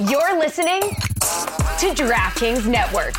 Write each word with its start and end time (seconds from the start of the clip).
You're 0.00 0.36
listening 0.40 0.80
to 0.80 1.94
DraftKings 1.94 2.66
Network. 2.66 3.14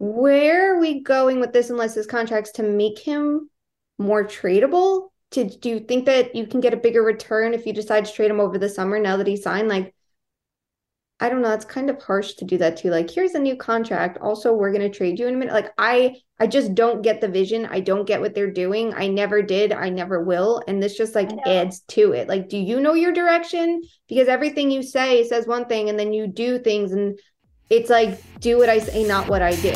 Where 0.00 0.74
are 0.74 0.80
we 0.80 1.02
going 1.02 1.38
with 1.38 1.52
this 1.52 1.70
unless 1.70 1.94
his 1.94 2.08
contracts 2.08 2.50
to 2.52 2.64
make 2.64 2.98
him 2.98 3.48
more 3.96 4.24
tradable? 4.24 5.10
To, 5.30 5.44
do 5.44 5.68
you 5.68 5.78
think 5.78 6.06
that 6.06 6.34
you 6.34 6.48
can 6.48 6.60
get 6.60 6.74
a 6.74 6.78
bigger 6.78 7.04
return 7.04 7.54
if 7.54 7.64
you 7.64 7.72
decide 7.72 8.06
to 8.06 8.12
trade 8.12 8.32
him 8.32 8.40
over 8.40 8.58
the 8.58 8.68
summer 8.68 8.98
now 8.98 9.18
that 9.18 9.28
he 9.28 9.36
signed? 9.36 9.68
Like, 9.68 9.94
I 11.22 11.28
don't 11.28 11.42
know. 11.42 11.52
It's 11.52 11.66
kind 11.66 11.90
of 11.90 12.02
harsh 12.02 12.32
to 12.34 12.46
do 12.46 12.56
that 12.58 12.78
too. 12.78 12.88
Like, 12.88 13.10
here's 13.10 13.34
a 13.34 13.38
new 13.38 13.54
contract. 13.54 14.16
Also, 14.22 14.54
we're 14.54 14.72
gonna 14.72 14.88
trade 14.88 15.18
you 15.18 15.26
in 15.26 15.34
a 15.34 15.36
minute. 15.36 15.52
Like, 15.52 15.70
I 15.76 16.16
I 16.38 16.46
just 16.46 16.74
don't 16.74 17.02
get 17.02 17.20
the 17.20 17.28
vision. 17.28 17.66
I 17.66 17.80
don't 17.80 18.06
get 18.06 18.22
what 18.22 18.34
they're 18.34 18.50
doing. 18.50 18.94
I 18.94 19.06
never 19.06 19.42
did. 19.42 19.70
I 19.70 19.90
never 19.90 20.24
will. 20.24 20.62
And 20.66 20.82
this 20.82 20.96
just 20.96 21.14
like 21.14 21.30
adds 21.46 21.80
to 21.88 22.12
it. 22.12 22.26
Like, 22.26 22.48
do 22.48 22.56
you 22.56 22.80
know 22.80 22.94
your 22.94 23.12
direction? 23.12 23.82
Because 24.08 24.28
everything 24.28 24.70
you 24.70 24.82
say 24.82 25.28
says 25.28 25.46
one 25.46 25.66
thing, 25.66 25.90
and 25.90 25.98
then 25.98 26.14
you 26.14 26.26
do 26.26 26.58
things, 26.58 26.92
and 26.92 27.18
it's 27.68 27.90
like 27.90 28.18
do 28.40 28.56
what 28.56 28.70
I 28.70 28.78
say, 28.78 29.06
not 29.06 29.28
what 29.28 29.42
I 29.42 29.54
do. 29.56 29.74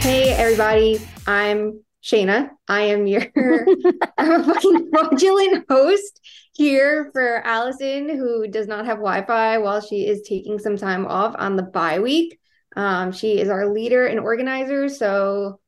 Hey 0.00 0.32
everybody, 0.32 1.06
I'm 1.26 1.80
Shayna. 2.06 2.50
I 2.68 2.82
am 2.82 3.06
your 3.06 3.26
I'm 4.18 4.40
a 4.40 4.44
fucking 4.44 4.90
fraudulent 4.90 5.64
host 5.68 6.20
here 6.52 7.10
for 7.12 7.44
Allison, 7.44 8.08
who 8.08 8.46
does 8.46 8.68
not 8.68 8.86
have 8.86 8.98
Wi-Fi 8.98 9.58
while 9.58 9.80
she 9.80 10.06
is 10.06 10.22
taking 10.22 10.58
some 10.60 10.76
time 10.76 11.04
off 11.04 11.34
on 11.36 11.56
the 11.56 11.64
bye 11.64 11.98
week. 11.98 12.38
Um, 12.76 13.10
she 13.10 13.40
is 13.40 13.48
our 13.48 13.72
leader 13.72 14.06
and 14.06 14.20
organizer, 14.20 14.88
so 14.88 15.58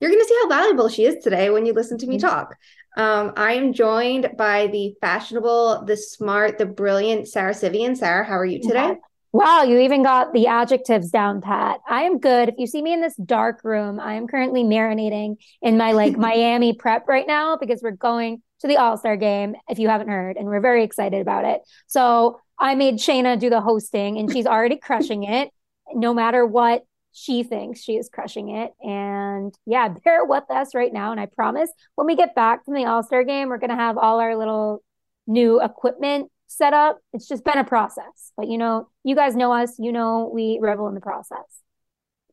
you're 0.00 0.10
going 0.10 0.22
to 0.22 0.28
see 0.28 0.38
how 0.42 0.48
valuable 0.48 0.88
she 0.88 1.04
is 1.04 1.22
today 1.22 1.50
when 1.50 1.66
you 1.66 1.72
listen 1.72 1.98
to 1.98 2.06
me 2.06 2.16
mm-hmm. 2.16 2.28
talk. 2.28 2.56
Um, 2.96 3.32
I 3.36 3.54
am 3.54 3.72
joined 3.72 4.30
by 4.36 4.68
the 4.68 4.94
fashionable, 5.00 5.84
the 5.86 5.96
smart, 5.96 6.58
the 6.58 6.66
brilliant 6.66 7.28
Sara 7.28 7.54
Civian. 7.54 7.96
Sara, 7.96 8.24
how 8.24 8.38
are 8.38 8.44
you 8.44 8.60
today? 8.60 8.96
Wow, 9.32 9.62
you 9.62 9.78
even 9.80 10.02
got 10.02 10.34
the 10.34 10.46
adjectives 10.46 11.10
down 11.10 11.40
pat. 11.40 11.80
I 11.88 12.02
am 12.02 12.18
good. 12.18 12.50
If 12.50 12.56
you 12.58 12.66
see 12.66 12.82
me 12.82 12.92
in 12.92 13.00
this 13.00 13.16
dark 13.16 13.64
room, 13.64 13.98
I 13.98 14.14
am 14.14 14.26
currently 14.26 14.62
marinating 14.62 15.36
in 15.62 15.78
my 15.78 15.92
like 15.92 16.16
Miami 16.18 16.74
prep 16.74 17.08
right 17.08 17.26
now 17.26 17.56
because 17.56 17.80
we're 17.82 17.92
going 17.92 18.42
to 18.60 18.68
the 18.68 18.76
All 18.76 18.98
Star 18.98 19.16
game, 19.16 19.54
if 19.68 19.78
you 19.78 19.88
haven't 19.88 20.08
heard, 20.08 20.36
and 20.36 20.46
we're 20.46 20.60
very 20.60 20.84
excited 20.84 21.22
about 21.22 21.46
it. 21.46 21.62
So 21.86 22.40
I 22.58 22.74
made 22.74 22.96
Shayna 22.96 23.38
do 23.38 23.48
the 23.48 23.62
hosting, 23.62 24.18
and 24.18 24.30
she's 24.30 24.46
already 24.46 24.76
crushing 24.76 25.24
it. 25.24 25.48
No 25.94 26.12
matter 26.12 26.44
what 26.44 26.84
she 27.12 27.42
thinks, 27.42 27.80
she 27.82 27.96
is 27.96 28.10
crushing 28.12 28.50
it. 28.50 28.72
And 28.82 29.54
yeah, 29.64 29.88
bear 30.04 30.26
with 30.26 30.44
us 30.50 30.74
right 30.74 30.92
now. 30.92 31.10
And 31.10 31.18
I 31.18 31.24
promise 31.24 31.70
when 31.94 32.06
we 32.06 32.16
get 32.16 32.34
back 32.34 32.66
from 32.66 32.74
the 32.74 32.84
All 32.84 33.02
Star 33.02 33.24
game, 33.24 33.48
we're 33.48 33.56
going 33.56 33.70
to 33.70 33.76
have 33.76 33.96
all 33.96 34.20
our 34.20 34.36
little 34.36 34.82
new 35.26 35.62
equipment 35.62 36.30
set 36.56 36.74
up. 36.74 36.98
It's 37.12 37.28
just 37.28 37.44
been 37.44 37.58
a 37.58 37.64
process. 37.64 38.32
But 38.36 38.48
you 38.48 38.58
know, 38.58 38.88
you 39.04 39.14
guys 39.14 39.36
know 39.36 39.52
us, 39.52 39.76
you 39.78 39.92
know, 39.92 40.30
we 40.32 40.58
revel 40.60 40.88
in 40.88 40.94
the 40.94 41.00
process. 41.00 41.38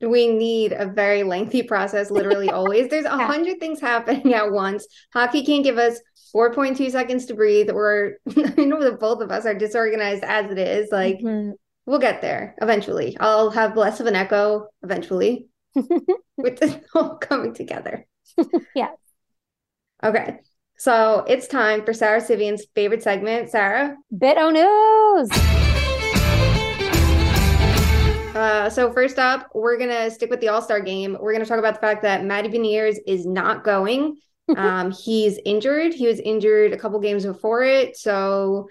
We 0.02 0.28
need 0.28 0.72
a 0.72 0.86
very 0.86 1.24
lengthy 1.24 1.64
process, 1.64 2.10
literally 2.10 2.50
always. 2.52 2.90
There's 2.90 3.06
a 3.06 3.10
yeah. 3.10 3.28
hundred 3.28 3.60
things 3.60 3.82
happening 3.82 4.34
at 4.34 4.52
once. 4.52 4.88
Hockey 5.14 5.44
can't 5.44 5.64
give 5.64 5.78
us 5.78 6.00
4.2 6.36 6.92
seconds 6.92 7.26
to 7.26 7.34
breathe. 7.34 7.70
We're, 7.72 8.18
I 8.38 8.66
know 8.66 8.82
that 8.82 9.00
both 9.00 9.22
of 9.22 9.32
us 9.32 9.46
are 9.46 9.54
disorganized 9.54 10.24
as 10.24 10.52
it 10.52 10.58
is. 10.58 10.90
Like, 10.92 11.18
mm-hmm. 11.18 11.52
we'll 11.86 12.00
get 12.00 12.22
there 12.22 12.56
eventually. 12.62 13.18
I'll 13.20 13.50
have 13.52 13.76
less 13.76 14.00
of 14.00 14.06
an 14.06 14.16
echo 14.16 14.68
eventually 14.84 15.48
with 16.38 16.60
this 16.60 16.78
all 16.96 17.18
coming 17.18 17.54
together. 17.54 18.06
yes. 18.76 18.96
Okay. 20.04 20.40
So 20.80 21.26
it's 21.28 21.46
time 21.46 21.84
for 21.84 21.92
Sara 21.92 22.22
Civian's 22.22 22.66
favorite 22.74 23.04
segment. 23.04 23.50
Sara? 23.50 23.98
Bit 24.18 24.38
O 24.38 24.50
News. 24.50 25.30
Uh, 28.34 28.70
so 28.70 28.90
first 28.94 29.20
up, 29.20 29.50
we're 29.54 29.78
gonna 29.78 30.10
stick 30.10 30.30
with 30.30 30.40
the 30.40 30.48
All 30.48 30.62
Star 30.62 30.80
game. 30.80 31.18
We're 31.20 31.34
gonna 31.34 31.46
talk 31.46 31.60
about 31.60 31.74
the 31.74 31.82
fact 31.82 32.02
that 32.04 32.24
Matty 32.24 32.48
Beniers 32.48 32.96
is 33.06 33.26
not 33.26 33.66
going. 33.66 34.16
um, 34.56 34.92
he's 34.92 35.38
injured. 35.44 35.94
He 35.94 36.08
was 36.08 36.22
injured 36.22 36.72
a 36.72 36.78
couple 36.78 36.98
games 37.02 37.26
before 37.26 37.62
it, 37.62 37.98
so 37.98 38.70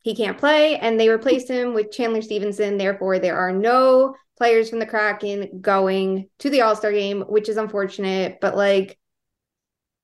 he 0.00 0.16
can't 0.16 0.36
play. 0.36 0.78
And 0.78 0.98
they 0.98 1.10
replaced 1.10 1.48
him 1.48 1.74
with 1.74 1.92
Chandler 1.92 2.22
Stephenson. 2.22 2.76
Therefore, 2.76 3.20
there 3.20 3.38
are 3.38 3.52
no 3.52 4.16
players 4.36 4.68
from 4.68 4.80
the 4.80 4.86
Kraken 4.86 5.60
going 5.60 6.28
to 6.40 6.50
the 6.50 6.62
All 6.62 6.74
Star 6.74 6.90
game, 6.90 7.20
which 7.28 7.48
is 7.48 7.56
unfortunate. 7.56 8.38
But 8.40 8.56
like, 8.56 8.98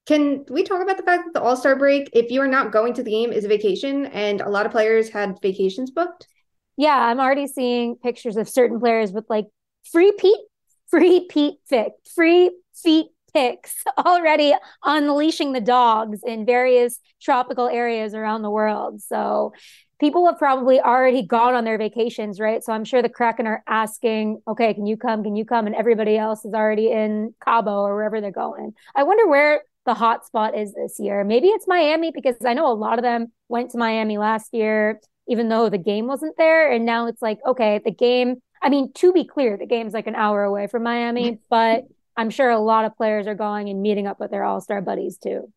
can 0.06 0.44
we 0.48 0.62
talk 0.62 0.82
about 0.82 0.96
the 0.96 1.02
fact 1.02 1.24
that 1.26 1.34
the 1.34 1.42
All 1.42 1.56
Star 1.56 1.76
break, 1.76 2.10
if 2.12 2.30
you 2.30 2.40
are 2.40 2.48
not 2.48 2.72
going 2.72 2.94
to 2.94 3.02
the 3.02 3.10
game, 3.10 3.32
is 3.32 3.44
a 3.44 3.48
vacation, 3.48 4.06
and 4.06 4.40
a 4.40 4.48
lot 4.48 4.66
of 4.66 4.72
players 4.72 5.08
had 5.08 5.38
vacations 5.42 5.90
booked? 5.90 6.28
Yeah, 6.76 6.96
I'm 6.96 7.20
already 7.20 7.46
seeing 7.46 7.96
pictures 7.96 8.36
of 8.36 8.48
certain 8.48 8.78
players 8.78 9.12
with 9.12 9.24
like 9.28 9.46
free 9.90 10.12
Pete, 10.16 10.40
free 10.88 11.26
Pete 11.28 11.56
Fick, 11.66 11.92
free 12.14 12.50
feet 12.74 13.06
picks 13.32 13.82
already 13.98 14.54
unleashing 14.84 15.52
the 15.52 15.60
dogs 15.60 16.20
in 16.24 16.46
various 16.46 17.00
tropical 17.20 17.68
areas 17.68 18.14
around 18.14 18.42
the 18.42 18.50
world. 18.50 19.02
So 19.02 19.52
people 20.00 20.26
have 20.26 20.38
probably 20.38 20.80
already 20.80 21.22
gone 21.22 21.54
on 21.54 21.64
their 21.64 21.78
vacations, 21.78 22.38
right? 22.40 22.62
So 22.62 22.72
I'm 22.72 22.84
sure 22.84 23.02
the 23.02 23.08
Kraken 23.08 23.46
are 23.46 23.62
asking, 23.66 24.40
okay, 24.46 24.72
can 24.72 24.86
you 24.86 24.96
come? 24.96 25.22
Can 25.22 25.36
you 25.36 25.44
come? 25.44 25.66
And 25.66 25.74
everybody 25.74 26.16
else 26.16 26.44
is 26.44 26.54
already 26.54 26.90
in 26.90 27.34
Cabo 27.44 27.80
or 27.80 27.94
wherever 27.94 28.20
they're 28.20 28.30
going. 28.30 28.72
I 28.94 29.02
wonder 29.02 29.26
where 29.26 29.62
the 29.86 29.94
hot 29.94 30.26
spot 30.26 30.56
is 30.56 30.74
this 30.74 30.96
year. 30.98 31.24
Maybe 31.24 31.48
it's 31.48 31.66
Miami 31.66 32.10
because 32.14 32.36
I 32.44 32.54
know 32.54 32.70
a 32.70 32.74
lot 32.74 32.98
of 32.98 33.02
them 33.02 33.32
went 33.48 33.70
to 33.70 33.78
Miami 33.78 34.18
last 34.18 34.52
year, 34.52 35.00
even 35.28 35.48
though 35.48 35.70
the 35.70 35.78
game 35.78 36.06
wasn't 36.06 36.36
there. 36.36 36.70
And 36.70 36.84
now 36.84 37.06
it's 37.06 37.22
like, 37.22 37.38
okay, 37.46 37.80
the 37.84 37.92
game, 37.92 38.36
I 38.62 38.68
mean, 38.68 38.92
to 38.94 39.12
be 39.12 39.24
clear, 39.24 39.56
the 39.56 39.66
game's 39.66 39.94
like 39.94 40.06
an 40.06 40.14
hour 40.14 40.42
away 40.42 40.66
from 40.66 40.82
Miami, 40.82 41.38
but 41.48 41.84
I'm 42.16 42.30
sure 42.30 42.50
a 42.50 42.58
lot 42.58 42.84
of 42.84 42.96
players 42.96 43.26
are 43.26 43.34
going 43.34 43.68
and 43.68 43.80
meeting 43.80 44.06
up 44.06 44.18
with 44.20 44.30
their 44.30 44.44
all 44.44 44.60
star 44.60 44.82
buddies 44.82 45.18
too. 45.18 45.52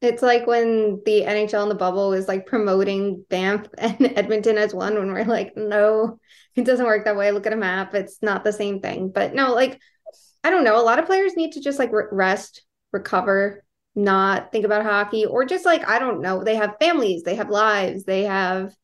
It's 0.00 0.22
like 0.22 0.46
when 0.48 1.00
the 1.06 1.22
NHL 1.22 1.62
in 1.62 1.68
the 1.68 1.76
bubble 1.76 2.10
was 2.10 2.26
like 2.26 2.46
promoting 2.46 3.24
Banff 3.30 3.68
and 3.78 4.12
Edmonton 4.16 4.58
as 4.58 4.74
one, 4.74 4.94
when 4.94 5.12
we're 5.12 5.24
like, 5.24 5.56
no, 5.56 6.18
it 6.54 6.64
doesn't 6.64 6.86
work 6.86 7.04
that 7.04 7.16
way. 7.16 7.30
Look 7.30 7.46
at 7.46 7.52
a 7.52 7.56
map. 7.56 7.94
It's 7.94 8.18
not 8.22 8.44
the 8.44 8.52
same 8.52 8.80
thing. 8.80 9.10
But 9.10 9.34
no, 9.34 9.54
like, 9.54 9.80
I 10.44 10.50
don't 10.50 10.64
know. 10.64 10.80
A 10.80 10.82
lot 10.82 10.98
of 10.98 11.06
players 11.06 11.36
need 11.36 11.52
to 11.52 11.60
just 11.60 11.78
like 11.78 11.90
rest, 11.92 12.64
recover, 12.92 13.64
not 13.94 14.50
think 14.52 14.64
about 14.64 14.84
hockey 14.84 15.26
or 15.26 15.44
just 15.44 15.66
like 15.66 15.86
i 15.86 15.98
don't 15.98 16.22
know 16.22 16.42
they 16.42 16.56
have 16.56 16.76
families 16.80 17.22
they 17.22 17.34
have 17.34 17.50
lives 17.50 18.04
they 18.04 18.22
have 18.22 18.74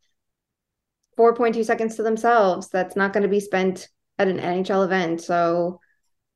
4.2 1.18 1.64
seconds 1.64 1.96
to 1.96 2.02
themselves 2.02 2.68
that's 2.68 2.94
not 2.94 3.12
going 3.12 3.24
to 3.24 3.28
be 3.28 3.40
spent 3.40 3.88
at 4.18 4.28
an 4.28 4.38
nhl 4.38 4.84
event. 4.84 5.20
So 5.20 5.80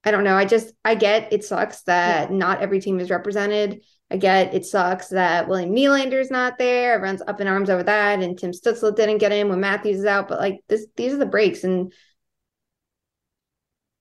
i 0.05 0.11
don't 0.11 0.25
know 0.25 0.35
i 0.35 0.45
just 0.45 0.75
i 0.85 0.97
get 0.97 1.33
it 1.33 1.45
sucks 1.45 1.83
that 1.83 2.31
yeah. 2.31 2.37
not 2.37 2.61
every 2.61 2.81
team 2.81 2.99
is 3.01 3.11
represented. 3.11 3.83
I 4.11 4.17
get 4.17 4.53
it 4.53 4.67
sucks 4.67 5.09
that 5.09 5.49
william 5.49 5.75
Nylander's 5.75 6.31
not 6.31 6.59
there 6.59 6.95
everyone's 6.95 7.23
up 7.23 7.41
in 7.41 7.47
arms 7.47 7.71
over 7.71 7.85
that 7.85 8.21
and 8.21 8.39
tim 8.39 8.51
Stützle 8.51 8.95
didn't 8.95 9.19
get 9.19 9.33
in 9.33 9.49
when 9.49 9.61
matthews 9.61 10.01
is 10.01 10.05
out 10.05 10.29
but 10.29 10.41
like 10.41 10.61
this 10.69 10.87
these 10.97 11.15
are 11.15 11.19
the 11.19 11.27
breaks. 11.27 11.65
And 11.65 11.93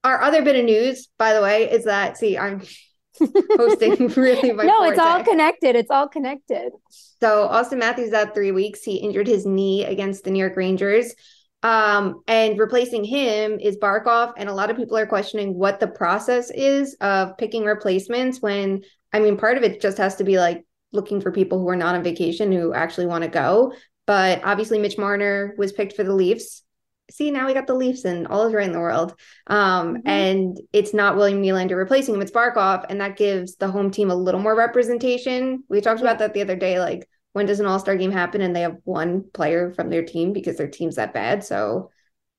our 0.04 0.22
other 0.22 0.42
bit 0.42 0.56
of 0.56 0.66
news 0.66 1.08
by 1.20 1.34
the 1.34 1.42
way 1.42 1.70
is 1.72 1.86
that 1.86 2.18
see 2.18 2.38
i'm 2.38 2.62
hosting 3.58 4.08
really 4.16 4.52
my 4.52 4.64
no 4.64 4.84
it's 4.84 5.00
all 5.00 5.24
connected. 5.24 5.76
It's 5.76 5.92
all 5.92 6.08
connected. 6.08 6.72
So 7.20 7.48
austin 7.48 7.80
matthews 7.80 8.14
at 8.14 8.34
three 8.34 8.52
weeks 8.52 8.84
he 8.84 8.98
injured 8.98 9.28
his 9.28 9.46
knee 9.46 9.86
against 9.86 10.24
the 10.24 10.32
new 10.32 10.40
york 10.40 10.56
rangers. 10.56 11.14
Um, 11.64 12.24
and 12.28 12.58
replacing 12.58 13.04
him 13.04 13.60
is 13.60 13.78
barkov 13.78 14.34
and 14.36 14.50
a 14.50 14.54
lot 14.54 14.72
of 14.72 14.78
people 14.78 14.98
are 14.98 15.06
questioning 15.06 15.54
what 15.54 15.80
the 15.80 15.88
process 15.88 16.50
is 16.50 16.96
of 17.02 17.38
picking 17.38 17.66
replacements 17.66 18.42
when 18.42 18.82
i 19.14 19.20
mean 19.20 19.38
part 19.38 19.58
of 19.58 19.64
it 19.64 19.80
just 19.80 20.00
has 20.00 20.16
to 20.16 20.24
be 20.24 20.40
like 20.40 20.66
looking 20.92 21.22
for 21.22 21.32
people 21.32 21.60
who 21.60 21.70
are 21.70 21.76
not 21.76 21.96
on 21.96 22.04
vacation 22.04 22.52
who 22.52 22.74
actually 22.74 23.06
want 23.06 23.24
to 23.24 23.30
go. 23.30 23.74
But 24.08 24.42
obviously 24.44 24.80
mitch 24.80 24.98
marner 24.98 25.54
was 25.58 25.72
picked 25.72 25.94
for 25.94 26.04
the 26.04 26.14
leafs 26.14 26.64
see 27.12 27.32
now 27.32 27.46
we 27.46 27.54
got 27.54 27.68
the 27.68 27.74
Leafs 27.74 28.06
and 28.06 28.28
all 28.28 28.48
is 28.48 28.54
right 28.54 28.66
in 28.66 28.72
the 28.72 28.80
world. 28.80 29.16
Um, 29.48 29.96
mm-hmm. 29.96 30.08
and 30.08 30.60
it's 30.74 30.94
not 30.94 31.16
William 31.16 31.42
Nylander 31.42 31.78
replacing 31.78 32.16
him, 32.16 32.22
it's 32.22 32.32
Barkov, 32.32 32.86
and 32.90 33.02
that 33.02 33.18
gives 33.18 33.56
the 33.56 33.70
home 33.70 33.92
team 33.92 34.10
a 34.10 34.16
little 34.16 34.42
more 34.42 34.56
representation. 34.56 35.64
We 35.70 35.82
talked 35.82 36.02
yeah. 36.02 36.08
about 36.08 36.20
that 36.20 36.34
the 36.34 36.42
other 36.42 36.56
day. 36.56 36.80
Like, 36.80 37.08
when 37.34 37.46
does 37.46 37.60
an 37.60 37.66
all-star 37.66 37.96
game 37.96 38.12
happen 38.12 38.42
and 38.42 38.56
they 38.56 38.62
have 38.62 38.78
one 38.84 39.24
player 39.34 39.72
from 39.72 39.90
their 39.90 40.04
team 40.04 40.34
because 40.34 40.58
their 40.58 40.68
team's 40.68 40.96
that 40.96 41.14
bad? 41.14 41.44
So 41.44 41.92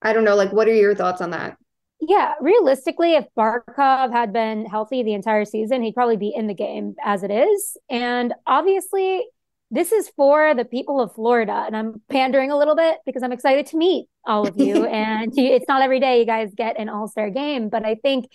I 0.02 0.12
don't 0.12 0.24
know. 0.24 0.36
Like, 0.36 0.52
what 0.52 0.68
are 0.68 0.74
your 0.74 0.94
thoughts 0.94 1.20
on 1.20 1.30
that? 1.30 1.56
Yeah, 2.00 2.34
realistically, 2.40 3.14
if 3.14 3.26
Barkov 3.38 4.12
had 4.12 4.32
been 4.32 4.66
healthy 4.66 5.04
the 5.04 5.14
entire 5.14 5.44
season, 5.44 5.82
he'd 5.82 5.94
probably 5.94 6.16
be 6.16 6.32
in 6.34 6.48
the 6.48 6.54
game 6.54 6.96
as 7.04 7.22
it 7.22 7.30
is. 7.30 7.76
And 7.88 8.34
obviously, 8.44 9.24
this 9.72 9.90
is 9.90 10.10
for 10.16 10.54
the 10.54 10.66
people 10.66 11.00
of 11.00 11.14
Florida. 11.14 11.64
And 11.66 11.74
I'm 11.74 12.02
pandering 12.10 12.50
a 12.50 12.58
little 12.58 12.76
bit 12.76 12.98
because 13.06 13.22
I'm 13.22 13.32
excited 13.32 13.66
to 13.68 13.78
meet 13.78 14.06
all 14.26 14.46
of 14.46 14.58
you. 14.58 14.84
and 14.86 15.32
it's 15.36 15.64
not 15.66 15.80
every 15.80 15.98
day 15.98 16.20
you 16.20 16.26
guys 16.26 16.52
get 16.54 16.78
an 16.78 16.90
all 16.90 17.08
star 17.08 17.30
game, 17.30 17.70
but 17.70 17.84
I 17.84 17.94
think 17.94 18.26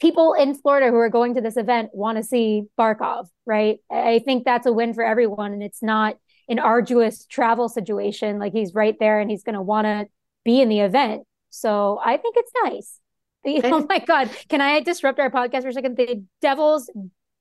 people 0.00 0.34
in 0.34 0.54
Florida 0.54 0.88
who 0.88 0.96
are 0.96 1.10
going 1.10 1.34
to 1.34 1.40
this 1.40 1.56
event 1.56 1.90
want 1.92 2.18
to 2.18 2.22
see 2.22 2.62
Barkov, 2.78 3.26
right? 3.44 3.78
I 3.90 4.20
think 4.24 4.44
that's 4.44 4.64
a 4.64 4.72
win 4.72 4.94
for 4.94 5.04
everyone. 5.04 5.52
And 5.52 5.62
it's 5.62 5.82
not 5.82 6.18
an 6.48 6.60
arduous 6.60 7.26
travel 7.26 7.68
situation. 7.68 8.38
Like 8.38 8.52
he's 8.52 8.72
right 8.72 8.94
there 9.00 9.18
and 9.18 9.28
he's 9.28 9.42
going 9.42 9.56
to 9.56 9.62
want 9.62 9.86
to 9.86 10.06
be 10.44 10.60
in 10.60 10.68
the 10.68 10.80
event. 10.80 11.24
So 11.50 12.00
I 12.04 12.16
think 12.16 12.36
it's 12.38 12.52
nice. 12.62 13.00
oh 13.72 13.84
my 13.88 13.98
God. 13.98 14.30
Can 14.48 14.60
I 14.60 14.80
disrupt 14.80 15.18
our 15.18 15.30
podcast 15.32 15.62
for 15.62 15.68
a 15.68 15.72
second? 15.72 15.96
The 15.96 16.24
Devils 16.40 16.88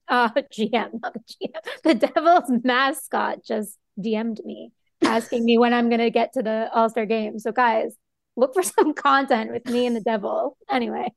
uh 0.07 0.29
GM, 0.29 1.01
not 1.01 1.13
the 1.13 1.19
GM, 1.19 1.51
the 1.83 1.93
Devils 1.95 2.51
mascot 2.63 3.39
just 3.45 3.77
DM'd 3.99 4.41
me 4.45 4.71
asking 5.03 5.45
me 5.45 5.57
when 5.57 5.73
I'm 5.73 5.89
gonna 5.89 6.09
get 6.09 6.33
to 6.33 6.43
the 6.43 6.69
All-Star 6.73 7.05
game. 7.05 7.39
So 7.39 7.51
guys, 7.51 7.95
look 8.35 8.53
for 8.53 8.63
some 8.63 8.93
content 8.93 9.51
with 9.51 9.65
me 9.65 9.85
and 9.85 9.95
the 9.95 10.01
devil. 10.01 10.57
Anyway. 10.69 11.09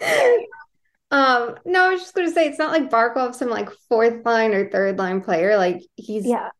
um, 1.10 1.56
no, 1.64 1.86
I 1.86 1.90
was 1.90 2.00
just 2.00 2.14
gonna 2.14 2.30
say 2.30 2.48
it's 2.48 2.58
not 2.58 2.72
like 2.72 2.90
Barkov 2.90 3.34
some 3.34 3.48
like 3.48 3.70
fourth 3.88 4.24
line 4.24 4.54
or 4.54 4.68
third 4.70 4.98
line 4.98 5.20
player. 5.20 5.56
Like 5.56 5.82
he's 5.96 6.26
yeah, 6.26 6.50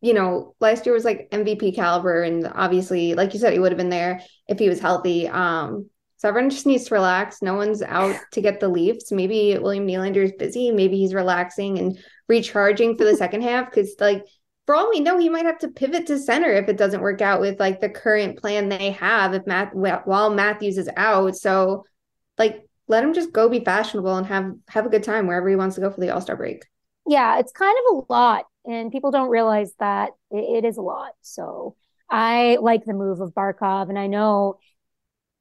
you 0.00 0.14
know, 0.14 0.54
last 0.60 0.84
year 0.86 0.94
was 0.94 1.04
like 1.04 1.30
MVP 1.30 1.74
caliber, 1.74 2.22
and 2.22 2.50
obviously, 2.54 3.14
like 3.14 3.34
you 3.34 3.40
said, 3.40 3.52
he 3.52 3.58
would 3.58 3.72
have 3.72 3.78
been 3.78 3.88
there 3.88 4.20
if 4.48 4.58
he 4.58 4.68
was 4.68 4.80
healthy. 4.80 5.28
Um, 5.28 5.88
so 6.22 6.28
everyone 6.28 6.50
just 6.50 6.66
needs 6.66 6.84
to 6.84 6.94
relax. 6.94 7.42
No 7.42 7.54
one's 7.54 7.82
out 7.82 8.14
to 8.30 8.40
get 8.40 8.60
the 8.60 8.68
Leafs. 8.68 9.10
Maybe 9.10 9.58
William 9.58 9.88
Nylander 9.88 10.22
is 10.22 10.30
busy. 10.30 10.70
Maybe 10.70 10.96
he's 10.96 11.14
relaxing 11.14 11.80
and 11.80 11.98
recharging 12.28 12.96
for 12.96 13.02
the 13.02 13.16
second 13.16 13.42
half 13.42 13.68
because, 13.68 13.96
like, 13.98 14.24
for 14.64 14.76
all 14.76 14.88
we 14.88 15.00
know, 15.00 15.18
he 15.18 15.28
might 15.28 15.46
have 15.46 15.58
to 15.58 15.68
pivot 15.68 16.06
to 16.06 16.20
center 16.20 16.52
if 16.52 16.68
it 16.68 16.76
doesn't 16.76 17.00
work 17.00 17.20
out 17.20 17.40
with 17.40 17.58
like 17.58 17.80
the 17.80 17.88
current 17.88 18.38
plan 18.38 18.68
they 18.68 18.92
have. 18.92 19.34
If 19.34 19.48
Matt 19.48 19.74
while 19.74 20.30
Matthews 20.30 20.78
is 20.78 20.88
out, 20.96 21.34
so 21.34 21.86
like 22.38 22.68
let 22.86 23.02
him 23.02 23.14
just 23.14 23.32
go 23.32 23.48
be 23.48 23.64
fashionable 23.64 24.16
and 24.16 24.26
have 24.28 24.52
have 24.68 24.86
a 24.86 24.90
good 24.90 25.02
time 25.02 25.26
wherever 25.26 25.48
he 25.48 25.56
wants 25.56 25.74
to 25.74 25.80
go 25.80 25.90
for 25.90 26.00
the 26.00 26.10
All 26.10 26.20
Star 26.20 26.36
break. 26.36 26.64
Yeah, 27.04 27.40
it's 27.40 27.50
kind 27.50 27.76
of 27.76 27.96
a 27.96 28.12
lot, 28.12 28.44
and 28.64 28.92
people 28.92 29.10
don't 29.10 29.28
realize 29.28 29.72
that 29.80 30.10
it, 30.30 30.64
it 30.64 30.68
is 30.68 30.76
a 30.76 30.82
lot. 30.82 31.14
So 31.22 31.74
I 32.08 32.58
like 32.60 32.84
the 32.84 32.94
move 32.94 33.20
of 33.20 33.34
Barkov, 33.34 33.88
and 33.88 33.98
I 33.98 34.06
know 34.06 34.60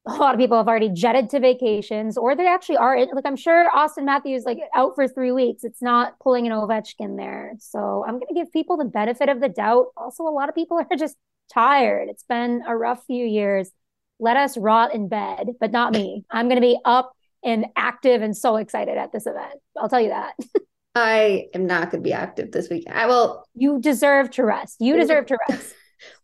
a 0.07 0.13
lot 0.13 0.33
of 0.33 0.39
people 0.39 0.57
have 0.57 0.67
already 0.67 0.89
jetted 0.89 1.29
to 1.29 1.39
vacations 1.39 2.17
or 2.17 2.35
they 2.35 2.47
actually 2.47 2.77
are 2.77 2.97
like 3.13 3.25
i'm 3.25 3.35
sure 3.35 3.69
Austin 3.73 4.05
matthews 4.05 4.43
like 4.45 4.57
out 4.75 4.95
for 4.95 5.07
three 5.07 5.31
weeks. 5.31 5.63
It's 5.63 5.81
not 5.81 6.17
pulling 6.19 6.47
an 6.47 6.53
ovechkin 6.53 7.17
there. 7.17 7.53
So 7.59 8.03
i'm 8.07 8.15
going 8.15 8.27
to 8.27 8.33
give 8.33 8.51
people 8.51 8.77
the 8.77 8.85
benefit 8.85 9.29
of 9.29 9.39
the 9.41 9.49
doubt. 9.49 9.87
Also 9.95 10.23
a 10.23 10.29
lot 10.29 10.49
of 10.49 10.55
people 10.55 10.77
are 10.91 10.97
just 10.97 11.17
tired. 11.53 12.09
It's 12.09 12.23
been 12.23 12.63
a 12.67 12.75
rough 12.75 13.03
few 13.05 13.25
years. 13.25 13.71
Let 14.19 14.37
us 14.37 14.57
rot 14.57 14.93
in 14.93 15.07
bed 15.07 15.49
but 15.59 15.71
not 15.71 15.93
me. 15.93 16.25
I'm 16.31 16.47
going 16.47 16.61
to 16.61 16.67
be 16.67 16.79
up 16.83 17.13
and 17.43 17.67
active 17.75 18.21
and 18.21 18.35
so 18.35 18.55
excited 18.55 18.97
at 18.97 19.11
this 19.11 19.25
event. 19.25 19.53
I'll 19.77 19.89
tell 19.89 20.01
you 20.01 20.09
that. 20.09 20.33
I 20.95 21.45
am 21.53 21.67
not 21.67 21.89
going 21.89 22.03
to 22.03 22.07
be 22.07 22.11
active 22.11 22.51
this 22.51 22.69
week. 22.69 22.85
I 22.91 23.05
will 23.05 23.45
you 23.53 23.79
deserve 23.79 24.31
to 24.31 24.43
rest. 24.43 24.77
You 24.79 24.97
deserve 24.97 25.27
to 25.27 25.37
rest 25.49 25.73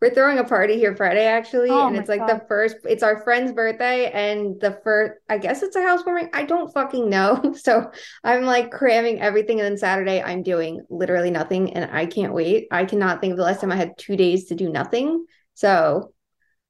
we're 0.02 0.14
throwing 0.14 0.38
a 0.40 0.44
party 0.44 0.78
here 0.78 0.96
Friday 0.96 1.26
actually, 1.26 1.70
oh 1.70 1.88
and 1.88 1.96
it's 1.98 2.10
like 2.10 2.22
God. 2.22 2.30
the 2.30 2.46
first. 2.48 2.78
It's 2.84 3.04
our 3.04 3.24
friend's 3.24 3.52
birthday, 3.52 4.12
and 4.12 4.60
the 4.60 4.80
first. 4.84 5.14
I 5.30 5.38
guess 5.38 5.64
it's 5.64 5.76
a 5.76 5.82
housewarming. 5.82 6.30
I 6.34 6.44
don't 6.44 6.74
fucking 6.74 7.10
know. 7.10 7.54
So 7.68 7.92
I'm 8.24 8.44
like 8.44 8.72
cramming 8.72 9.20
everything, 9.20 9.60
and 9.60 9.66
then 9.66 9.78
Saturday 9.78 10.22
I'm 10.22 10.44
doing 10.44 10.82
literally 10.90 11.32
nothing, 11.32 11.74
and 11.74 11.90
I 11.92 12.06
can't 12.06 12.34
wait. 12.34 12.68
I 12.72 12.86
cannot 12.86 13.20
think 13.20 13.32
of 13.32 13.38
the 13.38 13.44
last 13.44 13.62
time 13.62 13.72
I 13.72 13.76
had 13.76 13.98
two 13.98 14.16
days 14.16 14.46
to 14.46 14.56
do 14.56 14.70
nothing. 14.70 15.26
So 15.54 16.14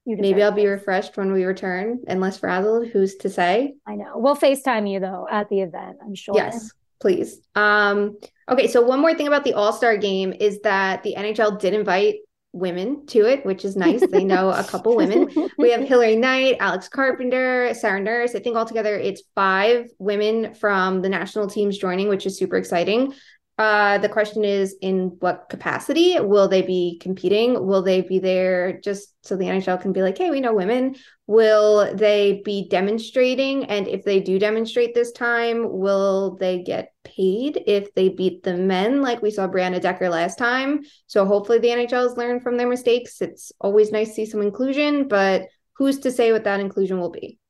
maybe 0.06 0.42
I'll 0.42 0.50
be 0.50 0.66
refreshed 0.66 1.16
when 1.16 1.32
we 1.32 1.44
return 1.44 2.00
and 2.08 2.20
less 2.20 2.38
frazzled. 2.38 2.88
Who's 2.88 3.16
to 3.16 3.28
say? 3.28 3.74
I 3.86 3.96
know. 3.96 4.14
We'll 4.16 4.36
FaceTime 4.36 4.90
you 4.90 4.98
though 4.98 5.26
at 5.30 5.48
the 5.50 5.60
event. 5.60 5.98
I'm 6.02 6.14
sure. 6.14 6.34
Yes 6.34 6.72
please. 7.00 7.40
Um, 7.54 8.18
okay, 8.48 8.66
so 8.66 8.82
one 8.82 9.00
more 9.00 9.14
thing 9.14 9.26
about 9.26 9.44
the 9.44 9.54
All 9.54 9.72
Star 9.72 9.96
game 9.96 10.32
is 10.32 10.60
that 10.60 11.02
the 11.02 11.14
NHL 11.16 11.58
did 11.58 11.74
invite 11.74 12.16
women 12.52 13.06
to 13.06 13.26
it, 13.26 13.44
which 13.44 13.64
is 13.64 13.76
nice. 13.76 14.04
They 14.06 14.24
know 14.24 14.50
a 14.50 14.64
couple 14.64 14.96
women. 14.96 15.50
We 15.58 15.70
have 15.70 15.80
Hilary 15.88 16.16
Knight, 16.16 16.56
Alex 16.60 16.88
Carpenter, 16.88 17.72
Sarah 17.74 18.00
Nurse. 18.00 18.34
I 18.34 18.40
think 18.40 18.56
altogether 18.56 18.96
it's 18.96 19.22
five 19.34 19.88
women 19.98 20.54
from 20.54 21.02
the 21.02 21.08
national 21.08 21.48
teams 21.48 21.78
joining, 21.78 22.08
which 22.08 22.26
is 22.26 22.38
super 22.38 22.56
exciting. 22.56 23.12
Uh, 23.58 23.98
the 23.98 24.08
question 24.08 24.44
is 24.44 24.76
in 24.80 25.16
what 25.18 25.48
capacity 25.50 26.18
will 26.20 26.46
they 26.46 26.62
be 26.62 26.96
competing? 27.02 27.66
Will 27.66 27.82
they 27.82 28.02
be 28.02 28.20
there 28.20 28.80
just 28.80 29.12
so 29.26 29.36
the 29.36 29.46
NHL 29.46 29.82
can 29.82 29.92
be 29.92 30.00
like, 30.00 30.16
hey, 30.16 30.30
we 30.30 30.40
know 30.40 30.54
women? 30.54 30.94
Will 31.26 31.92
they 31.92 32.40
be 32.44 32.68
demonstrating? 32.68 33.64
And 33.64 33.88
if 33.88 34.04
they 34.04 34.20
do 34.20 34.38
demonstrate 34.38 34.94
this 34.94 35.10
time, 35.10 35.76
will 35.76 36.36
they 36.36 36.62
get 36.62 36.92
paid 37.02 37.64
if 37.66 37.92
they 37.94 38.10
beat 38.10 38.44
the 38.44 38.54
men 38.56 39.02
like 39.02 39.22
we 39.22 39.32
saw 39.32 39.48
Brianna 39.48 39.80
Decker 39.80 40.08
last 40.08 40.38
time? 40.38 40.82
So 41.08 41.26
hopefully 41.26 41.58
the 41.58 41.68
NHL 41.68 42.08
has 42.08 42.16
learned 42.16 42.44
from 42.44 42.58
their 42.58 42.68
mistakes. 42.68 43.20
It's 43.20 43.50
always 43.60 43.90
nice 43.90 44.10
to 44.10 44.14
see 44.14 44.26
some 44.26 44.40
inclusion, 44.40 45.08
but 45.08 45.48
who's 45.72 45.98
to 46.00 46.12
say 46.12 46.30
what 46.30 46.44
that 46.44 46.60
inclusion 46.60 47.00
will 47.00 47.10
be? 47.10 47.40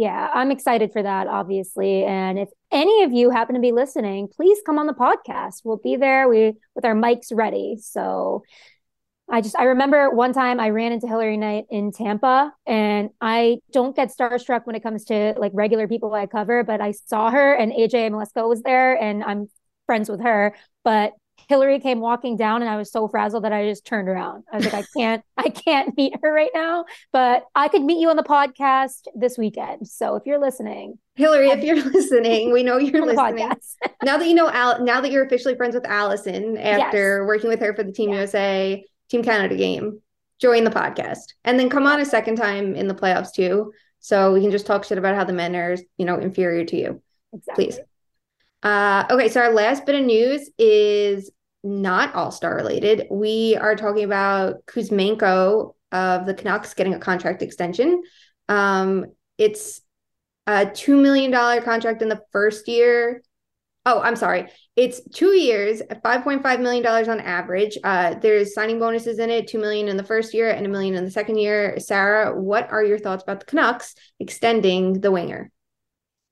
Yeah, 0.00 0.30
I'm 0.32 0.50
excited 0.50 0.92
for 0.94 1.02
that, 1.02 1.26
obviously. 1.26 2.04
And 2.04 2.38
if 2.38 2.48
any 2.72 3.02
of 3.02 3.12
you 3.12 3.28
happen 3.28 3.54
to 3.54 3.60
be 3.60 3.70
listening, 3.70 4.28
please 4.28 4.58
come 4.64 4.78
on 4.78 4.86
the 4.86 4.94
podcast. 4.94 5.60
We'll 5.62 5.76
be 5.76 5.96
there. 5.96 6.26
We 6.26 6.54
with 6.74 6.86
our 6.86 6.94
mics 6.94 7.26
ready. 7.30 7.76
So 7.78 8.42
I 9.30 9.42
just 9.42 9.54
I 9.58 9.64
remember 9.64 10.08
one 10.08 10.32
time 10.32 10.58
I 10.58 10.70
ran 10.70 10.92
into 10.92 11.06
Hilary 11.06 11.36
Knight 11.36 11.66
in 11.68 11.92
Tampa, 11.92 12.50
and 12.66 13.10
I 13.20 13.58
don't 13.72 13.94
get 13.94 14.10
starstruck 14.10 14.62
when 14.64 14.74
it 14.74 14.82
comes 14.82 15.04
to 15.06 15.34
like 15.36 15.52
regular 15.54 15.86
people 15.86 16.14
I 16.14 16.24
cover, 16.24 16.64
but 16.64 16.80
I 16.80 16.92
saw 16.92 17.30
her 17.30 17.52
and 17.52 17.70
AJ 17.70 18.08
Mleczko 18.10 18.48
was 18.48 18.62
there, 18.62 18.94
and 18.94 19.22
I'm 19.22 19.50
friends 19.84 20.08
with 20.08 20.22
her. 20.22 20.56
But 20.82 21.12
Hilary 21.48 21.80
came 21.80 22.00
walking 22.00 22.36
down 22.36 22.62
and 22.62 22.70
I 22.70 22.76
was 22.76 22.90
so 22.90 23.08
frazzled 23.08 23.44
that 23.44 23.52
I 23.52 23.68
just 23.68 23.84
turned 23.84 24.08
around. 24.08 24.44
I 24.52 24.56
was 24.56 24.64
like, 24.66 24.74
I 24.74 24.84
can't, 24.96 25.24
I 25.36 25.48
can't 25.48 25.96
meet 25.96 26.14
her 26.22 26.32
right 26.32 26.50
now, 26.54 26.84
but 27.12 27.44
I 27.54 27.68
could 27.68 27.82
meet 27.82 28.00
you 28.00 28.10
on 28.10 28.16
the 28.16 28.22
podcast 28.22 29.06
this 29.14 29.36
weekend. 29.38 29.88
So 29.88 30.16
if 30.16 30.24
you're 30.26 30.40
listening, 30.40 30.98
Hilary, 31.14 31.50
if 31.50 31.62
you're 31.64 31.82
listening, 31.90 32.52
we 32.52 32.62
know 32.62 32.78
you're 32.78 33.04
listening. 33.04 33.50
now 34.02 34.16
that 34.16 34.26
you 34.26 34.34
know 34.34 34.50
Al, 34.50 34.82
now 34.82 35.00
that 35.00 35.10
you're 35.10 35.24
officially 35.24 35.56
friends 35.56 35.74
with 35.74 35.86
Allison 35.86 36.56
after 36.56 37.18
yes. 37.20 37.26
working 37.26 37.48
with 37.48 37.60
her 37.60 37.74
for 37.74 37.82
the 37.82 37.92
Team 37.92 38.10
USA, 38.10 38.84
Team 39.10 39.22
Canada 39.22 39.56
game, 39.56 40.00
join 40.40 40.64
the 40.64 40.70
podcast 40.70 41.34
and 41.44 41.58
then 41.58 41.68
come 41.68 41.86
on 41.86 42.00
a 42.00 42.04
second 42.04 42.36
time 42.36 42.74
in 42.74 42.88
the 42.88 42.94
playoffs 42.94 43.32
too. 43.32 43.72
So 44.00 44.32
we 44.32 44.40
can 44.40 44.50
just 44.50 44.66
talk 44.66 44.84
shit 44.84 44.96
about 44.96 45.14
how 45.14 45.24
the 45.24 45.34
men 45.34 45.54
are, 45.54 45.76
you 45.98 46.06
know, 46.06 46.16
inferior 46.16 46.64
to 46.64 46.76
you. 46.76 47.02
Exactly. 47.32 47.66
Please. 47.66 47.80
Uh, 48.62 49.04
okay, 49.10 49.28
so 49.28 49.40
our 49.40 49.52
last 49.52 49.86
bit 49.86 49.94
of 49.94 50.04
news 50.04 50.50
is 50.58 51.30
not 51.62 52.14
all 52.14 52.30
star 52.30 52.54
related. 52.54 53.06
We 53.10 53.56
are 53.56 53.76
talking 53.76 54.04
about 54.04 54.66
Kuzmenko 54.66 55.74
of 55.92 56.26
the 56.26 56.34
Canucks 56.34 56.74
getting 56.74 56.94
a 56.94 56.98
contract 56.98 57.42
extension. 57.42 58.02
Um, 58.48 59.06
it's 59.38 59.80
a 60.46 60.66
$2 60.66 61.00
million 61.00 61.32
contract 61.62 62.02
in 62.02 62.08
the 62.08 62.22
first 62.32 62.68
year. 62.68 63.22
Oh, 63.86 64.00
I'm 64.00 64.16
sorry. 64.16 64.48
It's 64.76 65.00
two 65.08 65.34
years, 65.34 65.80
$5.5 65.80 66.60
million 66.60 66.86
on 66.86 67.20
average. 67.20 67.78
Uh, 67.82 68.14
there's 68.14 68.54
signing 68.54 68.78
bonuses 68.78 69.18
in 69.18 69.30
it, 69.30 69.48
2 69.48 69.58
million 69.58 69.88
in 69.88 69.96
the 69.96 70.04
first 70.04 70.34
year 70.34 70.50
and 70.50 70.66
a 70.66 70.68
million 70.68 70.94
in 70.94 71.04
the 71.04 71.10
second 71.10 71.38
year. 71.38 71.78
Sara, 71.78 72.38
what 72.38 72.70
are 72.70 72.84
your 72.84 72.98
thoughts 72.98 73.22
about 73.22 73.40
the 73.40 73.46
Canucks 73.46 73.94
extending 74.18 75.00
the 75.00 75.10
winger? 75.10 75.50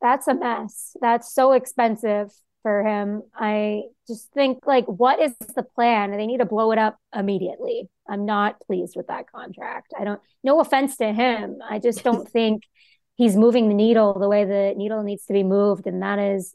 That's 0.01 0.29
a 0.29 0.35
mess. 0.35 0.97
That's 1.01 1.33
so 1.33 1.53
expensive 1.53 2.31
for 2.63 2.85
him. 2.85 3.23
I 3.35 3.83
just 4.07 4.33
think 4.33 4.67
like 4.67 4.87
what 4.87 5.21
is 5.21 5.35
the 5.55 5.63
plan? 5.63 6.11
They 6.11 6.27
need 6.27 6.39
to 6.39 6.45
blow 6.45 6.73
it 6.73 6.79
up 6.79 6.99
immediately. 7.15 7.89
I'm 8.09 8.27
not 8.27 8.61
pleased 8.67 8.95
with 8.97 9.09
that 9.09 9.31
contract. 9.31 9.93
I 9.99 10.05
don't 10.05 10.21
no 10.45 10.61
offense 10.61 10.97
to 10.99 11.13
him. 11.13 11.59
I 11.69 11.79
just 11.79 12.05
don't 12.05 12.29
think 12.33 12.63
he's 13.17 13.37
moving 13.37 13.69
the 13.69 13.75
needle 13.75 14.19
the 14.19 14.29
way 14.29 14.45
the 14.45 14.75
needle 14.77 15.03
needs 15.03 15.25
to 15.27 15.33
be 15.33 15.43
moved 15.43 15.87
and 15.87 16.03
that 16.03 16.19
is 16.19 16.55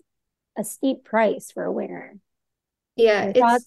a 0.58 0.64
steep 0.64 1.04
price 1.04 1.52
for 1.52 1.64
a 1.64 1.72
winger. 1.72 2.16
Yeah, 2.96 3.32
it's 3.36 3.66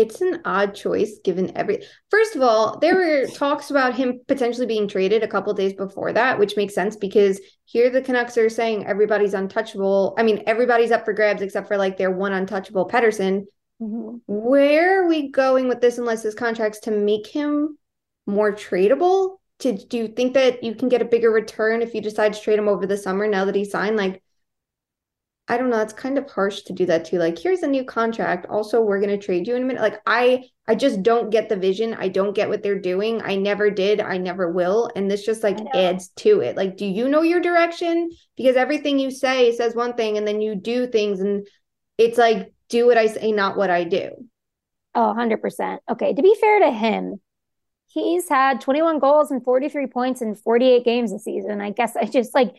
it's 0.00 0.22
an 0.22 0.40
odd 0.46 0.74
choice 0.74 1.18
given 1.22 1.54
every 1.56 1.82
first 2.10 2.34
of 2.34 2.40
all 2.40 2.78
there 2.78 2.94
were 2.94 3.26
talks 3.34 3.70
about 3.70 3.94
him 3.94 4.20
potentially 4.26 4.66
being 4.66 4.88
traded 4.88 5.22
a 5.22 5.28
couple 5.28 5.52
days 5.52 5.74
before 5.74 6.12
that 6.12 6.38
which 6.38 6.56
makes 6.56 6.74
sense 6.74 6.96
because 6.96 7.38
here 7.66 7.90
the 7.90 8.00
canucks 8.00 8.38
are 8.38 8.48
saying 8.48 8.86
everybody's 8.86 9.34
untouchable. 9.34 10.14
I 10.18 10.22
mean 10.22 10.42
everybody's 10.46 10.90
up 10.90 11.04
for 11.04 11.12
grabs 11.12 11.42
except 11.42 11.68
for 11.68 11.76
like 11.76 11.98
their 11.98 12.10
one 12.10 12.32
untouchable 12.32 12.88
Pettersson 12.88 13.44
mm-hmm. 13.80 14.16
where 14.26 15.02
are 15.04 15.08
we 15.08 15.30
going 15.30 15.68
with 15.68 15.80
this 15.80 15.98
unless 15.98 16.22
his 16.22 16.34
contracts 16.34 16.80
to 16.80 16.90
make 16.90 17.26
him 17.26 17.76
more 18.26 18.52
tradable? 18.52 19.36
To 19.60 19.76
do 19.76 19.98
you 19.98 20.08
think 20.08 20.32
that 20.34 20.64
you 20.64 20.74
can 20.74 20.88
get 20.88 21.02
a 21.02 21.04
bigger 21.04 21.30
return 21.30 21.82
if 21.82 21.94
you 21.94 22.00
decide 22.00 22.32
to 22.32 22.40
trade 22.40 22.58
him 22.58 22.68
over 22.68 22.86
the 22.86 22.96
summer 22.96 23.28
now 23.28 23.44
that 23.44 23.54
he's 23.54 23.70
signed? 23.70 23.96
Like 23.96 24.22
I 25.50 25.58
don't 25.58 25.68
know, 25.68 25.80
it's 25.80 25.92
kind 25.92 26.16
of 26.16 26.30
harsh 26.30 26.62
to 26.62 26.72
do 26.72 26.86
that 26.86 27.04
too. 27.04 27.18
Like, 27.18 27.36
here's 27.36 27.62
a 27.62 27.66
new 27.66 27.84
contract. 27.84 28.46
Also, 28.46 28.80
we're 28.80 29.00
gonna 29.00 29.18
trade 29.18 29.48
you 29.48 29.56
in 29.56 29.62
a 29.62 29.66
minute. 29.66 29.82
Like, 29.82 30.00
I 30.06 30.44
I 30.70 30.76
just 30.76 31.02
don't 31.02 31.30
get 31.30 31.48
the 31.48 31.56
vision. 31.56 31.94
I 31.94 32.06
don't 32.06 32.32
get 32.32 32.48
what 32.48 32.62
they're 32.62 32.78
doing. 32.78 33.20
I 33.22 33.34
never 33.34 33.70
did. 33.70 34.00
I 34.00 34.18
never 34.18 34.52
will. 34.52 34.88
And 34.94 35.10
this 35.10 35.26
just 35.26 35.42
like 35.42 35.58
adds 35.74 36.10
to 36.18 36.42
it. 36.42 36.56
Like, 36.56 36.76
do 36.76 36.86
you 36.86 37.08
know 37.08 37.22
your 37.22 37.40
direction? 37.40 38.10
Because 38.36 38.54
everything 38.54 39.00
you 39.00 39.10
say 39.10 39.50
says 39.50 39.74
one 39.74 39.94
thing 39.94 40.16
and 40.16 40.24
then 40.24 40.40
you 40.40 40.54
do 40.54 40.86
things 40.86 41.18
and 41.18 41.44
it's 41.98 42.16
like 42.16 42.52
do 42.68 42.86
what 42.86 42.96
I 42.96 43.08
say, 43.08 43.32
not 43.32 43.56
what 43.56 43.68
I 43.68 43.82
do. 43.82 44.10
Oh, 44.94 45.12
100%. 45.18 45.78
Okay. 45.90 46.14
To 46.14 46.22
be 46.22 46.36
fair 46.40 46.60
to 46.60 46.70
him, 46.70 47.20
he's 47.88 48.28
had 48.28 48.60
21 48.60 49.00
goals 49.00 49.32
and 49.32 49.42
43 49.42 49.88
points 49.88 50.22
in 50.22 50.36
48 50.36 50.84
games 50.84 51.10
this 51.10 51.24
season. 51.24 51.60
I 51.60 51.70
guess 51.70 51.96
I 51.96 52.04
just 52.04 52.32
like 52.32 52.54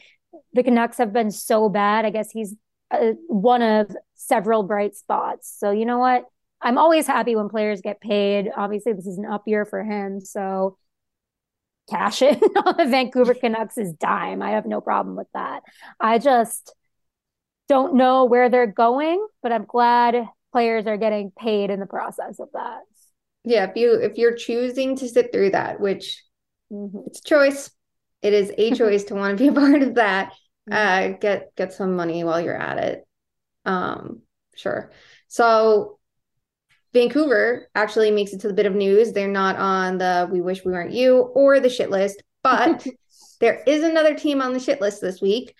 the 0.51 0.63
Canucks 0.63 0.97
have 0.97 1.13
been 1.13 1.31
so 1.31 1.69
bad. 1.69 2.05
I 2.05 2.09
guess 2.09 2.29
he's 2.29 2.55
uh, 2.91 3.13
one 3.27 3.61
of 3.61 3.95
several 4.15 4.63
bright 4.63 4.95
spots. 4.95 5.53
So 5.57 5.71
you 5.71 5.85
know 5.85 5.99
what? 5.99 6.25
I'm 6.61 6.77
always 6.77 7.07
happy 7.07 7.35
when 7.35 7.49
players 7.49 7.81
get 7.81 8.01
paid. 8.01 8.49
Obviously, 8.55 8.93
this 8.93 9.07
is 9.07 9.17
an 9.17 9.25
up 9.25 9.43
year 9.47 9.65
for 9.65 9.83
him, 9.83 10.19
so 10.19 10.77
cash 11.89 12.21
in 12.21 12.35
on 12.65 12.75
the 12.77 12.85
Vancouver 12.85 13.33
Canucks 13.33 13.77
is 13.77 13.93
dime. 13.93 14.41
I 14.41 14.51
have 14.51 14.65
no 14.65 14.81
problem 14.81 15.15
with 15.15 15.27
that. 15.33 15.63
I 15.99 16.19
just 16.19 16.73
don't 17.67 17.95
know 17.95 18.25
where 18.25 18.49
they're 18.49 18.67
going, 18.67 19.25
but 19.41 19.51
I'm 19.51 19.65
glad 19.65 20.27
players 20.51 20.85
are 20.87 20.97
getting 20.97 21.31
paid 21.31 21.69
in 21.69 21.79
the 21.79 21.85
process 21.85 22.39
of 22.39 22.49
that. 22.53 22.81
Yeah, 23.43 23.65
if 23.65 23.75
you 23.75 23.93
if 23.93 24.17
you're 24.17 24.35
choosing 24.35 24.95
to 24.97 25.07
sit 25.07 25.31
through 25.31 25.51
that, 25.51 25.79
which 25.79 26.23
mm-hmm. 26.71 26.99
it's 27.07 27.21
choice, 27.21 27.71
it 28.21 28.33
is 28.33 28.51
a 28.57 28.71
choice 28.75 29.05
to 29.05 29.15
want 29.15 29.37
to 29.37 29.43
be 29.43 29.47
a 29.47 29.53
part 29.53 29.81
of 29.81 29.95
that 29.95 30.33
uh, 30.69 31.09
get 31.09 31.55
get 31.55 31.73
some 31.73 31.95
money 31.95 32.23
while 32.23 32.41
you're 32.41 32.57
at 32.57 32.77
it. 32.77 33.07
Um, 33.65 34.21
sure. 34.55 34.91
So 35.27 35.99
Vancouver 36.93 37.69
actually 37.73 38.11
makes 38.11 38.33
it 38.33 38.41
to 38.41 38.47
the 38.47 38.53
bit 38.53 38.65
of 38.65 38.75
news. 38.75 39.13
They're 39.13 39.27
not 39.27 39.55
on 39.55 39.97
the 39.97 40.27
we 40.31 40.41
wish 40.41 40.65
we 40.65 40.71
weren't 40.71 40.91
you 40.91 41.19
or 41.19 41.59
the 41.59 41.69
shit 41.69 41.89
list, 41.89 42.21
but 42.43 42.85
there 43.39 43.63
is 43.65 43.83
another 43.83 44.13
team 44.13 44.41
on 44.41 44.53
the 44.53 44.59
shit 44.59 44.81
list 44.81 45.01
this 45.01 45.21
week. 45.21 45.55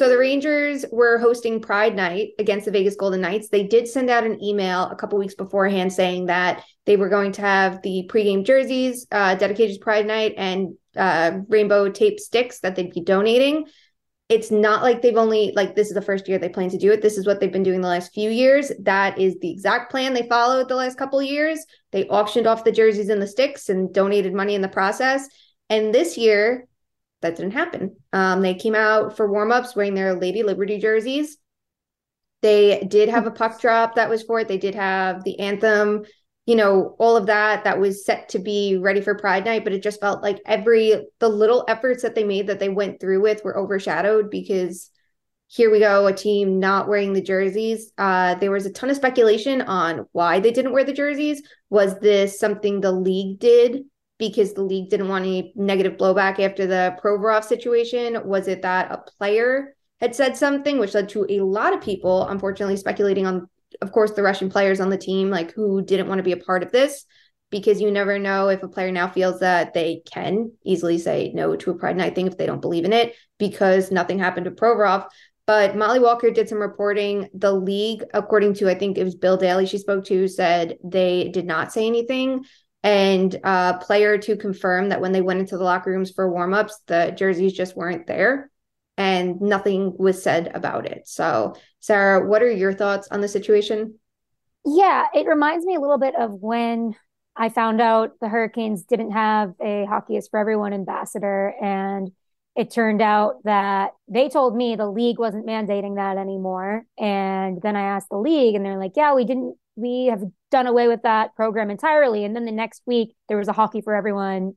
So 0.00 0.08
the 0.08 0.16
Rangers 0.16 0.86
were 0.90 1.18
hosting 1.18 1.60
Pride 1.60 1.94
Night 1.94 2.30
against 2.38 2.64
the 2.64 2.70
Vegas 2.70 2.96
Golden 2.96 3.20
Knights. 3.20 3.50
They 3.50 3.64
did 3.64 3.86
send 3.86 4.08
out 4.08 4.24
an 4.24 4.42
email 4.42 4.84
a 4.84 4.96
couple 4.96 5.18
weeks 5.18 5.34
beforehand 5.34 5.92
saying 5.92 6.24
that 6.24 6.64
they 6.86 6.96
were 6.96 7.10
going 7.10 7.32
to 7.32 7.42
have 7.42 7.82
the 7.82 8.08
pregame 8.10 8.42
jerseys 8.42 9.06
uh, 9.12 9.34
dedicated 9.34 9.76
to 9.76 9.84
Pride 9.84 10.06
Night 10.06 10.32
and 10.38 10.74
uh, 10.96 11.40
rainbow 11.48 11.90
tape 11.90 12.18
sticks 12.18 12.60
that 12.60 12.76
they'd 12.76 12.94
be 12.94 13.02
donating. 13.02 13.66
It's 14.30 14.50
not 14.50 14.82
like 14.82 15.02
they've 15.02 15.18
only 15.18 15.52
like 15.54 15.76
this 15.76 15.88
is 15.88 15.94
the 15.94 16.00
first 16.00 16.28
year 16.28 16.38
they 16.38 16.48
plan 16.48 16.70
to 16.70 16.78
do 16.78 16.92
it. 16.92 17.02
This 17.02 17.18
is 17.18 17.26
what 17.26 17.38
they've 17.38 17.52
been 17.52 17.62
doing 17.62 17.82
the 17.82 17.88
last 17.88 18.14
few 18.14 18.30
years. 18.30 18.72
That 18.80 19.18
is 19.18 19.36
the 19.42 19.50
exact 19.50 19.90
plan 19.90 20.14
they 20.14 20.26
followed 20.30 20.70
the 20.70 20.76
last 20.76 20.96
couple 20.96 21.20
years. 21.20 21.62
They 21.92 22.06
auctioned 22.06 22.46
off 22.46 22.64
the 22.64 22.72
jerseys 22.72 23.10
and 23.10 23.20
the 23.20 23.26
sticks 23.26 23.68
and 23.68 23.92
donated 23.92 24.32
money 24.32 24.54
in 24.54 24.62
the 24.62 24.68
process. 24.68 25.28
And 25.68 25.94
this 25.94 26.16
year, 26.16 26.68
that 27.22 27.36
didn't 27.36 27.52
happen. 27.52 27.96
Um, 28.12 28.42
they 28.42 28.54
came 28.54 28.74
out 28.74 29.16
for 29.16 29.30
warm-ups 29.30 29.76
wearing 29.76 29.94
their 29.94 30.14
Lady 30.14 30.42
Liberty 30.42 30.78
jerseys. 30.78 31.36
They 32.42 32.86
did 32.88 33.08
have 33.08 33.26
a 33.26 33.30
puck 33.30 33.60
drop 33.60 33.96
that 33.96 34.08
was 34.08 34.22
for 34.22 34.40
it. 34.40 34.48
They 34.48 34.58
did 34.58 34.74
have 34.74 35.24
the 35.24 35.38
anthem, 35.40 36.04
you 36.46 36.56
know, 36.56 36.96
all 36.98 37.16
of 37.16 37.26
that 37.26 37.64
that 37.64 37.78
was 37.78 38.06
set 38.06 38.30
to 38.30 38.38
be 38.38 38.78
ready 38.78 39.02
for 39.02 39.14
Pride 39.14 39.44
Night, 39.44 39.62
but 39.62 39.74
it 39.74 39.82
just 39.82 40.00
felt 40.00 40.22
like 40.22 40.40
every 40.46 41.06
the 41.18 41.28
little 41.28 41.64
efforts 41.68 42.02
that 42.02 42.14
they 42.14 42.24
made 42.24 42.46
that 42.46 42.58
they 42.58 42.70
went 42.70 42.98
through 42.98 43.20
with 43.20 43.44
were 43.44 43.58
overshadowed 43.58 44.30
because 44.30 44.90
here 45.48 45.70
we 45.70 45.80
go, 45.80 46.06
a 46.06 46.12
team 46.12 46.60
not 46.60 46.88
wearing 46.88 47.12
the 47.12 47.20
jerseys. 47.20 47.92
Uh, 47.98 48.36
there 48.36 48.52
was 48.52 48.66
a 48.66 48.72
ton 48.72 48.88
of 48.88 48.96
speculation 48.96 49.60
on 49.62 50.06
why 50.12 50.38
they 50.40 50.52
didn't 50.52 50.72
wear 50.72 50.84
the 50.84 50.92
jerseys. 50.92 51.42
Was 51.68 51.98
this 51.98 52.38
something 52.38 52.80
the 52.80 52.92
league 52.92 53.38
did 53.40 53.82
because 54.20 54.52
the 54.52 54.62
league 54.62 54.90
didn't 54.90 55.08
want 55.08 55.24
any 55.24 55.52
negative 55.56 55.96
blowback 55.96 56.38
after 56.38 56.66
the 56.66 56.96
Provorov 57.02 57.42
situation? 57.42 58.20
Was 58.24 58.46
it 58.46 58.62
that 58.62 58.92
a 58.92 58.98
player 59.18 59.74
had 60.00 60.14
said 60.14 60.36
something, 60.36 60.78
which 60.78 60.94
led 60.94 61.08
to 61.08 61.26
a 61.28 61.40
lot 61.40 61.74
of 61.74 61.80
people, 61.80 62.28
unfortunately, 62.28 62.76
speculating 62.76 63.26
on, 63.26 63.48
of 63.82 63.90
course, 63.90 64.12
the 64.12 64.22
Russian 64.22 64.48
players 64.48 64.78
on 64.78 64.90
the 64.90 64.98
team, 64.98 65.30
like 65.30 65.52
who 65.52 65.82
didn't 65.82 66.06
want 66.06 66.20
to 66.20 66.22
be 66.22 66.32
a 66.32 66.36
part 66.36 66.62
of 66.62 66.70
this? 66.70 67.06
Because 67.50 67.80
you 67.80 67.90
never 67.90 68.18
know 68.18 68.48
if 68.48 68.62
a 68.62 68.68
player 68.68 68.92
now 68.92 69.08
feels 69.08 69.40
that 69.40 69.74
they 69.74 70.02
can 70.10 70.52
easily 70.64 70.98
say 70.98 71.32
no 71.34 71.56
to 71.56 71.70
a 71.70 71.74
Pride 71.74 71.96
Night 71.96 72.14
thing 72.14 72.28
if 72.28 72.36
they 72.36 72.46
don't 72.46 72.60
believe 72.60 72.84
in 72.84 72.92
it 72.92 73.16
because 73.38 73.90
nothing 73.90 74.18
happened 74.18 74.44
to 74.44 74.52
Provorov. 74.52 75.08
But 75.46 75.74
Mollie 75.74 75.98
Walker 75.98 76.30
did 76.30 76.48
some 76.48 76.60
reporting. 76.60 77.28
The 77.34 77.52
league, 77.52 78.04
according 78.14 78.54
to 78.54 78.70
I 78.70 78.76
think 78.76 78.98
it 78.98 79.04
was 79.04 79.16
Bill 79.16 79.36
Daly 79.36 79.66
she 79.66 79.78
spoke 79.78 80.04
to, 80.04 80.28
said 80.28 80.76
they 80.84 81.30
did 81.30 81.46
not 81.46 81.72
say 81.72 81.86
anything 81.86 82.44
and 82.82 83.34
a 83.44 83.78
player 83.80 84.18
to 84.18 84.36
confirm 84.36 84.88
that 84.88 85.00
when 85.00 85.12
they 85.12 85.20
went 85.20 85.40
into 85.40 85.58
the 85.58 85.64
locker 85.64 85.90
rooms 85.90 86.10
for 86.10 86.30
warmups, 86.30 86.72
the 86.86 87.14
jerseys 87.16 87.52
just 87.52 87.76
weren't 87.76 88.06
there 88.06 88.50
and 88.96 89.40
nothing 89.40 89.94
was 89.98 90.22
said 90.22 90.50
about 90.54 90.86
it. 90.86 91.06
So, 91.06 91.54
Sara, 91.80 92.26
what 92.26 92.42
are 92.42 92.50
your 92.50 92.72
thoughts 92.72 93.08
on 93.10 93.20
the 93.20 93.28
situation? 93.28 93.98
Yeah, 94.64 95.06
it 95.14 95.26
reminds 95.26 95.64
me 95.64 95.74
a 95.74 95.80
little 95.80 95.98
bit 95.98 96.14
of 96.14 96.32
when 96.32 96.94
I 97.36 97.48
found 97.48 97.80
out 97.80 98.12
the 98.20 98.28
Hurricanes 98.28 98.84
didn't 98.84 99.12
have 99.12 99.54
a 99.60 99.86
Hockey 99.86 100.16
is 100.16 100.28
for 100.28 100.38
Everyone 100.38 100.74
ambassador. 100.74 101.54
And 101.62 102.10
it 102.56 102.70
turned 102.70 103.00
out 103.00 103.36
that 103.44 103.92
they 104.08 104.28
told 104.28 104.54
me 104.54 104.76
the 104.76 104.90
league 104.90 105.18
wasn't 105.18 105.46
mandating 105.46 105.96
that 105.96 106.18
anymore. 106.18 106.84
And 106.98 107.62
then 107.62 107.76
I 107.76 107.82
asked 107.82 108.10
the 108.10 108.18
league, 108.18 108.54
and 108.54 108.66
they're 108.66 108.76
like, 108.76 108.96
yeah, 108.96 109.14
we 109.14 109.24
didn't 109.24 109.56
we 109.76 110.06
have 110.06 110.22
done 110.50 110.66
away 110.66 110.88
with 110.88 111.02
that 111.02 111.34
program 111.34 111.70
entirely. 111.70 112.24
And 112.24 112.34
then 112.34 112.44
the 112.44 112.52
next 112.52 112.82
week, 112.86 113.14
there 113.28 113.38
was 113.38 113.48
a 113.48 113.52
Hockey 113.52 113.80
for 113.80 113.94
Everyone 113.94 114.54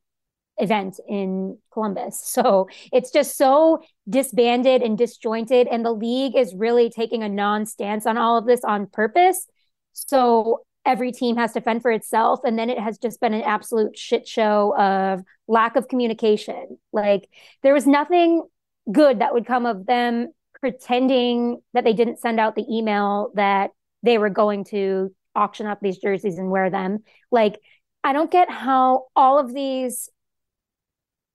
event 0.57 0.99
in 1.07 1.57
Columbus. 1.71 2.21
So 2.23 2.67
it's 2.91 3.11
just 3.11 3.37
so 3.37 3.81
disbanded 4.09 4.81
and 4.81 4.97
disjointed. 4.97 5.67
And 5.67 5.85
the 5.85 5.91
league 5.91 6.35
is 6.35 6.53
really 6.55 6.89
taking 6.89 7.23
a 7.23 7.29
non 7.29 7.65
stance 7.65 8.05
on 8.05 8.17
all 8.17 8.37
of 8.37 8.45
this 8.45 8.63
on 8.63 8.87
purpose. 8.87 9.47
So 9.93 10.65
every 10.85 11.11
team 11.11 11.37
has 11.37 11.53
to 11.53 11.61
fend 11.61 11.81
for 11.81 11.91
itself. 11.91 12.41
And 12.43 12.57
then 12.59 12.69
it 12.69 12.79
has 12.79 12.97
just 12.97 13.21
been 13.21 13.33
an 13.33 13.43
absolute 13.43 13.97
shit 13.97 14.27
show 14.27 14.75
of 14.77 15.21
lack 15.47 15.75
of 15.75 15.87
communication. 15.87 16.77
Like 16.91 17.29
there 17.61 17.73
was 17.73 17.87
nothing 17.87 18.43
good 18.91 19.19
that 19.19 19.33
would 19.33 19.45
come 19.45 19.65
of 19.65 19.85
them 19.85 20.33
pretending 20.59 21.61
that 21.73 21.83
they 21.83 21.93
didn't 21.93 22.19
send 22.19 22.39
out 22.39 22.55
the 22.55 22.65
email 22.69 23.31
that 23.35 23.71
they 24.01 24.17
were 24.17 24.29
going 24.29 24.65
to 24.65 25.13
auction 25.35 25.65
up 25.65 25.79
these 25.81 25.97
jerseys 25.97 26.37
and 26.37 26.49
wear 26.49 26.69
them. 26.69 27.03
Like, 27.31 27.59
I 28.03 28.13
don't 28.13 28.31
get 28.31 28.49
how 28.49 29.05
all 29.15 29.39
of 29.39 29.53
these 29.53 30.09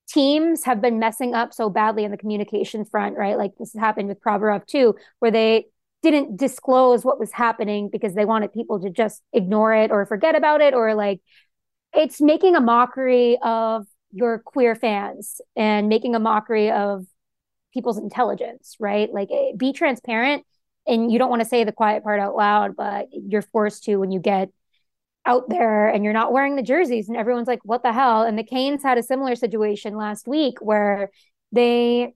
teams 0.09 0.63
have 0.63 0.81
been 0.81 0.99
messing 0.99 1.33
up 1.35 1.53
so 1.53 1.69
badly 1.69 2.03
in 2.03 2.11
the 2.11 2.17
communication 2.17 2.83
front, 2.83 3.17
right? 3.17 3.37
Like 3.37 3.51
this 3.57 3.73
happened 3.73 4.07
with 4.07 4.21
Provorov 4.21 4.65
too, 4.65 4.95
where 5.19 5.31
they 5.31 5.67
didn't 6.01 6.37
disclose 6.37 7.03
what 7.05 7.19
was 7.19 7.31
happening 7.31 7.89
because 7.91 8.15
they 8.15 8.25
wanted 8.25 8.53
people 8.53 8.79
to 8.81 8.89
just 8.89 9.21
ignore 9.33 9.73
it 9.73 9.91
or 9.91 10.05
forget 10.05 10.35
about 10.35 10.61
it, 10.61 10.73
or 10.73 10.95
like 10.95 11.21
it's 11.93 12.21
making 12.21 12.55
a 12.55 12.61
mockery 12.61 13.37
of 13.43 13.85
your 14.11 14.39
queer 14.39 14.75
fans 14.75 15.41
and 15.55 15.89
making 15.89 16.15
a 16.15 16.19
mockery 16.19 16.71
of 16.71 17.05
people's 17.73 17.97
intelligence, 17.97 18.75
right? 18.79 19.13
Like 19.13 19.29
eh, 19.31 19.51
be 19.55 19.73
transparent 19.73 20.43
and 20.89 21.11
you 21.11 21.19
don't 21.19 21.29
want 21.29 21.41
to 21.41 21.47
say 21.47 21.63
the 21.63 21.71
quiet 21.71 22.03
part 22.03 22.19
out 22.19 22.35
loud, 22.35 22.75
but 22.75 23.07
you're 23.11 23.41
forced 23.41 23.83
to 23.85 23.97
when 23.97 24.11
you 24.11 24.19
get 24.19 24.49
out 25.25 25.49
there 25.49 25.87
and 25.87 26.03
you're 26.03 26.13
not 26.13 26.31
wearing 26.31 26.55
the 26.55 26.63
jerseys 26.63 27.07
and 27.07 27.17
everyone's 27.17 27.47
like 27.47 27.63
what 27.63 27.83
the 27.83 27.93
hell? 27.93 28.23
And 28.23 28.37
the 28.37 28.43
canes 28.43 28.83
had 28.83 28.97
a 28.97 29.03
similar 29.03 29.35
situation 29.35 29.95
last 29.95 30.27
week 30.27 30.57
where 30.59 31.11
they 31.51 32.13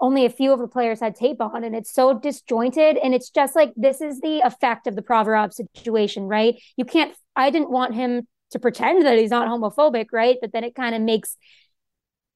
only 0.00 0.24
a 0.24 0.30
few 0.30 0.52
of 0.52 0.58
the 0.58 0.68
players 0.68 1.00
had 1.00 1.14
tape 1.14 1.40
on 1.40 1.64
and 1.64 1.76
it's 1.76 1.92
so 1.92 2.18
disjointed 2.18 2.96
and 2.96 3.14
it's 3.14 3.30
just 3.30 3.54
like 3.54 3.72
this 3.76 4.00
is 4.00 4.20
the 4.20 4.40
effect 4.40 4.86
of 4.86 4.96
the 4.96 5.02
provorov 5.02 5.52
situation 5.52 6.24
right? 6.24 6.56
You 6.76 6.84
can't 6.84 7.14
i 7.36 7.50
didn't 7.50 7.70
want 7.70 7.94
him 7.94 8.26
to 8.50 8.58
pretend 8.58 9.06
that 9.06 9.18
he's 9.18 9.30
not 9.30 9.48
homophobic 9.48 10.06
right? 10.12 10.36
But 10.40 10.52
then 10.52 10.64
it 10.64 10.74
kind 10.74 10.94
of 10.94 11.02
makes 11.02 11.36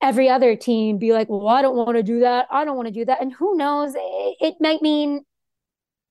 every 0.01 0.29
other 0.29 0.55
team 0.55 0.97
be 0.99 1.13
like 1.13 1.29
well 1.29 1.49
i 1.49 1.61
don't 1.61 1.75
want 1.77 1.97
to 1.97 2.05
do 2.05 2.21
that. 2.21 2.47
I 2.51 2.65
don't 2.65 2.77
want 2.77 2.87
to 2.87 2.95
do 2.95 3.05
that. 3.07 3.21
And 3.21 3.33
who 3.33 3.57
knows? 3.57 3.95
It, 3.97 4.37
it 4.41 4.55
might 4.61 4.81
mean 4.81 5.25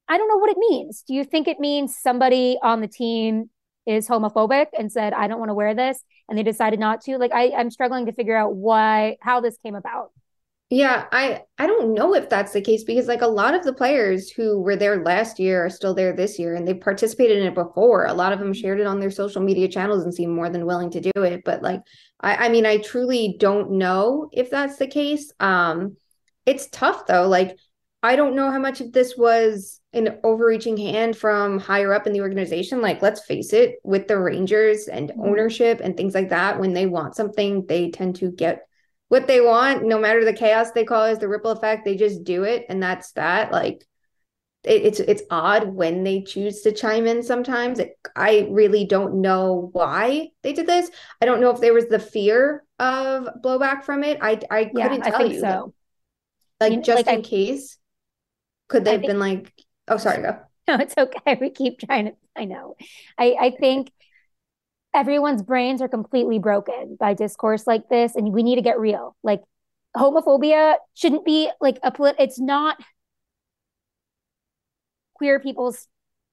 I 0.07 0.17
don't 0.17 0.29
know 0.29 0.37
what 0.37 0.51
it 0.51 0.57
means. 0.57 1.03
Do 1.07 1.13
you 1.13 1.23
think 1.23 1.47
it 1.47 1.59
means 1.59 1.97
somebody 1.97 2.57
on 2.61 2.81
the 2.81 2.87
team 2.87 3.49
is 3.85 4.07
homophobic 4.07 4.67
and 4.77 4.91
said, 4.91 5.13
I 5.13 5.27
don't 5.27 5.39
want 5.39 5.49
to 5.49 5.55
wear 5.55 5.73
this, 5.73 6.03
and 6.27 6.37
they 6.37 6.43
decided 6.43 6.79
not 6.79 7.01
to? 7.01 7.17
Like, 7.17 7.31
I, 7.33 7.51
I'm 7.51 7.71
struggling 7.71 8.05
to 8.05 8.13
figure 8.13 8.35
out 8.35 8.55
why, 8.55 9.17
how 9.21 9.41
this 9.41 9.57
came 9.63 9.75
about. 9.75 10.11
Yeah, 10.69 11.05
I 11.13 11.43
I 11.57 11.65
don't 11.65 11.93
know 11.93 12.13
if 12.13 12.27
that's 12.27 12.51
the 12.51 12.61
case 12.61 12.83
because 12.83 13.07
like 13.07 13.21
a 13.21 13.27
lot 13.27 13.55
of 13.55 13.63
the 13.63 13.71
players 13.71 14.29
who 14.29 14.59
were 14.59 14.75
there 14.75 15.01
last 15.01 15.39
year 15.39 15.65
are 15.65 15.69
still 15.69 15.93
there 15.93 16.11
this 16.11 16.37
year 16.37 16.55
and 16.55 16.67
they 16.67 16.73
participated 16.73 17.37
in 17.37 17.45
it 17.45 17.53
before. 17.55 18.05
A 18.05 18.13
lot 18.13 18.33
of 18.33 18.39
them 18.39 18.51
shared 18.51 18.81
it 18.81 18.85
on 18.85 18.99
their 18.99 19.09
social 19.09 19.41
media 19.41 19.69
channels 19.69 20.03
and 20.03 20.13
seem 20.13 20.35
more 20.35 20.49
than 20.49 20.65
willing 20.65 20.89
to 20.91 20.99
do 20.99 21.11
it. 21.15 21.43
But 21.45 21.61
like 21.61 21.83
I 22.19 22.47
I 22.47 22.49
mean 22.49 22.65
I 22.65 22.79
truly 22.79 23.37
don't 23.39 23.71
know 23.71 24.29
if 24.33 24.49
that's 24.49 24.75
the 24.75 24.87
case. 24.87 25.31
Um 25.39 25.95
it's 26.45 26.67
tough 26.67 27.07
though. 27.07 27.29
Like 27.29 27.57
I 28.07 28.15
don't 28.15 28.35
know 28.35 28.49
how 28.49 28.59
much 28.59 28.79
of 28.79 28.93
this 28.93 29.17
was 29.17 29.81
an 29.91 30.19
overreaching 30.23 30.77
hand 30.77 31.17
from 31.17 31.59
higher 31.59 31.93
up 31.93 32.07
in 32.07 32.13
the 32.13 32.21
organization. 32.21 32.81
Like, 32.81 33.01
let's 33.01 33.25
face 33.25 33.51
it, 33.51 33.79
with 33.83 34.07
the 34.07 34.17
Rangers 34.17 34.87
and 34.87 35.09
mm-hmm. 35.09 35.21
ownership 35.21 35.81
and 35.83 35.95
things 35.95 36.15
like 36.15 36.29
that, 36.29 36.59
when 36.59 36.73
they 36.73 36.85
want 36.85 37.15
something, 37.15 37.65
they 37.65 37.91
tend 37.91 38.15
to 38.17 38.31
get 38.31 38.67
what 39.09 39.27
they 39.27 39.41
want, 39.41 39.83
no 39.83 39.99
matter 39.99 40.23
the 40.23 40.33
chaos 40.33 40.71
they 40.71 40.85
cause, 40.85 41.19
the 41.19 41.27
ripple 41.27 41.51
effect, 41.51 41.83
they 41.83 41.95
just 41.95 42.23
do 42.23 42.43
it. 42.43 42.65
And 42.69 42.81
that's 42.81 43.11
that. 43.13 43.51
Like, 43.51 43.85
it, 44.63 44.85
it's 44.85 44.99
it's 44.99 45.23
odd 45.29 45.67
when 45.67 46.03
they 46.03 46.21
choose 46.21 46.61
to 46.61 46.71
chime 46.71 47.07
in 47.07 47.23
sometimes. 47.23 47.79
It, 47.79 47.97
I 48.15 48.47
really 48.49 48.85
don't 48.85 49.21
know 49.21 49.69
why 49.73 50.29
they 50.43 50.53
did 50.53 50.67
this. 50.67 50.89
I 51.21 51.25
don't 51.25 51.41
know 51.41 51.51
if 51.51 51.61
there 51.61 51.73
was 51.73 51.87
the 51.87 51.99
fear 51.99 52.63
of 52.79 53.29
blowback 53.43 53.83
from 53.83 54.03
it. 54.03 54.19
I 54.21 54.39
I 54.49 54.65
couldn't 54.65 55.03
yeah, 55.03 55.09
tell 55.09 55.31
you. 55.31 55.39
So. 55.41 55.73
Like, 56.59 56.71
you 56.71 56.77
know, 56.77 56.83
just 56.83 57.05
like 57.05 57.13
in 57.13 57.19
I, 57.19 57.21
case. 57.21 57.76
Could 58.67 58.85
they 58.85 58.93
have 58.93 59.01
been 59.01 59.19
like, 59.19 59.53
oh, 59.87 59.97
sorry, 59.97 60.21
go. 60.21 60.39
No, 60.67 60.75
it's 60.75 60.95
okay. 60.97 61.37
We 61.39 61.49
keep 61.49 61.79
trying 61.79 62.07
to, 62.07 62.13
I 62.35 62.43
know. 62.43 62.75
I, 63.17 63.37
I 63.39 63.51
think 63.57 63.89
everyone's 64.93 65.41
brains 65.41 65.81
are 65.81 65.87
completely 65.87 66.39
broken 66.39 66.97
by 66.99 67.13
discourse 67.13 67.65
like 67.65 67.87
this, 67.87 68.15
and 68.15 68.33
we 68.33 68.43
need 68.43 68.55
to 68.55 68.61
get 68.61 68.77
real. 68.77 69.15
Like, 69.23 69.43
homophobia 69.95 70.75
shouldn't 70.93 71.23
be 71.23 71.49
like 71.61 71.79
a 71.83 71.91
polit, 71.91 72.17
it's 72.19 72.37
not 72.37 72.77
queer 75.13 75.39
people's, 75.39 75.87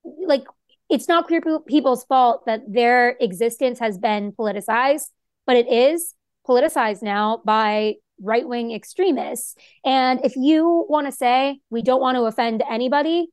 like, 0.04 0.44
it's 0.90 1.08
not 1.08 1.26
queer 1.28 1.40
people's 1.66 2.04
fault 2.04 2.44
that 2.46 2.60
their 2.66 3.10
existence 3.20 3.78
has 3.78 3.98
been 3.98 4.32
politicized, 4.32 5.10
but 5.46 5.56
it 5.56 5.68
is 5.70 6.14
politicized 6.46 7.02
now 7.02 7.40
by 7.44 7.94
right 8.20 8.46
wing 8.46 8.72
extremists. 8.72 9.54
And 9.84 10.20
if 10.24 10.36
you 10.36 10.86
want 10.88 11.06
to 11.06 11.12
say 11.12 11.58
we 11.70 11.82
don't 11.82 12.00
want 12.00 12.16
to 12.16 12.22
offend 12.22 12.62
anybody, 12.68 13.28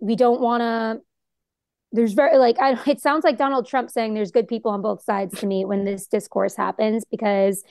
we 0.00 0.16
don't 0.16 0.40
want 0.40 0.60
to. 0.60 1.00
There's 1.90 2.12
very 2.12 2.36
like 2.36 2.58
I, 2.58 2.78
it 2.86 3.00
sounds 3.00 3.24
like 3.24 3.38
Donald 3.38 3.66
Trump 3.66 3.90
saying 3.90 4.14
there's 4.14 4.30
good 4.30 4.48
people 4.48 4.70
on 4.70 4.82
both 4.82 5.02
sides 5.02 5.40
to 5.40 5.46
me 5.46 5.64
when 5.64 5.84
this 5.84 6.06
discourse 6.06 6.54
happens 6.54 7.04
because 7.10 7.64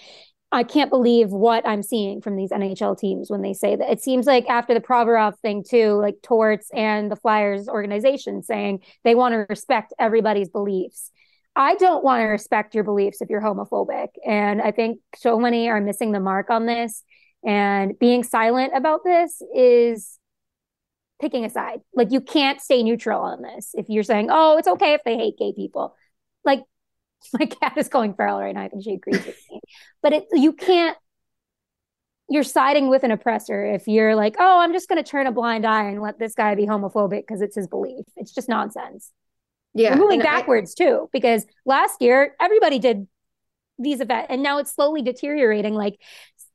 I 0.52 0.64
can't 0.64 0.90
believe 0.90 1.30
what 1.30 1.68
I'm 1.68 1.84
seeing 1.84 2.22
from 2.22 2.38
these 2.38 2.52
NHL 2.52 2.98
teams 2.98 3.30
when 3.30 3.42
they 3.42 3.54
say 3.54 3.76
that. 3.76 3.92
It 3.92 4.02
seems 4.02 4.26
like 4.26 4.48
after 4.50 4.74
the 4.74 4.80
Provorov 4.80 5.38
thing 5.40 5.64
too, 5.68 5.94
like 5.94 6.16
Torts 6.24 6.70
and 6.74 7.12
the 7.12 7.18
Flyers 7.18 7.68
organization 7.68 8.42
saying 8.42 8.80
they 9.04 9.14
want 9.14 9.34
to 9.34 9.46
respect 9.50 9.94
everybody's 10.00 10.50
beliefs. 10.50 11.12
I 11.58 11.74
don't 11.76 12.04
want 12.04 12.22
to 12.22 12.26
respect 12.26 12.76
your 12.76 12.84
beliefs 12.84 13.20
if 13.20 13.32
you're 13.32 13.42
homophobic. 13.42 14.10
And 14.26 14.62
I 14.62 14.72
think 14.72 15.00
so 15.16 15.40
many 15.40 15.70
are 15.70 15.82
missing 15.82 16.12
the 16.12 16.20
mark 16.20 16.52
on 16.52 16.68
this. 16.68 17.04
And 17.44 17.98
being 17.98 18.24
silent 18.24 18.74
about 18.76 19.04
this 19.04 19.42
is 19.56 20.20
picking 21.20 21.46
a 21.46 21.50
side. 21.50 21.80
Like 21.96 22.12
you 22.12 22.22
can't 22.22 22.62
stay 22.62 22.84
neutral 22.84 23.22
on 23.24 23.42
this. 23.42 23.72
If 23.74 23.90
you're 23.90 24.04
saying, 24.04 24.28
oh, 24.30 24.58
it's 24.58 24.68
okay 24.68 24.94
if 24.94 25.02
they 25.04 25.18
hate 25.18 25.40
gay 25.40 25.52
people. 25.52 25.96
Like 26.46 26.62
my 27.34 27.48
cat 27.48 27.74
is 27.78 27.90
going 27.90 28.14
feral 28.14 28.40
right 28.40 28.54
now. 28.54 28.62
I 28.62 28.70
think 28.70 28.84
she 28.84 28.94
agrees 28.94 29.26
with 29.26 29.42
me. 29.50 29.60
But 30.04 30.14
it 30.14 30.26
you 30.34 30.54
can't 30.54 30.96
you're 32.30 32.44
siding 32.44 32.90
with 32.90 33.04
an 33.04 33.12
oppressor 33.12 33.66
if 33.66 33.88
you're 33.88 34.14
like, 34.14 34.36
oh, 34.38 34.60
I'm 34.60 34.74
just 34.74 34.90
gonna 34.90 35.02
turn 35.02 35.26
a 35.26 35.32
blind 35.32 35.66
eye 35.66 35.86
and 35.86 36.04
let 36.04 36.20
this 36.20 36.36
guy 36.36 36.54
be 36.54 36.68
homophobic 36.68 37.22
because 37.22 37.42
it's 37.42 37.56
his 37.56 37.68
belief. 37.68 38.06
It's 38.16 38.32
just 38.32 38.48
nonsense. 38.48 39.12
Yeah. 39.78 39.96
We're 39.96 40.04
moving 40.04 40.22
backwards 40.22 40.76
I, 40.80 40.84
too, 40.84 41.10
because 41.14 41.46
last 41.66 42.02
year 42.02 42.36
everybody 42.42 42.80
did 42.80 43.08
these 43.78 44.02
events 44.02 44.28
and 44.32 44.42
now 44.42 44.58
it's 44.58 44.74
slowly 44.74 45.04
deteriorating. 45.04 45.76
Like 45.76 46.02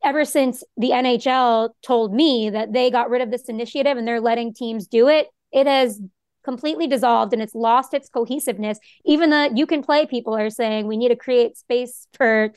ever 0.03 0.25
since 0.25 0.65
the 0.77 0.91
NHL 0.91 1.71
told 1.83 2.13
me 2.13 2.51
that 2.51 2.73
they 2.73 2.91
got 2.91 3.11
rid 3.11 3.23
of 3.23 3.31
this 3.31 3.45
initiative 3.45 3.97
and 3.97 4.07
they're 4.07 4.21
letting 4.21 4.53
teams 4.53 4.89
do 4.89 5.09
it, 5.09 5.29
it 5.53 5.69
has 5.69 6.01
completely 6.43 6.89
dissolved 6.89 7.33
and 7.33 7.41
it's 7.41 7.55
lost 7.55 7.95
its 7.95 8.09
cohesiveness. 8.09 8.81
Even 9.05 9.31
the 9.31 9.53
you 9.55 9.67
can 9.67 9.85
play 9.85 10.05
people 10.05 10.37
are 10.37 10.51
saying 10.51 10.89
we 10.89 10.97
need 10.97 11.11
to 11.11 11.17
create 11.17 11.57
space 11.57 12.09
for 12.15 12.53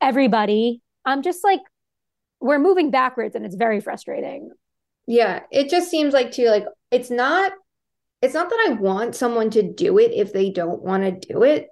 everybody. 0.00 0.80
I'm 1.04 1.22
just 1.22 1.42
like, 1.42 1.60
we're 2.40 2.60
moving 2.60 2.92
backwards 2.92 3.34
and 3.34 3.44
it's 3.44 3.56
very 3.56 3.80
frustrating. 3.80 4.50
Yeah. 5.08 5.40
It 5.50 5.70
just 5.70 5.90
seems 5.90 6.14
like 6.14 6.30
too, 6.30 6.46
like 6.46 6.66
it's 6.92 7.10
not 7.10 7.50
it's 8.24 8.34
not 8.34 8.48
that 8.48 8.66
I 8.68 8.72
want 8.72 9.14
someone 9.14 9.50
to 9.50 9.62
do 9.62 9.98
it 9.98 10.12
if 10.12 10.32
they 10.32 10.50
don't 10.50 10.82
want 10.82 11.04
to 11.04 11.32
do 11.32 11.42
it, 11.42 11.68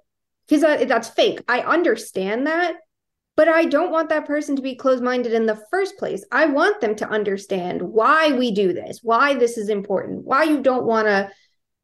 because 0.47 0.61
that, 0.61 0.87
that's 0.87 1.09
fake. 1.09 1.41
I 1.47 1.61
understand 1.61 2.47
that, 2.47 2.75
but 3.35 3.47
I 3.47 3.65
don't 3.65 3.91
want 3.91 4.09
that 4.09 4.27
person 4.27 4.55
to 4.55 4.61
be 4.61 4.75
closed 4.75 5.03
minded 5.03 5.33
in 5.33 5.47
the 5.47 5.61
first 5.71 5.97
place. 5.97 6.23
I 6.31 6.45
want 6.45 6.79
them 6.79 6.95
to 6.97 7.09
understand 7.09 7.81
why 7.81 8.31
we 8.33 8.51
do 8.51 8.71
this, 8.71 8.99
why 9.01 9.33
this 9.33 9.57
is 9.57 9.69
important, 9.69 10.25
why 10.25 10.43
you 10.43 10.61
don't 10.61 10.85
want 10.85 11.07
to 11.07 11.31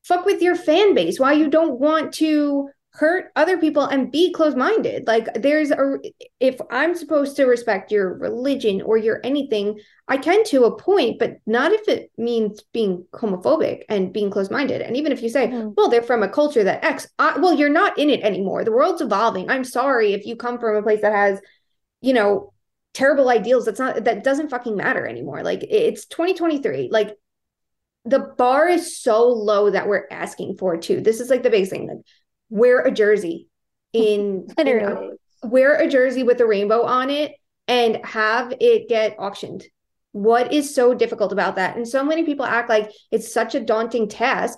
fuck 0.03 0.25
with 0.25 0.41
your 0.41 0.55
fan 0.55 0.93
base, 0.93 1.19
why 1.19 1.33
you 1.33 1.49
don't 1.49 1.79
want 1.79 2.13
to 2.15 2.69
hurt 2.99 3.31
other 3.37 3.57
people 3.57 3.85
and 3.85 4.11
be 4.11 4.33
closed-minded. 4.33 5.07
Like 5.07 5.33
there's 5.33 5.71
a 5.71 5.97
if 6.41 6.59
i'm 6.69 6.93
supposed 6.93 7.37
to 7.37 7.45
respect 7.45 7.93
your 7.93 8.13
religion 8.17 8.81
or 8.81 8.97
your 8.97 9.21
anything 9.23 9.79
i 10.09 10.17
can 10.17 10.43
to 10.45 10.65
a 10.65 10.77
point 10.77 11.17
but 11.17 11.37
not 11.45 11.71
if 11.71 11.87
it 11.87 12.11
means 12.17 12.61
being 12.73 13.05
homophobic 13.13 13.83
and 13.87 14.11
being 14.11 14.29
closed-minded. 14.29 14.81
And 14.81 14.97
even 14.97 15.13
if 15.13 15.21
you 15.21 15.29
say 15.29 15.47
mm-hmm. 15.47 15.69
well 15.77 15.87
they're 15.87 16.01
from 16.01 16.23
a 16.23 16.29
culture 16.29 16.63
that 16.65 16.83
x 16.83 17.07
I, 17.17 17.39
well 17.39 17.53
you're 17.53 17.69
not 17.69 17.97
in 17.97 18.09
it 18.09 18.21
anymore. 18.21 18.65
The 18.65 18.73
world's 18.73 19.01
evolving. 19.01 19.49
I'm 19.49 19.63
sorry 19.63 20.11
if 20.11 20.25
you 20.25 20.35
come 20.35 20.59
from 20.59 20.75
a 20.75 20.83
place 20.83 21.01
that 21.01 21.13
has 21.13 21.39
you 22.01 22.13
know 22.13 22.51
terrible 22.93 23.29
ideals. 23.29 23.65
That's 23.65 23.79
not 23.79 24.03
that 24.03 24.25
doesn't 24.25 24.49
fucking 24.49 24.75
matter 24.75 25.07
anymore. 25.07 25.41
Like 25.41 25.63
it's 25.63 26.05
2023 26.05 26.89
like 26.91 27.15
the 28.05 28.19
bar 28.19 28.67
is 28.67 28.97
so 28.99 29.27
low 29.27 29.69
that 29.69 29.87
we're 29.87 30.07
asking 30.11 30.57
for 30.57 30.77
too. 30.77 30.99
This 30.99 31.19
is 31.19 31.29
like 31.29 31.43
the 31.43 31.49
biggest 31.49 31.71
thing. 31.71 31.87
Like 31.87 32.05
wear 32.49 32.79
a 32.79 32.91
jersey 32.91 33.47
in 33.93 34.47
literally 34.57 35.11
uh, 35.43 35.47
wear 35.47 35.75
a 35.75 35.87
jersey 35.87 36.23
with 36.23 36.41
a 36.41 36.45
rainbow 36.45 36.83
on 36.83 37.09
it 37.09 37.33
and 37.67 38.03
have 38.05 38.53
it 38.59 38.89
get 38.89 39.15
auctioned. 39.19 39.65
What 40.11 40.51
is 40.51 40.73
so 40.73 40.93
difficult 40.93 41.31
about 41.31 41.55
that? 41.55 41.75
And 41.75 41.87
so 41.87 42.03
many 42.03 42.23
people 42.23 42.45
act 42.45 42.67
like 42.67 42.91
it's 43.11 43.31
such 43.31 43.55
a 43.55 43.59
daunting 43.59 44.09
task. 44.09 44.57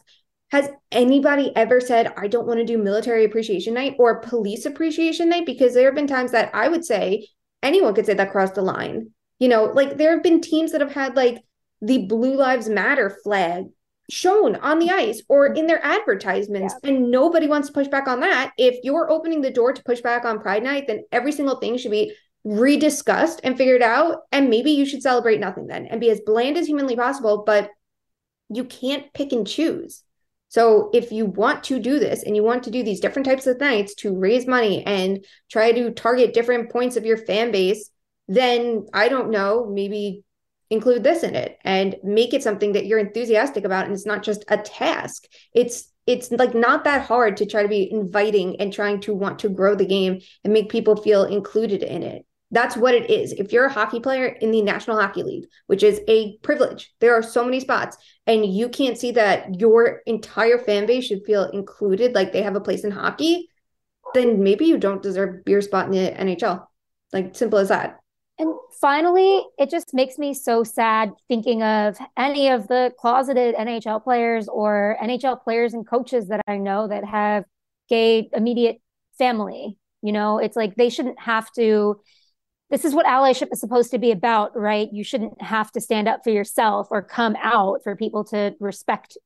Has 0.52 0.70
anybody 0.92 1.52
ever 1.56 1.80
said, 1.80 2.14
I 2.18 2.28
don't 2.28 2.48
want 2.48 2.60
to 2.60 2.66
do 2.66 2.78
military 2.78 3.26
appreciation 3.26 3.74
night 3.74 3.96
or 4.00 4.22
police 4.22 4.66
appreciation 4.66 5.30
night? 5.30 5.46
Because 5.46 5.74
there 5.74 5.86
have 5.86 5.96
been 5.96 6.08
times 6.08 6.32
that 6.32 6.52
I 6.54 6.68
would 6.68 6.86
say 6.86 7.28
anyone 7.62 7.94
could 7.94 8.06
say 8.06 8.14
that 8.14 8.32
crossed 8.32 8.56
the 8.56 8.62
line. 8.62 9.12
You 9.40 9.50
know, 9.50 9.66
like 9.66 9.98
there 9.98 10.12
have 10.12 10.24
been 10.24 10.42
teams 10.42 10.72
that 10.72 10.82
have 10.82 10.94
had 10.94 11.16
like 11.16 11.44
the 11.82 12.06
Blue 12.06 12.36
Lives 12.36 12.70
Matter 12.70 13.18
flag 13.24 13.66
shown 14.12 14.56
on 14.58 14.80
the 14.80 14.90
ice 14.90 15.22
or 15.30 15.54
in 15.54 15.68
their 15.68 15.84
advertisements. 15.84 16.76
Yeah. 16.84 16.90
and 16.90 17.12
nobody 17.12 17.48
wants 17.48 17.68
to 17.70 17.74
push 17.74 17.88
back 17.88 18.08
on 18.08 18.20
that. 18.20 18.52
If 18.58 18.84
you're 18.84 19.10
opening 19.10 19.42
the 19.42 19.52
door 19.52 19.74
to 19.74 19.84
push 19.84 20.02
back 20.02 20.26
on 20.26 20.42
pride 20.42 20.64
night 20.64 20.86
then 20.88 21.04
every 21.12 21.32
single 21.32 21.58
thing 21.60 21.78
should 21.78 21.92
be 21.92 22.14
rediscussed 22.46 23.40
and 23.44 23.58
figured 23.58 23.82
out. 23.82 24.20
And 24.32 24.50
maybe 24.50 24.72
you 24.72 24.86
should 24.86 25.02
celebrate 25.02 25.40
nothing 25.40 25.68
then 25.68 25.86
and 25.88 26.02
be 26.02 26.10
as 26.10 26.22
bland 26.26 26.58
as 26.58 26.68
humanly 26.68 26.96
possible 26.96 27.44
but 27.46 27.70
you 28.50 28.66
can't 28.66 29.12
pick 29.14 29.32
and 29.32 29.48
choose. 29.48 30.04
So 30.50 30.90
if 30.94 31.14
you 31.14 31.26
want 31.26 31.64
to 31.66 31.80
do 31.80 31.98
this 31.98 32.24
and 32.24 32.36
you 32.36 32.44
want 32.44 32.64
to 32.64 32.72
do 32.72 32.84
these 32.84 33.00
different 33.00 33.26
types 33.26 33.48
of 33.48 33.62
nights 33.62 33.96
to 33.96 34.14
raise 34.14 34.46
money 34.46 34.86
and 34.86 35.24
try 35.50 35.72
to 35.72 35.92
target 35.92 36.34
different 36.34 36.70
points 36.70 36.98
of 36.98 37.06
your 37.06 37.18
fan 37.18 37.52
base 37.52 37.90
then 38.28 38.86
i 38.94 39.10
don't 39.10 39.30
know 39.30 39.70
maybe 39.70 40.24
include 40.72 41.04
this 41.04 41.22
in 41.22 41.36
it 41.36 41.60
and 41.64 41.96
make 42.02 42.34
it 42.34 42.42
something 42.42 42.72
that 42.72 42.88
you're 42.88 42.98
enthusiastic 42.98 43.66
about. 43.66 43.86
And 43.86 43.94
it's 43.94 44.06
not 44.06 44.24
just 44.24 44.46
a 44.48 44.58
task. 44.58 45.26
It's 45.54 45.92
it's 46.08 46.32
like 46.32 46.56
not 46.56 46.86
that 46.86 47.06
hard 47.06 47.38
to 47.38 47.46
try 47.46 47.62
to 47.62 47.70
be 47.70 47.92
inviting 47.92 48.60
and 48.60 48.74
trying 48.74 49.00
to 49.02 49.14
want 49.14 49.38
to 49.40 49.50
grow 49.50 49.76
the 49.76 49.86
game 49.86 50.20
and 50.44 50.52
make 50.52 50.70
people 50.70 50.96
feel 50.96 51.26
included 51.26 51.84
in 51.84 52.02
it. 52.02 52.26
That's 52.50 52.76
what 52.76 52.96
it 52.96 53.10
is. 53.10 53.34
If 53.34 53.54
you're 53.54 53.66
a 53.66 53.72
hockey 53.72 54.00
player 54.00 54.26
in 54.26 54.52
the 54.52 54.64
national 54.64 55.00
hockey 55.00 55.24
league 55.24 55.46
which 55.68 55.84
is 55.84 56.02
a 56.08 56.38
privilege 56.38 56.92
there 57.00 57.14
are 57.14 57.24
so 57.24 57.46
many 57.46 57.60
spots 57.60 57.98
and 58.26 58.46
you 58.46 58.68
can't 58.70 58.98
see 58.98 59.12
that 59.12 59.60
your 59.60 60.02
entire 60.06 60.58
fan 60.58 60.86
base 60.86 61.06
should 61.06 61.24
feel 61.26 61.50
included 61.52 62.16
like 62.16 62.32
they 62.32 62.42
have 62.42 62.56
a 62.56 62.62
place 62.62 62.84
in 62.84 62.92
hockey 62.92 63.50
then 64.14 64.44
maybe 64.44 64.66
you 64.66 64.78
don't 64.78 65.04
deserve 65.04 65.42
your 65.46 65.62
spot 65.62 65.86
in 65.86 65.92
the 65.92 66.12
nhl 66.12 66.66
like 67.14 67.36
simple 67.36 67.60
as 67.60 67.70
that 67.70 68.01
and 68.42 68.56
finally, 68.82 69.44
it 69.60 69.70
just 69.70 69.94
makes 69.94 70.18
me 70.18 70.34
so 70.34 70.64
sad 70.64 71.12
thinking 71.28 71.62
of 71.62 71.96
any 72.18 72.50
of 72.50 72.68
the 72.68 72.92
closeted 72.98 73.54
NHL 73.54 74.04
players 74.04 74.48
or 74.48 74.98
NHL 75.00 75.44
players 75.44 75.76
and 75.76 75.88
coaches 75.88 76.30
that 76.30 76.42
I 76.48 76.58
know 76.58 76.88
that 76.88 77.06
have 77.06 77.44
gay 77.88 78.32
immediate 78.34 78.82
family. 79.20 79.78
You 80.02 80.12
know, 80.12 80.40
it's 80.40 80.56
like 80.56 80.74
they 80.74 80.90
shouldn't 80.90 81.20
have 81.20 81.52
to. 81.52 82.02
This 82.72 82.84
is 82.84 82.96
what 82.96 83.06
allyship 83.06 83.50
is 83.52 83.60
supposed 83.60 83.92
to 83.92 84.00
be 84.00 84.10
about, 84.10 84.58
right? 84.58 84.90
You 84.92 85.04
shouldn't 85.04 85.40
have 85.40 85.72
to 85.74 85.82
stand 85.82 86.08
up 86.08 86.22
for 86.24 86.32
yourself 86.32 86.88
or 86.90 87.04
come 87.04 87.36
out 87.44 87.84
for 87.84 87.96
people 87.96 88.24
to 88.26 88.56
respect 88.60 89.18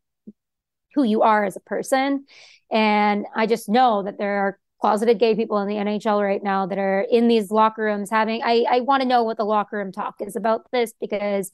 who 0.93 1.03
you 1.03 1.21
are 1.21 1.45
as 1.45 1.55
a 1.55 1.61
person. 1.61 2.25
And 2.69 3.27
I 3.33 3.45
just 3.45 3.69
know 3.69 4.03
that 4.03 4.17
there 4.17 4.39
are 4.39 4.59
closeted 4.81 5.19
gay 5.19 5.35
people 5.35 5.57
in 5.59 5.67
the 5.67 5.75
NHL 5.75 6.21
right 6.21 6.43
now 6.43 6.65
that 6.65 6.77
are 6.77 7.01
in 7.01 7.27
these 7.27 7.51
locker 7.51 7.83
rooms 7.83 8.09
having 8.09 8.41
I, 8.43 8.65
I 8.69 8.79
want 8.81 9.01
to 9.01 9.07
know 9.07 9.23
what 9.23 9.37
the 9.37 9.45
locker 9.45 9.77
room 9.77 9.91
talk 9.91 10.15
is 10.19 10.35
about 10.35 10.69
this 10.71 10.93
because 10.99 11.51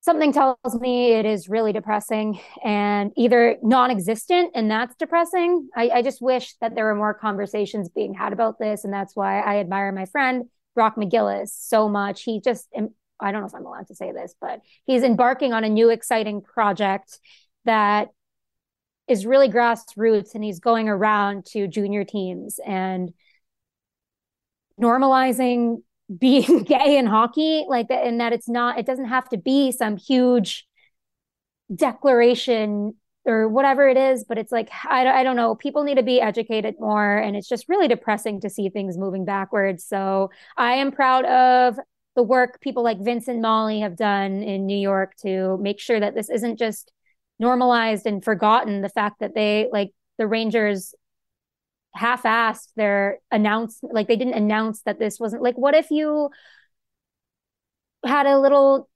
something 0.00 0.32
tells 0.32 0.56
me 0.80 1.12
it 1.12 1.26
is 1.26 1.48
really 1.48 1.72
depressing 1.72 2.40
and 2.64 3.12
either 3.16 3.56
non-existent 3.62 4.52
and 4.54 4.70
that's 4.70 4.94
depressing. 4.96 5.68
I, 5.76 5.90
I, 5.90 6.02
just 6.02 6.22
wish 6.22 6.54
that 6.60 6.74
there 6.74 6.84
were 6.84 6.94
more 6.94 7.14
conversations 7.14 7.88
being 7.88 8.14
had 8.14 8.32
about 8.32 8.58
this 8.58 8.84
and 8.84 8.92
that's 8.92 9.16
why 9.16 9.40
i 9.40 9.58
admire 9.58 9.92
my 9.92 10.06
friend 10.06 10.44
brock 10.74 10.96
mcgillis 10.96 11.48
so 11.48 11.88
much. 11.88 12.22
He 12.22 12.40
just 12.40 12.68
i 13.20 13.32
don't 13.32 13.40
know 13.40 13.48
if 13.48 13.54
i'm 13.54 13.66
allowed 13.66 13.88
to 13.88 13.94
say 13.94 14.12
this 14.12 14.34
but 14.40 14.60
he's 14.86 15.02
embarking 15.02 15.52
on 15.52 15.64
a 15.64 15.68
new 15.68 15.90
exciting 15.90 16.40
project 16.40 17.18
that 17.64 18.08
is 19.08 19.26
really 19.26 19.48
grassroots 19.48 20.34
and 20.34 20.44
he's 20.44 20.60
going 20.60 20.88
around 20.88 21.46
to 21.46 21.66
junior 21.66 22.04
teams 22.04 22.60
and 22.64 23.12
normalizing 24.80 25.82
being 26.18 26.62
gay 26.62 26.96
in 26.96 27.06
hockey 27.06 27.66
like 27.68 27.88
that 27.88 28.06
and 28.06 28.20
that 28.20 28.32
it's 28.32 28.48
not 28.48 28.78
it 28.78 28.86
doesn't 28.86 29.06
have 29.08 29.28
to 29.28 29.36
be 29.36 29.70
some 29.70 29.98
huge 29.98 30.66
declaration 31.74 32.94
or 33.26 33.46
whatever 33.46 33.86
it 33.86 33.98
is 33.98 34.24
but 34.26 34.38
it's 34.38 34.50
like 34.50 34.70
I, 34.88 35.06
I 35.06 35.22
don't 35.22 35.36
know 35.36 35.54
people 35.54 35.84
need 35.84 35.96
to 35.96 36.02
be 36.02 36.18
educated 36.18 36.76
more. 36.78 37.18
And 37.18 37.36
it's 37.36 37.48
just 37.48 37.68
really 37.68 37.88
depressing 37.88 38.40
to 38.40 38.48
see 38.48 38.70
things 38.70 38.96
moving 38.96 39.26
backwards. 39.26 39.84
So 39.84 40.30
i 40.56 40.72
am 40.74 40.92
proud 40.92 41.26
of 41.26 41.78
the 42.16 42.22
work 42.22 42.60
people 42.60 42.82
like 42.82 42.98
vincent 43.00 43.40
molly 43.40 43.80
have 43.80 43.96
done 43.96 44.42
in 44.42 44.66
new 44.66 44.76
york 44.76 45.14
to 45.22 45.56
make 45.58 45.78
sure 45.78 46.00
that 46.00 46.16
this 46.16 46.28
isn't 46.28 46.58
just 46.58 46.90
normalized 47.38 48.06
and 48.06 48.24
forgotten 48.24 48.80
the 48.80 48.88
fact 48.88 49.20
that 49.20 49.34
they 49.34 49.68
like 49.72 49.90
the 50.18 50.26
rangers 50.26 50.94
half-assed 51.94 52.68
their 52.76 53.18
announcement 53.30 53.94
like 53.94 54.08
they 54.08 54.16
didn't 54.16 54.34
announce 54.34 54.82
that 54.82 54.98
this 54.98 55.18
wasn't 55.18 55.42
like 55.42 55.56
what 55.56 55.74
if 55.74 55.90
you 55.90 56.30
had 58.04 58.26
a 58.26 58.38
little 58.38 58.88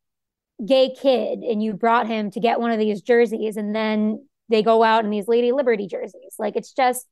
gay 0.65 0.95
kid 0.95 1.41
and 1.41 1.63
you 1.63 1.73
brought 1.73 2.07
him 2.07 2.31
to 2.31 2.41
get 2.41 2.61
one 2.61 2.71
of 2.71 2.79
these 2.79 3.03
jerseys 3.03 3.57
and 3.57 3.75
then 3.75 4.27
they 4.49 4.63
go 4.63 4.83
out 4.83 5.05
in 5.05 5.11
these 5.11 5.29
lady 5.29 5.53
liberty 5.53 5.87
jerseys? 5.87 6.35
Like 6.39 6.57
it's 6.57 6.73
just 6.73 7.07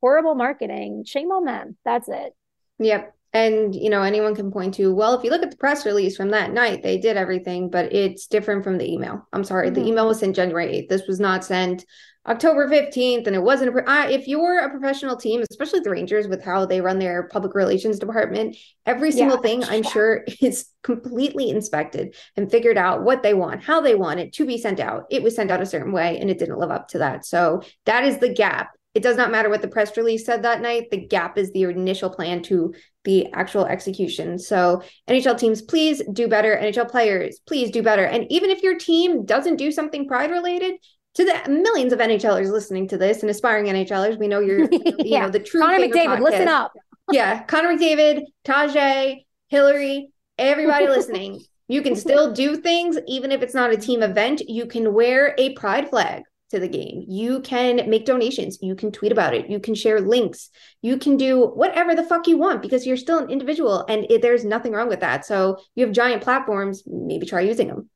horrible 0.00 0.34
marketing. 0.34 1.04
Shame 1.06 1.30
on 1.30 1.44
them. 1.44 1.76
That's 1.84 2.08
it. 2.08 2.34
Yep 2.78 3.14
and 3.32 3.74
you 3.74 3.90
know 3.90 4.02
anyone 4.02 4.34
can 4.34 4.50
point 4.50 4.74
to 4.74 4.94
well 4.94 5.16
if 5.16 5.24
you 5.24 5.30
look 5.30 5.42
at 5.42 5.50
the 5.50 5.56
press 5.56 5.86
release 5.86 6.16
from 6.16 6.30
that 6.30 6.52
night 6.52 6.82
they 6.82 6.98
did 6.98 7.16
everything 7.16 7.70
but 7.70 7.92
it's 7.92 8.26
different 8.26 8.64
from 8.64 8.78
the 8.78 8.90
email 8.90 9.26
i'm 9.32 9.44
sorry 9.44 9.70
mm-hmm. 9.70 9.82
the 9.82 9.88
email 9.88 10.08
was 10.08 10.18
sent 10.18 10.34
january 10.34 10.66
8th 10.66 10.88
this 10.88 11.06
was 11.06 11.20
not 11.20 11.44
sent 11.44 11.84
October 12.26 12.68
15th, 12.68 13.26
and 13.26 13.34
it 13.34 13.42
wasn't 13.42 13.74
a. 13.74 14.10
If 14.10 14.28
you're 14.28 14.58
a 14.58 14.68
professional 14.68 15.16
team, 15.16 15.42
especially 15.48 15.80
the 15.80 15.90
Rangers, 15.90 16.28
with 16.28 16.44
how 16.44 16.66
they 16.66 16.82
run 16.82 16.98
their 16.98 17.28
public 17.28 17.54
relations 17.54 17.98
department, 17.98 18.56
every 18.84 19.10
single 19.10 19.38
yeah, 19.38 19.42
thing 19.42 19.64
I'm 19.64 19.82
yeah. 19.82 19.90
sure 19.90 20.24
is 20.40 20.66
completely 20.82 21.48
inspected 21.48 22.14
and 22.36 22.50
figured 22.50 22.76
out 22.76 23.04
what 23.04 23.22
they 23.22 23.32
want, 23.32 23.62
how 23.62 23.80
they 23.80 23.94
want 23.94 24.20
it 24.20 24.34
to 24.34 24.44
be 24.44 24.58
sent 24.58 24.80
out. 24.80 25.06
It 25.10 25.22
was 25.22 25.34
sent 25.34 25.50
out 25.50 25.62
a 25.62 25.66
certain 25.66 25.92
way, 25.92 26.18
and 26.18 26.28
it 26.28 26.38
didn't 26.38 26.58
live 26.58 26.70
up 26.70 26.88
to 26.88 26.98
that. 26.98 27.24
So 27.24 27.62
that 27.86 28.04
is 28.04 28.18
the 28.18 28.32
gap. 28.34 28.72
It 28.92 29.02
does 29.02 29.16
not 29.16 29.30
matter 29.30 29.48
what 29.48 29.62
the 29.62 29.68
press 29.68 29.96
release 29.96 30.26
said 30.26 30.42
that 30.42 30.60
night. 30.60 30.90
The 30.90 31.06
gap 31.06 31.38
is 31.38 31.50
the 31.52 31.62
initial 31.62 32.10
plan 32.10 32.42
to 32.44 32.74
the 33.04 33.32
actual 33.32 33.66
execution. 33.66 34.38
So, 34.38 34.82
NHL 35.08 35.38
teams, 35.38 35.62
please 35.62 36.02
do 36.12 36.28
better. 36.28 36.56
NHL 36.56 36.90
players, 36.90 37.40
please 37.46 37.70
do 37.70 37.82
better. 37.82 38.04
And 38.04 38.26
even 38.30 38.50
if 38.50 38.62
your 38.62 38.78
team 38.78 39.24
doesn't 39.24 39.56
do 39.56 39.70
something 39.70 40.06
pride 40.06 40.30
related, 40.30 40.74
to 41.14 41.24
the 41.24 41.50
millions 41.50 41.92
of 41.92 41.98
NHLers 41.98 42.52
listening 42.52 42.86
to 42.88 42.98
this 42.98 43.22
and 43.22 43.30
aspiring 43.30 43.66
NHLers, 43.66 44.18
we 44.18 44.28
know 44.28 44.40
you're, 44.40 44.60
you 44.70 44.94
yeah. 44.98 45.22
know, 45.22 45.30
the 45.30 45.40
true 45.40 45.60
Connor 45.60 45.78
McDavid. 45.78 46.18
Podcast. 46.18 46.20
Listen 46.20 46.48
up. 46.48 46.72
yeah, 47.12 47.42
Connor 47.44 47.76
McDavid, 47.76 48.22
Tajay, 48.44 49.24
Hilary, 49.48 50.10
everybody 50.38 50.86
listening. 50.86 51.40
You 51.68 51.82
can 51.82 51.94
still 51.94 52.32
do 52.32 52.56
things 52.56 52.98
even 53.06 53.30
if 53.30 53.42
it's 53.42 53.54
not 53.54 53.72
a 53.72 53.76
team 53.76 54.02
event. 54.02 54.42
You 54.48 54.66
can 54.66 54.92
wear 54.92 55.34
a 55.38 55.52
pride 55.54 55.88
flag 55.88 56.22
to 56.50 56.60
the 56.60 56.68
game. 56.68 57.04
You 57.08 57.40
can 57.40 57.88
make 57.88 58.04
donations. 58.04 58.58
You 58.60 58.74
can 58.74 58.92
tweet 58.92 59.12
about 59.12 59.34
it. 59.34 59.48
You 59.48 59.60
can 59.60 59.74
share 59.74 60.00
links. 60.00 60.50
You 60.82 60.98
can 60.98 61.16
do 61.16 61.46
whatever 61.46 61.94
the 61.94 62.04
fuck 62.04 62.26
you 62.26 62.38
want 62.38 62.62
because 62.62 62.86
you're 62.86 62.96
still 62.96 63.18
an 63.18 63.30
individual 63.30 63.84
and 63.88 64.06
it, 64.10 64.22
there's 64.22 64.44
nothing 64.44 64.72
wrong 64.72 64.88
with 64.88 65.00
that. 65.00 65.24
So 65.24 65.58
you 65.74 65.84
have 65.84 65.94
giant 65.94 66.22
platforms, 66.22 66.82
maybe 66.86 67.26
try 67.26 67.40
using 67.40 67.68
them. 67.68 67.88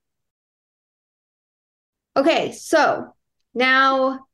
Okay, 2.17 2.53
so 2.53 3.12
now 3.55 4.27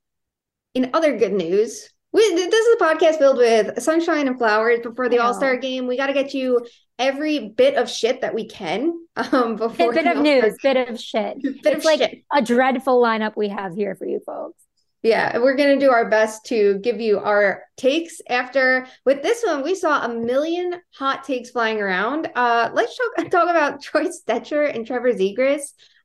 in 0.74 0.90
other 0.92 1.16
good 1.16 1.32
news, 1.32 1.88
we, 2.12 2.34
this 2.34 2.52
is 2.52 2.76
a 2.80 2.84
podcast 2.84 3.18
filled 3.18 3.38
with 3.38 3.80
sunshine 3.82 4.26
and 4.26 4.36
flowers 4.36 4.80
before 4.80 5.08
the 5.08 5.20
All 5.20 5.32
Star 5.32 5.56
game. 5.56 5.86
We 5.86 5.96
got 5.96 6.08
to 6.08 6.12
get 6.12 6.34
you 6.34 6.66
every 7.00 7.48
bit 7.48 7.74
of 7.74 7.90
shit 7.90 8.20
that 8.20 8.34
we 8.34 8.46
can 8.46 8.92
um, 9.16 9.56
before. 9.56 9.90
A 9.90 9.94
bit 9.94 10.06
of 10.06 10.18
news, 10.18 10.54
bit 10.62 10.88
of 10.88 11.00
shit. 11.00 11.42
bit 11.42 11.56
it's 11.64 11.78
of 11.78 11.84
like 11.84 11.98
shit. 11.98 12.22
a 12.32 12.42
dreadful 12.42 13.02
lineup 13.02 13.32
we 13.36 13.48
have 13.48 13.74
here 13.74 13.96
for 13.96 14.06
you 14.06 14.20
folks. 14.24 14.62
Yeah, 15.02 15.38
we're 15.38 15.56
going 15.56 15.78
to 15.78 15.84
do 15.84 15.90
our 15.90 16.10
best 16.10 16.44
to 16.46 16.78
give 16.80 17.00
you 17.00 17.20
our 17.20 17.62
takes 17.78 18.20
after 18.28 18.86
with 19.06 19.22
this 19.22 19.42
one 19.42 19.62
we 19.62 19.74
saw 19.74 20.04
a 20.04 20.08
million 20.10 20.74
hot 20.94 21.24
takes 21.24 21.50
flying 21.50 21.80
around. 21.80 22.30
Uh 22.36 22.70
let's 22.74 22.96
talk 22.96 23.30
talk 23.30 23.48
about 23.48 23.82
Troy 23.82 24.08
Stecher 24.08 24.72
and 24.72 24.86
Trevor 24.86 25.12
Zegras. 25.12 25.62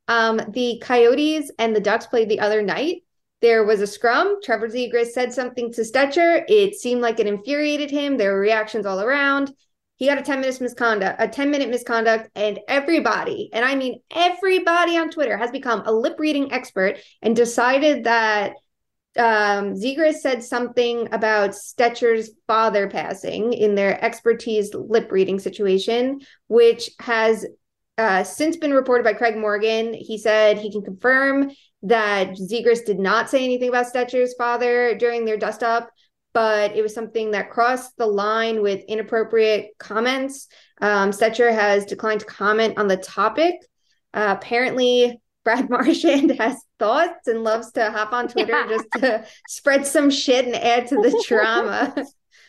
Um, 0.08 0.40
the 0.50 0.80
Coyotes 0.82 1.50
and 1.58 1.74
the 1.76 1.80
Ducks 1.80 2.06
played 2.06 2.28
the 2.28 2.40
other 2.40 2.62
night. 2.62 3.02
There 3.42 3.64
was 3.64 3.80
a 3.80 3.86
scrum. 3.86 4.36
Trevor 4.42 4.68
Zegras 4.68 5.08
said 5.08 5.32
something 5.32 5.72
to 5.72 5.82
Stecher. 5.82 6.44
It 6.48 6.76
seemed 6.76 7.02
like 7.02 7.20
it 7.20 7.26
infuriated 7.26 7.90
him. 7.90 8.16
There 8.16 8.32
were 8.32 8.40
reactions 8.40 8.86
all 8.86 9.00
around. 9.00 9.52
He 9.96 10.06
got 10.06 10.18
a 10.18 10.22
10 10.22 10.40
minutes 10.40 10.60
misconduct, 10.60 11.16
a 11.20 11.28
10 11.28 11.50
minute 11.50 11.70
misconduct, 11.70 12.30
and 12.34 12.60
everybody, 12.68 13.50
and 13.52 13.64
I 13.64 13.74
mean 13.74 14.00
everybody 14.14 14.96
on 14.96 15.10
Twitter 15.10 15.36
has 15.36 15.50
become 15.50 15.82
a 15.86 15.92
lip 15.92 16.16
reading 16.18 16.52
expert 16.52 16.98
and 17.22 17.34
decided 17.34 18.04
that 18.04 18.52
um, 19.18 19.74
said 19.76 20.42
something 20.42 21.08
about 21.12 21.54
Stecher's 21.54 22.30
father 22.46 22.88
passing 22.88 23.52
in 23.52 23.74
their 23.74 24.02
expertise 24.04 24.74
lip 24.74 25.10
reading 25.10 25.38
situation, 25.38 26.20
which 26.48 26.90
has 27.00 27.46
uh, 27.98 28.24
since 28.24 28.56
been 28.56 28.74
reported 28.74 29.04
by 29.04 29.14
Craig 29.14 29.36
Morgan. 29.36 29.94
He 29.94 30.18
said 30.18 30.58
he 30.58 30.70
can 30.70 30.82
confirm 30.82 31.50
that 31.82 32.32
Zegras 32.32 32.84
did 32.84 32.98
not 32.98 33.30
say 33.30 33.44
anything 33.44 33.68
about 33.68 33.86
Stecher's 33.86 34.34
father 34.34 34.96
during 34.96 35.24
their 35.24 35.36
dust 35.36 35.62
up, 35.62 35.88
but 36.36 36.76
it 36.76 36.82
was 36.82 36.92
something 36.92 37.30
that 37.30 37.48
crossed 37.48 37.96
the 37.96 38.04
line 38.04 38.60
with 38.60 38.84
inappropriate 38.88 39.70
comments. 39.78 40.48
Um, 40.82 41.10
has 41.10 41.86
declined 41.86 42.20
to 42.20 42.26
comment 42.26 42.76
on 42.76 42.88
the 42.88 42.98
topic. 42.98 43.54
Uh, 44.12 44.36
apparently, 44.36 45.18
Brad 45.44 45.70
Marchand 45.70 46.32
has 46.32 46.60
thoughts 46.78 47.26
and 47.26 47.42
loves 47.42 47.72
to 47.72 47.90
hop 47.90 48.12
on 48.12 48.28
Twitter 48.28 48.52
yeah. 48.52 48.68
just 48.68 48.86
to 48.96 49.26
spread 49.48 49.86
some 49.86 50.10
shit 50.10 50.44
and 50.44 50.54
add 50.54 50.88
to 50.88 50.96
the 50.96 51.24
drama. 51.26 51.94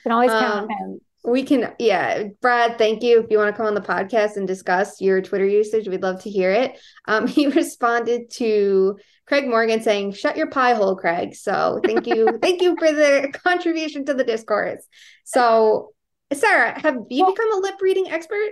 Can 0.03 0.11
always 0.11 0.31
count 0.31 0.69
um, 0.69 0.69
him. 0.69 0.99
We 1.27 1.43
can, 1.43 1.73
yeah. 1.77 2.29
Brad, 2.41 2.77
thank 2.77 3.03
you. 3.03 3.19
If 3.19 3.29
you 3.29 3.37
want 3.37 3.53
to 3.53 3.57
come 3.57 3.65
on 3.65 3.73
the 3.73 3.81
podcast 3.81 4.37
and 4.37 4.47
discuss 4.47 5.01
your 5.01 5.21
Twitter 5.21 5.45
usage, 5.45 5.85
we'd 5.89 6.01
love 6.01 6.23
to 6.23 6.29
hear 6.29 6.53
it. 6.53 6.79
Um, 7.05 7.27
he 7.37 7.47
responded 7.47 8.31
to 8.35 8.97
Craig 9.27 9.45
Morgan 9.45 9.81
saying, 9.81 10.13
"Shut 10.13 10.37
your 10.37 10.49
pie 10.49 10.73
hole, 10.73 10.95
Craig." 10.95 11.35
So 11.35 11.81
thank 11.83 12.07
you, 12.07 12.39
thank 12.41 12.61
you 12.61 12.77
for 12.79 12.93
the 12.93 13.29
contribution 13.43 14.05
to 14.05 14.13
the 14.13 14.23
discourse. 14.23 14.87
So, 15.25 15.91
Sara, 16.31 16.79
have 16.79 16.95
you 17.09 17.25
become 17.25 17.53
a 17.53 17.59
lip 17.59 17.75
reading 17.81 18.09
expert? 18.09 18.51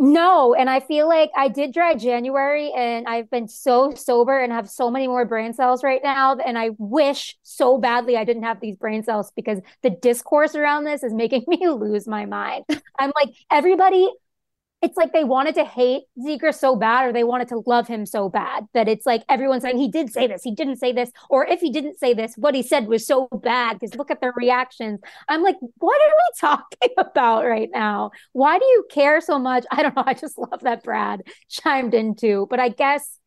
No, 0.00 0.54
and 0.54 0.70
I 0.70 0.78
feel 0.78 1.08
like 1.08 1.30
I 1.36 1.48
did 1.48 1.72
dry 1.72 1.94
January 1.94 2.70
and 2.72 3.08
I've 3.08 3.28
been 3.30 3.48
so 3.48 3.92
sober 3.96 4.38
and 4.38 4.52
have 4.52 4.70
so 4.70 4.92
many 4.92 5.08
more 5.08 5.24
brain 5.24 5.52
cells 5.52 5.82
right 5.82 6.00
now. 6.04 6.36
And 6.36 6.56
I 6.56 6.70
wish 6.78 7.36
so 7.42 7.78
badly 7.78 8.16
I 8.16 8.22
didn't 8.22 8.44
have 8.44 8.60
these 8.60 8.76
brain 8.76 9.02
cells 9.02 9.32
because 9.34 9.58
the 9.82 9.90
discourse 9.90 10.54
around 10.54 10.84
this 10.84 11.02
is 11.02 11.12
making 11.12 11.44
me 11.48 11.68
lose 11.68 12.06
my 12.06 12.26
mind. 12.26 12.64
I'm 12.96 13.10
like, 13.20 13.34
everybody 13.50 14.08
it's 14.80 14.96
like 14.96 15.12
they 15.12 15.24
wanted 15.24 15.56
to 15.56 15.64
hate 15.64 16.04
Zegras 16.18 16.54
so 16.54 16.76
bad 16.76 17.08
or 17.08 17.12
they 17.12 17.24
wanted 17.24 17.48
to 17.48 17.62
love 17.66 17.88
him 17.88 18.06
so 18.06 18.28
bad 18.28 18.66
that 18.74 18.88
it's 18.88 19.04
like 19.04 19.24
everyone's 19.28 19.62
saying 19.62 19.78
he 19.78 19.90
did 19.90 20.12
say 20.12 20.28
this, 20.28 20.42
he 20.42 20.54
didn't 20.54 20.76
say 20.76 20.92
this, 20.92 21.10
or 21.28 21.44
if 21.46 21.60
he 21.60 21.70
didn't 21.70 21.98
say 21.98 22.14
this, 22.14 22.34
what 22.36 22.54
he 22.54 22.62
said 22.62 22.86
was 22.86 23.04
so 23.04 23.28
bad 23.42 23.78
because 23.78 23.96
look 23.96 24.10
at 24.10 24.20
their 24.20 24.32
reactions. 24.36 25.00
I'm 25.28 25.42
like, 25.42 25.56
what 25.78 26.00
are 26.00 26.14
we 26.14 26.30
talking 26.40 26.94
about 26.96 27.44
right 27.44 27.68
now? 27.72 28.12
Why 28.32 28.58
do 28.58 28.64
you 28.64 28.86
care 28.90 29.20
so 29.20 29.38
much? 29.38 29.64
I 29.72 29.82
don't 29.82 29.96
know. 29.96 30.04
I 30.06 30.14
just 30.14 30.38
love 30.38 30.60
that 30.62 30.84
Brad 30.84 31.22
chimed 31.48 31.94
in 31.94 32.14
too. 32.14 32.46
But 32.48 32.60
I 32.60 32.68
guess 32.68 33.18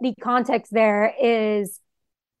the 0.00 0.14
context 0.20 0.72
there 0.72 1.14
is 1.20 1.80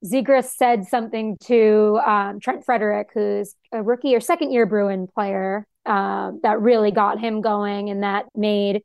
Zegras 0.04 0.50
said 0.56 0.86
something 0.86 1.36
to 1.44 2.00
um, 2.06 2.40
Trent 2.40 2.64
Frederic, 2.64 3.08
who's 3.14 3.54
a 3.72 3.82
rookie 3.82 4.14
or 4.14 4.20
second 4.20 4.50
year 4.50 4.66
Bruin 4.66 5.06
player 5.06 5.66
um, 5.86 6.40
that 6.42 6.60
really 6.60 6.90
got 6.90 7.18
him 7.18 7.40
going 7.40 7.90
and 7.90 8.02
that 8.02 8.26
made 8.34 8.82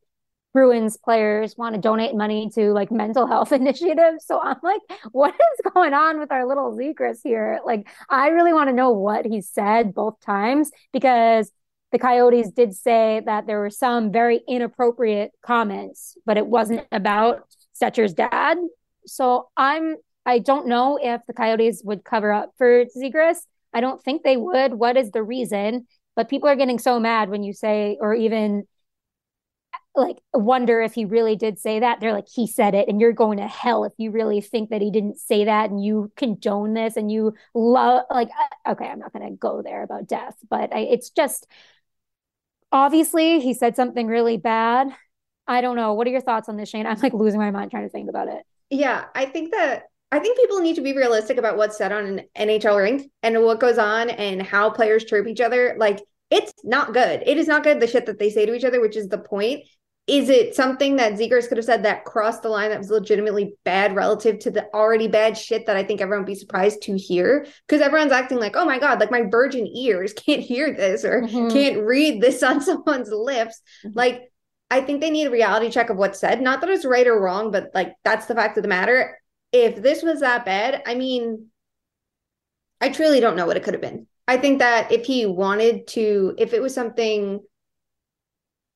Bruins 0.53 0.95
players 0.95 1.55
want 1.57 1.75
to 1.75 1.81
donate 1.81 2.15
money 2.15 2.49
to 2.55 2.71
like 2.71 2.89
mental 2.89 3.27
health 3.27 3.51
initiatives. 3.51 4.25
So 4.25 4.39
I'm 4.39 4.55
like, 4.63 4.81
what 5.11 5.33
is 5.33 5.71
going 5.73 5.93
on 5.93 6.19
with 6.19 6.31
our 6.31 6.47
little 6.47 6.71
Zegras 6.77 7.19
here? 7.23 7.59
Like, 7.65 7.87
I 8.09 8.29
really 8.29 8.53
want 8.53 8.69
to 8.69 8.75
know 8.75 8.91
what 8.91 9.25
he 9.25 9.41
said 9.41 9.93
both 9.93 10.19
times 10.21 10.71
because 10.93 11.51
the 11.91 11.99
Coyotes 11.99 12.51
did 12.51 12.73
say 12.73 13.21
that 13.25 13.47
there 13.47 13.59
were 13.59 13.69
some 13.69 14.11
very 14.11 14.41
inappropriate 14.47 15.31
comments, 15.41 16.17
but 16.25 16.37
it 16.37 16.47
wasn't 16.47 16.87
about 16.91 17.43
Stecher's 17.73 18.13
dad. 18.13 18.57
So 19.05 19.49
I'm 19.57 19.97
I 20.25 20.39
don't 20.39 20.67
know 20.67 20.97
if 21.01 21.21
the 21.27 21.33
Coyotes 21.33 21.81
would 21.83 22.03
cover 22.03 22.31
up 22.31 22.53
for 22.57 22.85
Zegras. 22.85 23.37
I 23.73 23.81
don't 23.81 24.01
think 24.01 24.23
they 24.23 24.37
would. 24.37 24.73
What 24.73 24.97
is 24.97 25.11
the 25.11 25.21
reason? 25.21 25.85
But 26.15 26.29
people 26.29 26.49
are 26.49 26.55
getting 26.55 26.79
so 26.79 26.99
mad 26.99 27.29
when 27.29 27.43
you 27.43 27.53
say, 27.53 27.97
or 27.99 28.13
even 28.13 28.65
like 29.95 30.17
wonder 30.33 30.81
if 30.81 30.93
he 30.93 31.05
really 31.05 31.35
did 31.35 31.57
say 31.57 31.79
that. 31.79 31.99
They're 31.99 32.13
like, 32.13 32.27
he 32.33 32.47
said 32.47 32.75
it, 32.75 32.87
and 32.87 32.99
you're 32.99 33.13
going 33.13 33.37
to 33.37 33.47
hell 33.47 33.85
if 33.85 33.93
you 33.97 34.11
really 34.11 34.41
think 34.41 34.69
that 34.69 34.81
he 34.81 34.91
didn't 34.91 35.19
say 35.19 35.45
that 35.45 35.69
and 35.69 35.83
you 35.83 36.11
condone 36.17 36.73
this 36.73 36.97
and 36.97 37.11
you 37.11 37.33
love, 37.53 38.03
like, 38.09 38.29
uh, 38.65 38.71
okay, 38.71 38.85
I'm 38.85 38.99
not 38.99 39.13
going 39.13 39.29
to 39.29 39.37
go 39.37 39.61
there 39.61 39.83
about 39.83 40.07
death, 40.07 40.35
but 40.49 40.73
I, 40.73 40.79
it's 40.79 41.09
just 41.09 41.47
obviously 42.71 43.39
he 43.39 43.53
said 43.53 43.75
something 43.75 44.07
really 44.07 44.37
bad. 44.37 44.89
I 45.47 45.61
don't 45.61 45.75
know. 45.75 45.93
What 45.93 46.07
are 46.07 46.11
your 46.11 46.21
thoughts 46.21 46.49
on 46.49 46.57
this, 46.57 46.69
Shane? 46.69 46.85
I'm 46.85 46.99
like 46.99 47.13
losing 47.13 47.39
my 47.39 47.51
mind 47.51 47.71
trying 47.71 47.83
to 47.83 47.89
think 47.89 48.09
about 48.09 48.27
it. 48.27 48.43
Yeah, 48.69 49.05
I 49.13 49.25
think 49.25 49.51
that 49.51 49.83
I 50.15 50.19
think 50.19 50.37
people 50.37 50.61
need 50.61 50.75
to 50.75 50.81
be 50.81 50.95
realistic 50.95 51.37
about 51.37 51.57
what's 51.57 51.77
said 51.77 51.91
on 51.91 52.05
an 52.05 52.21
NHL 52.37 52.81
rink 52.81 53.11
and 53.21 53.43
what 53.43 53.59
goes 53.59 53.77
on 53.77 54.09
and 54.09 54.41
how 54.41 54.69
players 54.69 55.03
chirp 55.03 55.27
each 55.27 55.41
other. 55.41 55.75
Like, 55.77 55.99
it's 56.29 56.53
not 56.63 56.93
good. 56.93 57.21
It 57.25 57.37
is 57.37 57.49
not 57.49 57.65
good 57.65 57.81
the 57.81 57.87
shit 57.87 58.05
that 58.05 58.17
they 58.17 58.29
say 58.29 58.45
to 58.45 58.55
each 58.55 58.63
other, 58.63 58.79
which 58.79 58.95
is 58.95 59.09
the 59.09 59.17
point. 59.17 59.65
Is 60.07 60.29
it 60.29 60.55
something 60.55 60.95
that 60.95 61.15
Zegras 61.15 61.49
could 61.49 61.57
have 61.57 61.65
said 61.65 61.83
that 61.83 62.05
crossed 62.05 62.43
the 62.43 62.49
line 62.49 62.69
that 62.69 62.77
was 62.77 62.89
legitimately 62.89 63.55
bad 63.65 63.93
relative 63.93 64.39
to 64.39 64.51
the 64.51 64.73
already 64.73 65.09
bad 65.09 65.37
shit 65.37 65.65
that 65.65 65.75
I 65.75 65.83
think 65.83 65.99
everyone 65.99 66.23
would 66.23 66.31
be 66.31 66.35
surprised 66.35 66.83
to 66.83 66.95
hear? 66.95 67.45
Because 67.67 67.81
everyone's 67.81 68.13
acting 68.13 68.39
like, 68.39 68.55
oh 68.55 68.65
my 68.65 68.79
God, 68.79 69.01
like 69.01 69.11
my 69.11 69.23
virgin 69.23 69.67
ears 69.67 70.13
can't 70.25 70.41
hear 70.41 70.73
this 70.73 71.03
or 71.03 71.23
mm-hmm. 71.23 71.49
can't 71.49 71.83
read 71.83 72.21
this 72.21 72.41
on 72.41 72.61
someone's 72.61 73.11
lips. 73.11 73.61
Mm-hmm. 73.83 73.97
Like, 73.97 74.31
I 74.71 74.79
think 74.79 75.01
they 75.01 75.11
need 75.11 75.27
a 75.27 75.31
reality 75.31 75.69
check 75.69 75.89
of 75.89 75.97
what's 75.97 76.21
said. 76.21 76.41
Not 76.41 76.61
that 76.61 76.69
it's 76.69 76.85
right 76.85 77.05
or 77.05 77.19
wrong, 77.19 77.51
but 77.51 77.71
like 77.73 77.95
that's 78.05 78.27
the 78.27 78.35
fact 78.35 78.55
of 78.55 78.63
the 78.63 78.69
matter 78.69 79.19
if 79.55 79.81
this 79.81 80.03
was 80.03 80.19
that 80.19 80.45
bad, 80.45 80.83
I 80.85 80.95
mean, 80.95 81.47
I 82.81 82.89
truly 82.89 83.19
don't 83.19 83.37
know 83.37 83.45
what 83.45 83.57
it 83.57 83.63
could 83.63 83.73
have 83.73 83.81
been. 83.81 84.07
I 84.27 84.37
think 84.37 84.59
that 84.59 84.91
if 84.91 85.05
he 85.05 85.25
wanted 85.25 85.87
to, 85.89 86.35
if 86.37 86.53
it 86.53 86.61
was 86.61 86.73
something, 86.73 87.39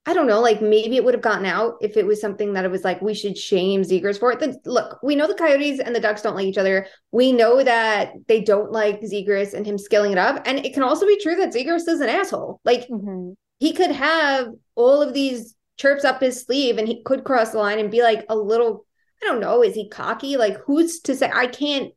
I 0.05 0.13
don't 0.13 0.27
know, 0.27 0.39
like 0.39 0.61
maybe 0.61 0.95
it 0.95 1.03
would 1.03 1.13
have 1.13 1.23
gotten 1.23 1.45
out 1.45 1.77
if 1.81 1.97
it 1.97 2.05
was 2.05 2.21
something 2.21 2.53
that 2.53 2.63
it 2.63 2.71
was 2.71 2.83
like 2.83 3.01
we 3.01 3.13
should 3.13 3.37
shame 3.37 3.81
Zegras 3.81 4.19
for 4.19 4.31
it. 4.31 4.39
Then 4.39 4.57
look, 4.65 4.99
we 5.03 5.15
know 5.15 5.27
the 5.27 5.33
Coyotes 5.33 5.79
and 5.79 5.93
the 5.93 5.99
Ducks 5.99 6.21
don't 6.21 6.35
like 6.35 6.45
each 6.45 6.57
other. 6.57 6.87
We 7.11 7.31
know 7.33 7.61
that 7.61 8.13
they 8.27 8.41
don't 8.41 8.71
like 8.71 9.01
Zegras 9.01 9.53
and 9.53 9.65
him 9.65 9.77
skilling 9.77 10.13
it 10.13 10.17
up. 10.17 10.41
And 10.45 10.65
it 10.65 10.73
can 10.73 10.83
also 10.83 11.05
be 11.05 11.19
true 11.21 11.35
that 11.35 11.53
Zegras 11.53 11.87
is 11.87 11.99
an 11.99 12.09
asshole. 12.09 12.61
Like 12.63 12.87
mm-hmm. 12.87 13.33
he 13.59 13.73
could 13.73 13.91
have 13.91 14.47
all 14.75 15.01
of 15.01 15.13
these 15.13 15.55
chirps 15.77 16.05
up 16.05 16.21
his 16.21 16.41
sleeve 16.41 16.77
and 16.77 16.87
he 16.87 17.03
could 17.03 17.23
cross 17.23 17.51
the 17.51 17.57
line 17.57 17.79
and 17.79 17.91
be 17.91 18.01
like 18.01 18.25
a 18.29 18.35
little 18.35 18.85
I 19.21 19.25
don't 19.25 19.39
know. 19.39 19.63
Is 19.63 19.75
he 19.75 19.89
cocky? 19.89 20.37
Like 20.37 20.57
who's 20.65 20.99
to 21.01 21.15
say? 21.15 21.29
I 21.33 21.47
can't. 21.47 21.93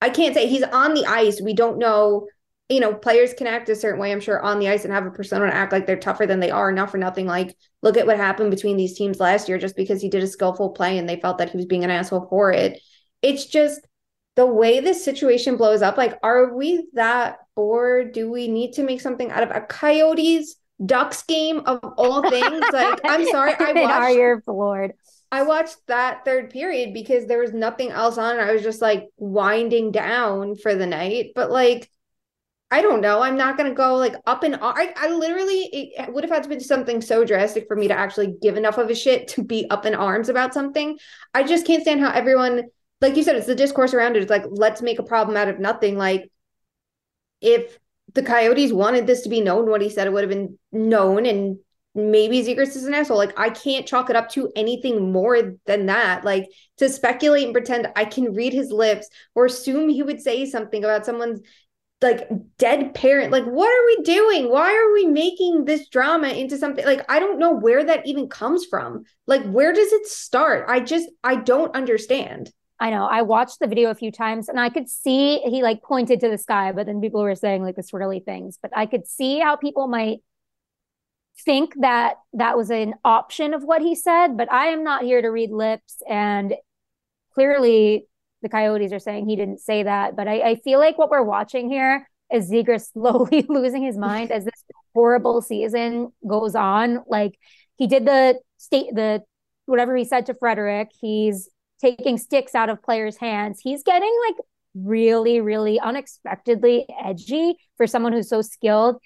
I 0.00 0.10
can't 0.10 0.34
say 0.34 0.46
he's 0.46 0.62
on 0.62 0.94
the 0.94 1.06
ice. 1.06 1.40
We 1.40 1.54
don't 1.54 1.78
know. 1.78 2.26
You 2.68 2.80
know, 2.80 2.94
players 2.94 3.34
can 3.34 3.46
act 3.46 3.68
a 3.68 3.76
certain 3.76 4.00
way. 4.00 4.10
I'm 4.10 4.20
sure 4.20 4.40
on 4.40 4.58
the 4.58 4.68
ice 4.68 4.84
and 4.84 4.92
have 4.92 5.06
a 5.06 5.10
persona 5.10 5.44
and 5.44 5.52
act 5.52 5.72
like 5.72 5.86
they're 5.86 5.96
tougher 5.96 6.26
than 6.26 6.40
they 6.40 6.50
are. 6.50 6.72
Not 6.72 6.90
for 6.90 6.98
nothing. 6.98 7.26
Like 7.26 7.56
look 7.82 7.96
at 7.96 8.06
what 8.06 8.16
happened 8.16 8.50
between 8.50 8.76
these 8.76 8.96
teams 8.96 9.20
last 9.20 9.48
year. 9.48 9.58
Just 9.58 9.76
because 9.76 10.00
he 10.00 10.08
did 10.08 10.22
a 10.22 10.26
skillful 10.26 10.70
play 10.70 10.98
and 10.98 11.08
they 11.08 11.20
felt 11.20 11.38
that 11.38 11.50
he 11.50 11.56
was 11.56 11.66
being 11.66 11.84
an 11.84 11.90
asshole 11.90 12.26
for 12.28 12.50
it. 12.52 12.80
It's 13.22 13.46
just 13.46 13.80
the 14.36 14.46
way 14.46 14.80
this 14.80 15.04
situation 15.04 15.56
blows 15.56 15.82
up. 15.82 15.96
Like, 15.96 16.18
are 16.22 16.54
we 16.54 16.88
that 16.94 17.38
bored? 17.54 18.12
Do 18.12 18.30
we 18.30 18.48
need 18.48 18.72
to 18.72 18.82
make 18.82 19.00
something 19.00 19.30
out 19.30 19.42
of 19.42 19.50
a 19.50 19.60
Coyotes? 19.60 20.56
Ducks 20.84 21.22
game 21.22 21.60
of 21.66 21.78
all 21.96 22.28
things. 22.28 22.64
Like, 22.72 23.00
I'm 23.04 23.24
sorry, 23.28 23.54
I 23.58 23.72
watched. 23.74 23.92
Are 23.92 24.10
your 24.10 24.40
floored? 24.40 24.94
I 25.34 25.42
watched 25.42 25.78
that 25.88 26.24
third 26.24 26.50
period 26.50 26.94
because 26.94 27.26
there 27.26 27.40
was 27.40 27.52
nothing 27.52 27.90
else 27.90 28.18
on. 28.18 28.38
I 28.38 28.52
was 28.52 28.62
just 28.62 28.80
like 28.80 29.08
winding 29.16 29.90
down 29.90 30.54
for 30.54 30.76
the 30.76 30.86
night. 30.86 31.32
But 31.34 31.50
like, 31.50 31.90
I 32.70 32.82
don't 32.82 33.00
know. 33.00 33.20
I'm 33.20 33.36
not 33.36 33.56
gonna 33.56 33.74
go 33.74 33.96
like 33.96 34.14
up 34.26 34.44
and 34.44 34.54
I, 34.62 34.94
I 34.96 35.08
literally 35.08 35.62
it 35.72 36.12
would 36.14 36.22
have 36.22 36.30
had 36.30 36.44
to 36.44 36.48
be 36.48 36.60
something 36.60 37.00
so 37.00 37.24
drastic 37.24 37.66
for 37.66 37.74
me 37.74 37.88
to 37.88 37.98
actually 37.98 38.36
give 38.40 38.56
enough 38.56 38.78
of 38.78 38.90
a 38.90 38.94
shit 38.94 39.26
to 39.28 39.42
be 39.42 39.68
up 39.70 39.84
in 39.86 39.96
arms 39.96 40.28
about 40.28 40.54
something. 40.54 40.98
I 41.34 41.42
just 41.42 41.66
can't 41.66 41.82
stand 41.82 42.00
how 42.00 42.12
everyone, 42.12 42.66
like 43.00 43.16
you 43.16 43.24
said, 43.24 43.34
it's 43.34 43.48
the 43.48 43.56
discourse 43.56 43.92
around 43.92 44.14
it. 44.14 44.22
It's 44.22 44.30
like 44.30 44.44
let's 44.46 44.82
make 44.82 45.00
a 45.00 45.04
problem 45.04 45.36
out 45.36 45.48
of 45.48 45.58
nothing. 45.58 45.98
Like 45.98 46.30
if 47.40 47.76
the 48.12 48.22
Coyotes 48.22 48.72
wanted 48.72 49.08
this 49.08 49.22
to 49.22 49.28
be 49.28 49.40
known, 49.40 49.68
what 49.68 49.82
he 49.82 49.90
said 49.90 50.06
it 50.06 50.12
would 50.12 50.22
have 50.22 50.30
been 50.30 50.60
known, 50.70 51.26
and 51.26 51.58
maybe 51.94 52.42
Zegras 52.42 52.76
is 52.76 52.84
an 52.84 52.94
asshole. 52.94 53.16
Like 53.16 53.38
I 53.38 53.50
can't 53.50 53.86
chalk 53.86 54.10
it 54.10 54.16
up 54.16 54.28
to 54.30 54.50
anything 54.56 55.12
more 55.12 55.54
than 55.66 55.86
that. 55.86 56.24
Like 56.24 56.50
to 56.78 56.88
speculate 56.88 57.44
and 57.44 57.54
pretend 57.54 57.88
I 57.96 58.04
can 58.04 58.34
read 58.34 58.52
his 58.52 58.70
lips 58.70 59.08
or 59.34 59.46
assume 59.46 59.88
he 59.88 60.02
would 60.02 60.20
say 60.20 60.46
something 60.46 60.82
about 60.84 61.06
someone's 61.06 61.40
like 62.02 62.28
dead 62.58 62.94
parent. 62.94 63.32
Like 63.32 63.44
what 63.44 63.68
are 63.68 63.86
we 63.86 64.02
doing? 64.02 64.50
Why 64.50 64.74
are 64.74 64.92
we 64.92 65.06
making 65.06 65.64
this 65.64 65.88
drama 65.88 66.28
into 66.28 66.58
something 66.58 66.84
like 66.84 67.04
I 67.08 67.20
don't 67.20 67.38
know 67.38 67.52
where 67.52 67.84
that 67.84 68.06
even 68.06 68.28
comes 68.28 68.64
from. 68.66 69.04
Like 69.26 69.44
where 69.44 69.72
does 69.72 69.92
it 69.92 70.06
start? 70.06 70.66
I 70.68 70.80
just 70.80 71.08
I 71.22 71.36
don't 71.36 71.74
understand. 71.76 72.50
I 72.80 72.90
know. 72.90 73.06
I 73.06 73.22
watched 73.22 73.60
the 73.60 73.68
video 73.68 73.90
a 73.90 73.94
few 73.94 74.10
times 74.10 74.48
and 74.48 74.58
I 74.58 74.68
could 74.68 74.88
see 74.88 75.38
he 75.38 75.62
like 75.62 75.82
pointed 75.82 76.20
to 76.20 76.28
the 76.28 76.38
sky, 76.38 76.72
but 76.72 76.86
then 76.86 77.00
people 77.00 77.22
were 77.22 77.36
saying 77.36 77.62
like 77.62 77.76
the 77.76 77.82
swirly 77.82 78.22
things. 78.22 78.58
But 78.60 78.72
I 78.76 78.86
could 78.86 79.06
see 79.06 79.38
how 79.38 79.54
people 79.54 79.86
might 79.86 80.18
think 81.44 81.74
that 81.80 82.16
that 82.32 82.56
was 82.56 82.70
an 82.70 82.94
option 83.04 83.54
of 83.54 83.62
what 83.62 83.82
he 83.82 83.94
said, 83.94 84.36
but 84.36 84.50
I 84.52 84.66
am 84.68 84.84
not 84.84 85.02
here 85.02 85.20
to 85.20 85.28
read 85.28 85.50
lips. 85.50 86.02
And 86.08 86.54
clearly, 87.34 88.06
the 88.42 88.48
Coyotes 88.48 88.92
are 88.92 88.98
saying 88.98 89.28
he 89.28 89.36
didn't 89.36 89.60
say 89.60 89.82
that. 89.82 90.16
But 90.16 90.28
I, 90.28 90.40
I 90.40 90.54
feel 90.56 90.78
like 90.78 90.98
what 90.98 91.10
we're 91.10 91.22
watching 91.22 91.68
here 91.68 92.08
is 92.32 92.50
Zegras 92.50 92.88
slowly 92.92 93.44
losing 93.48 93.82
his 93.82 93.96
mind 93.96 94.30
as 94.30 94.44
this 94.44 94.64
horrible 94.94 95.42
season 95.42 96.12
goes 96.26 96.54
on. 96.54 97.02
Like 97.06 97.38
he 97.76 97.86
did 97.86 98.04
the 98.04 98.38
state, 98.58 98.94
the 98.94 99.22
whatever 99.66 99.96
he 99.96 100.04
said 100.04 100.26
to 100.26 100.34
Frederic, 100.34 100.90
he's 101.00 101.48
taking 101.80 102.18
sticks 102.18 102.54
out 102.54 102.68
of 102.70 102.82
players' 102.82 103.16
hands. 103.16 103.60
He's 103.60 103.82
getting 103.82 104.14
like 104.28 104.36
really, 104.74 105.40
really 105.40 105.80
unexpectedly 105.80 106.86
edgy 107.02 107.56
for 107.76 107.86
someone 107.86 108.12
who's 108.12 108.28
so 108.28 108.42
skilled. 108.42 108.96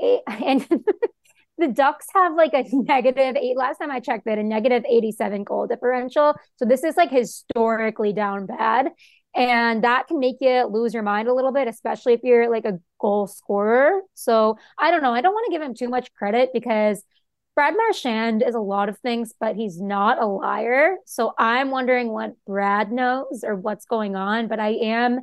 Eh, 0.00 0.18
and 0.26 0.66
the 1.58 1.68
Ducks 1.68 2.06
have 2.14 2.34
like 2.34 2.52
a 2.54 2.64
negative 2.72 3.36
eight. 3.36 3.56
Last 3.56 3.78
time 3.78 3.90
I 3.90 4.00
checked, 4.00 4.24
they 4.24 4.32
had 4.32 4.38
a 4.38 4.44
negative 4.44 4.84
87 4.88 5.44
goal 5.44 5.66
differential. 5.66 6.34
So 6.56 6.64
this 6.64 6.84
is 6.84 6.96
like 6.96 7.10
historically 7.10 8.12
down 8.12 8.46
bad. 8.46 8.90
And 9.34 9.82
that 9.84 10.08
can 10.08 10.18
make 10.18 10.36
you 10.40 10.66
lose 10.66 10.92
your 10.92 11.02
mind 11.02 11.26
a 11.26 11.32
little 11.32 11.52
bit, 11.52 11.66
especially 11.66 12.12
if 12.12 12.20
you're 12.22 12.50
like 12.50 12.66
a 12.66 12.78
goal 13.00 13.26
scorer. 13.26 14.02
So 14.14 14.58
I 14.78 14.90
don't 14.90 15.02
know. 15.02 15.14
I 15.14 15.22
don't 15.22 15.32
want 15.32 15.46
to 15.46 15.52
give 15.52 15.62
him 15.62 15.74
too 15.74 15.88
much 15.88 16.12
credit 16.12 16.50
because 16.52 17.02
Brad 17.54 17.74
Marchand 17.74 18.42
is 18.46 18.54
a 18.54 18.60
lot 18.60 18.90
of 18.90 18.98
things, 18.98 19.32
but 19.38 19.56
he's 19.56 19.80
not 19.80 20.20
a 20.20 20.26
liar. 20.26 20.96
So 21.06 21.32
I'm 21.38 21.70
wondering 21.70 22.08
what 22.10 22.32
Brad 22.46 22.92
knows 22.92 23.42
or 23.42 23.56
what's 23.56 23.86
going 23.86 24.16
on. 24.16 24.48
But 24.48 24.60
I 24.60 24.70
am, 24.70 25.20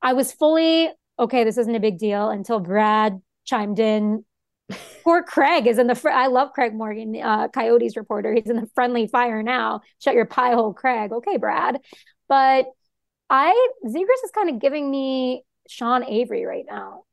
I 0.00 0.12
was 0.12 0.32
fully 0.32 0.90
okay, 1.20 1.44
this 1.44 1.58
isn't 1.58 1.74
a 1.74 1.80
big 1.80 1.98
deal 1.98 2.30
until 2.30 2.58
Brad 2.58 3.20
chimed 3.44 3.78
in 3.78 4.24
Poor 5.04 5.22
Craig 5.22 5.66
is 5.66 5.78
in 5.78 5.86
the. 5.86 5.94
Fr- 5.94 6.10
I 6.10 6.26
love 6.26 6.52
Craig 6.52 6.74
Morgan, 6.74 7.20
uh, 7.20 7.48
Coyotes 7.48 7.96
reporter. 7.96 8.34
He's 8.34 8.48
in 8.48 8.56
the 8.56 8.68
friendly 8.74 9.06
fire 9.06 9.42
now. 9.42 9.80
Shut 9.98 10.14
your 10.14 10.26
pie 10.26 10.54
hole, 10.54 10.72
Craig. 10.72 11.12
Okay, 11.12 11.36
Brad. 11.36 11.78
But 12.28 12.66
I 13.28 13.68
Zegras 13.86 14.24
is 14.24 14.30
kind 14.34 14.50
of 14.50 14.60
giving 14.60 14.90
me 14.90 15.44
Sean 15.68 16.04
Avery 16.04 16.44
right 16.44 16.64
now. 16.68 17.04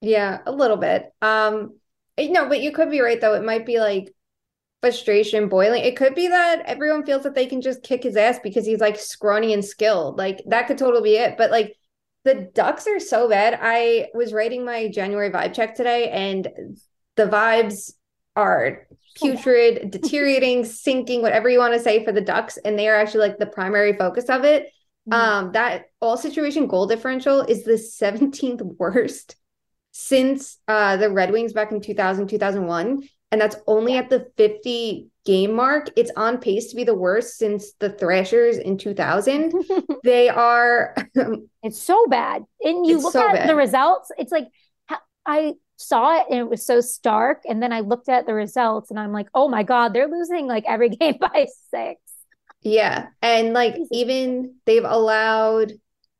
Yeah, 0.00 0.40
a 0.46 0.52
little 0.52 0.76
bit. 0.76 1.12
Um, 1.20 1.78
no, 2.18 2.48
but 2.48 2.60
you 2.60 2.72
could 2.72 2.90
be 2.90 3.00
right 3.00 3.20
though. 3.20 3.34
It 3.34 3.44
might 3.44 3.66
be 3.66 3.78
like 3.78 4.14
frustration 4.80 5.48
boiling. 5.48 5.84
It 5.84 5.96
could 5.96 6.14
be 6.14 6.28
that 6.28 6.62
everyone 6.66 7.04
feels 7.04 7.22
that 7.24 7.34
they 7.34 7.46
can 7.46 7.60
just 7.60 7.82
kick 7.82 8.02
his 8.02 8.16
ass 8.16 8.38
because 8.42 8.64
he's 8.64 8.80
like 8.80 8.98
scrawny 8.98 9.52
and 9.52 9.64
skilled. 9.64 10.16
Like 10.16 10.42
that 10.46 10.66
could 10.66 10.78
totally 10.78 11.10
be 11.10 11.16
it. 11.16 11.36
But 11.36 11.50
like 11.50 11.76
the 12.24 12.50
Ducks 12.54 12.86
are 12.86 13.00
so 13.00 13.28
bad. 13.28 13.58
I 13.60 14.08
was 14.14 14.32
writing 14.32 14.64
my 14.64 14.88
January 14.88 15.30
vibe 15.30 15.54
check 15.54 15.74
today, 15.74 16.10
and 16.10 16.48
the 17.20 17.26
vibes 17.26 17.92
are 18.34 18.86
putrid, 19.16 19.90
deteriorating, 19.96 20.64
sinking, 20.64 21.20
whatever 21.20 21.50
you 21.50 21.58
want 21.58 21.74
to 21.74 21.80
say 21.80 22.04
for 22.04 22.12
the 22.12 22.20
Ducks, 22.20 22.56
and 22.56 22.78
they 22.78 22.88
are 22.88 22.96
actually 22.96 23.28
like 23.28 23.38
the 23.38 23.46
primary 23.46 23.92
focus 23.92 24.30
of 24.30 24.44
it. 24.44 24.66
Mm-hmm. 25.08 25.12
Um, 25.12 25.52
that 25.52 25.86
all 26.00 26.16
situation 26.16 26.66
goal 26.66 26.86
differential 26.86 27.42
is 27.42 27.64
the 27.64 27.72
17th 27.72 28.62
worst 28.78 29.36
since 29.92 30.58
uh 30.68 30.96
the 30.98 31.10
Red 31.10 31.32
Wings 31.32 31.52
back 31.52 31.72
in 31.72 31.80
2000, 31.80 32.28
2001. 32.28 33.02
and 33.32 33.40
that's 33.40 33.56
only 33.66 33.96
at 33.96 34.08
the 34.08 34.30
50 34.36 35.08
game 35.24 35.52
mark. 35.54 35.90
It's 35.96 36.12
on 36.16 36.38
pace 36.38 36.68
to 36.70 36.76
be 36.76 36.84
the 36.84 36.94
worst 36.94 37.38
since 37.38 37.72
the 37.80 37.90
Thrashers 37.90 38.56
in 38.56 38.78
2000. 38.78 39.52
they 40.04 40.28
are. 40.28 40.94
it's 41.62 41.82
so 41.82 42.06
bad. 42.06 42.44
And 42.62 42.86
you 42.86 42.98
look 42.98 43.12
so 43.12 43.28
at 43.28 43.34
bad. 43.34 43.48
the 43.48 43.56
results, 43.56 44.10
it's 44.16 44.32
like, 44.32 44.48
I 45.26 45.54
saw 45.80 46.18
it 46.18 46.26
and 46.30 46.38
it 46.38 46.48
was 46.48 46.64
so 46.64 46.80
stark. 46.80 47.42
And 47.48 47.62
then 47.62 47.72
I 47.72 47.80
looked 47.80 48.08
at 48.08 48.26
the 48.26 48.34
results 48.34 48.90
and 48.90 49.00
I'm 49.00 49.12
like, 49.12 49.28
oh 49.34 49.48
my 49.48 49.62
God, 49.62 49.92
they're 49.92 50.08
losing 50.08 50.46
like 50.46 50.64
every 50.66 50.88
game 50.90 51.16
by 51.20 51.46
six. 51.70 52.00
Yeah. 52.62 53.06
And 53.22 53.54
like, 53.54 53.76
even 53.90 54.56
they've 54.66 54.84
allowed, 54.84 55.72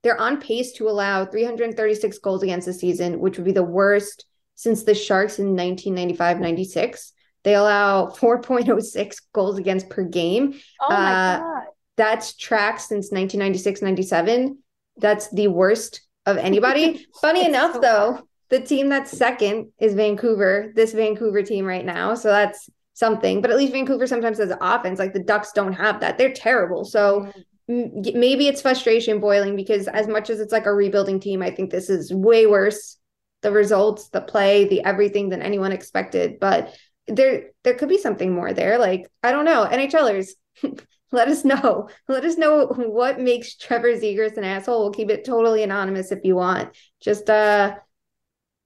they're 0.03 0.20
on 0.20 0.40
pace 0.40 0.73
to 0.73 0.88
allow 0.88 1.27
336 1.27 2.18
goals 2.18 2.42
against 2.42 2.66
the 2.66 2.73
season, 2.73 3.20
which 3.20 3.37
would 3.37 3.44
be 3.44 3.53
the 3.53 3.62
worst 3.62 4.25
since 4.55 4.85
the 4.85 4.94
Sharks 4.94 5.38
in 5.38 5.49
1995 5.49 6.40
96. 6.40 7.12
They 7.42 7.55
allow 7.55 8.07
4.06 8.07 9.16
goals 9.33 9.59
against 9.59 9.88
per 9.88 10.05
game. 10.05 10.55
Oh 10.81 10.90
my 10.90 11.12
uh, 11.12 11.38
God. 11.38 11.62
That's 11.96 12.35
tracked 12.35 12.81
since 12.81 13.11
1996 13.11 13.83
97. 13.83 14.59
That's 14.96 15.29
the 15.31 15.49
worst 15.49 16.03
of 16.27 16.38
anybody. 16.38 17.07
Funny 17.20 17.44
enough, 17.44 17.75
so 17.75 17.81
though. 17.81 18.29
The 18.51 18.61
team 18.61 18.89
that's 18.89 19.17
second 19.17 19.73
is 19.79 19.95
Vancouver, 19.95 20.73
this 20.75 20.93
Vancouver 20.93 21.43
team 21.43 21.65
right 21.65 21.85
now. 21.85 22.15
So 22.15 22.29
that's 22.29 22.69
something. 22.95 23.41
But 23.41 23.51
at 23.51 23.57
least 23.57 23.73
Vancouver 23.73 24.07
sometimes 24.07 24.39
has 24.39 24.53
offense. 24.61 24.99
Like 24.99 25.13
the 25.13 25.23
Ducks 25.23 25.53
don't 25.53 25.73
have 25.73 26.01
that. 26.01 26.19
They're 26.19 26.33
terrible. 26.33 26.85
So 26.85 27.33
mm. 27.69 28.15
maybe 28.15 28.49
it's 28.49 28.61
frustration 28.61 29.21
boiling 29.21 29.55
because 29.55 29.87
as 29.87 30.09
much 30.09 30.31
as 30.31 30.41
it's 30.41 30.53
like 30.53 30.67
a 30.67 30.75
rebuilding 30.75 31.21
team, 31.21 31.43
I 31.43 31.53
think 31.53 31.71
this 31.71 31.89
is 31.89 32.13
way 32.13 32.47
worse. 32.47 32.97
The 33.43 33.53
results, 33.53 34.11
the 34.11 34.21
play, 34.21 34.67
the 34.67 34.85
everything 34.85 35.31
than 35.31 35.41
anyone 35.41 35.73
expected. 35.73 36.39
But 36.41 36.77
there 37.07 37.53
there 37.63 37.75
could 37.75 37.89
be 37.89 37.97
something 37.97 38.35
more 38.35 38.53
there. 38.53 38.79
Like, 38.79 39.11
I 39.23 39.33
don't 39.33 39.47
know. 39.47 39.67
NHLers, 39.71 40.33
let 41.13 41.29
us 41.29 41.43
know. 41.43 41.89
Let 42.07 42.25
us 42.25 42.37
know 42.37 42.67
what 42.67 43.19
makes 43.19 43.57
Trevor 43.57 43.95
Zegras 43.95 44.37
an 44.37 44.45
asshole. 44.45 44.81
We'll 44.81 44.93
keep 44.93 45.09
it 45.09 45.25
totally 45.25 45.63
anonymous 45.63 46.13
if 46.13 46.19
you 46.23 46.37
want. 46.37 46.77
Just 47.01 47.31
uh 47.31 47.77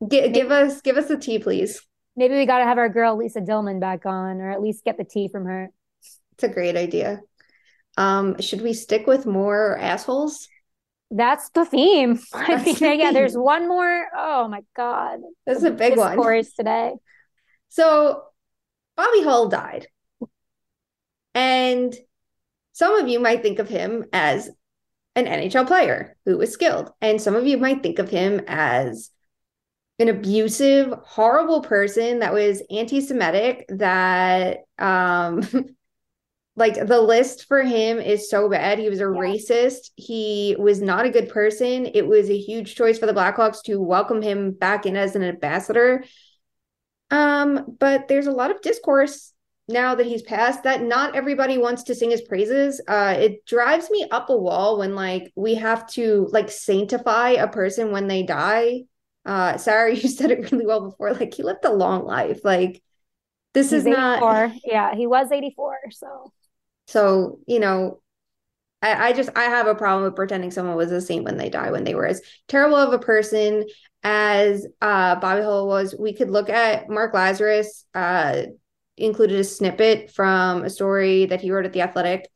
g- 0.08 0.28
give 0.30 0.50
us 0.50 0.80
give 0.80 0.96
us 0.96 1.10
a 1.10 1.18
tea, 1.18 1.38
please. 1.38 1.80
Maybe 2.16 2.34
we 2.34 2.46
gotta 2.46 2.64
have 2.64 2.78
our 2.78 2.88
girl 2.88 3.16
Lisa 3.16 3.40
Dillman 3.40 3.80
back 3.80 4.06
on, 4.06 4.40
or 4.40 4.50
at 4.50 4.62
least 4.62 4.84
get 4.84 4.96
the 4.96 5.04
tea 5.04 5.28
from 5.28 5.46
her. 5.46 5.70
It's 6.32 6.44
a 6.44 6.48
great 6.48 6.76
idea. 6.76 7.20
Um, 7.96 8.40
should 8.40 8.60
we 8.60 8.72
stick 8.72 9.06
with 9.06 9.26
more 9.26 9.78
assholes? 9.78 10.48
That's 11.10 11.50
the 11.50 11.64
theme. 11.64 12.18
That's 12.32 12.50
I 12.50 12.64
mean, 12.64 12.74
the 12.74 12.96
yeah, 12.96 13.04
theme. 13.06 13.14
there's 13.14 13.36
one 13.36 13.68
more. 13.68 14.06
Oh 14.16 14.48
my 14.48 14.62
god. 14.76 15.20
This 15.46 15.58
is 15.58 15.64
a 15.64 15.70
big 15.70 15.96
one. 15.96 16.12
Stories 16.14 16.52
today. 16.54 16.92
So 17.68 18.24
Bobby 18.96 19.22
Hull 19.22 19.48
died. 19.48 19.86
And 21.34 21.94
some 22.72 22.94
of 22.96 23.08
you 23.08 23.20
might 23.20 23.42
think 23.42 23.58
of 23.58 23.68
him 23.68 24.04
as 24.12 24.50
an 25.16 25.26
NHL 25.26 25.66
player 25.66 26.16
who 26.24 26.36
was 26.38 26.52
skilled. 26.52 26.90
And 27.00 27.20
some 27.20 27.34
of 27.36 27.46
you 27.46 27.58
might 27.58 27.82
think 27.82 27.98
of 27.98 28.08
him 28.10 28.40
as 28.46 29.10
an 29.98 30.08
abusive, 30.08 30.92
horrible 31.04 31.60
person 31.60 32.18
that 32.18 32.32
was 32.32 32.62
anti 32.70 33.00
Semitic, 33.00 33.64
that, 33.68 34.58
um, 34.78 35.42
like 36.56 36.74
the 36.86 37.00
list 37.00 37.46
for 37.46 37.62
him 37.62 37.98
is 37.98 38.30
so 38.30 38.48
bad. 38.48 38.78
He 38.78 38.88
was 38.88 39.00
a 39.00 39.04
yeah. 39.04 39.08
racist. 39.08 39.90
He 39.96 40.56
was 40.58 40.80
not 40.80 41.06
a 41.06 41.10
good 41.10 41.28
person. 41.28 41.86
It 41.94 42.06
was 42.06 42.30
a 42.30 42.38
huge 42.38 42.74
choice 42.74 42.98
for 42.98 43.06
the 43.06 43.14
Blackhawks 43.14 43.62
to 43.64 43.80
welcome 43.80 44.22
him 44.22 44.52
back 44.52 44.86
in 44.86 44.96
as 44.96 45.16
an 45.16 45.22
ambassador. 45.22 46.04
Um, 47.10 47.76
but 47.78 48.08
there's 48.08 48.26
a 48.26 48.32
lot 48.32 48.50
of 48.50 48.60
discourse 48.60 49.32
now 49.66 49.94
that 49.94 50.06
he's 50.06 50.22
passed 50.22 50.64
that 50.64 50.82
not 50.82 51.16
everybody 51.16 51.58
wants 51.58 51.84
to 51.84 51.94
sing 51.94 52.10
his 52.10 52.22
praises. 52.22 52.80
Uh, 52.86 53.16
it 53.18 53.46
drives 53.46 53.90
me 53.90 54.06
up 54.10 54.28
a 54.28 54.36
wall 54.36 54.78
when 54.78 54.94
like 54.94 55.32
we 55.34 55.54
have 55.54 55.86
to 55.92 56.28
like 56.32 56.50
sanctify 56.50 57.30
a 57.30 57.48
person 57.48 57.90
when 57.90 58.06
they 58.06 58.22
die. 58.22 58.82
Uh, 59.24 59.56
Sara, 59.56 59.94
you 59.94 60.08
said 60.08 60.30
it 60.30 60.50
really 60.50 60.66
well 60.66 60.90
before. 60.90 61.12
Like 61.12 61.34
he 61.34 61.42
lived 61.42 61.64
a 61.64 61.72
long 61.72 62.04
life. 62.04 62.40
Like 62.44 62.82
this 63.52 63.70
he's 63.70 63.80
is 63.80 63.86
84. 63.86 63.98
not. 63.98 64.52
Yeah, 64.64 64.94
he 64.94 65.06
was 65.06 65.32
84. 65.32 65.76
So. 65.90 66.32
So 66.86 67.38
you 67.46 67.60
know, 67.60 68.00
I, 68.82 69.08
I 69.08 69.12
just 69.12 69.30
I 69.34 69.44
have 69.44 69.66
a 69.66 69.74
problem 69.74 70.04
with 70.04 70.16
pretending 70.16 70.50
someone 70.50 70.76
was 70.76 70.92
a 70.92 71.00
saint 71.00 71.24
when 71.24 71.38
they 71.38 71.48
die 71.48 71.70
when 71.70 71.84
they 71.84 71.94
were 71.94 72.06
as 72.06 72.20
terrible 72.48 72.76
of 72.76 72.92
a 72.92 72.98
person 72.98 73.64
as 74.02 74.66
uh, 74.82 75.16
Bobby 75.16 75.42
Hull 75.42 75.66
was. 75.66 75.94
We 75.98 76.12
could 76.12 76.30
look 76.30 76.50
at 76.50 76.90
Mark 76.90 77.14
Lazerus 77.14 77.84
uh, 77.94 78.42
included 78.96 79.40
a 79.40 79.44
snippet 79.44 80.10
from 80.10 80.64
a 80.64 80.70
story 80.70 81.26
that 81.26 81.40
he 81.40 81.50
wrote 81.50 81.64
at 81.64 81.72
the 81.72 81.80
Athletic. 81.80 82.28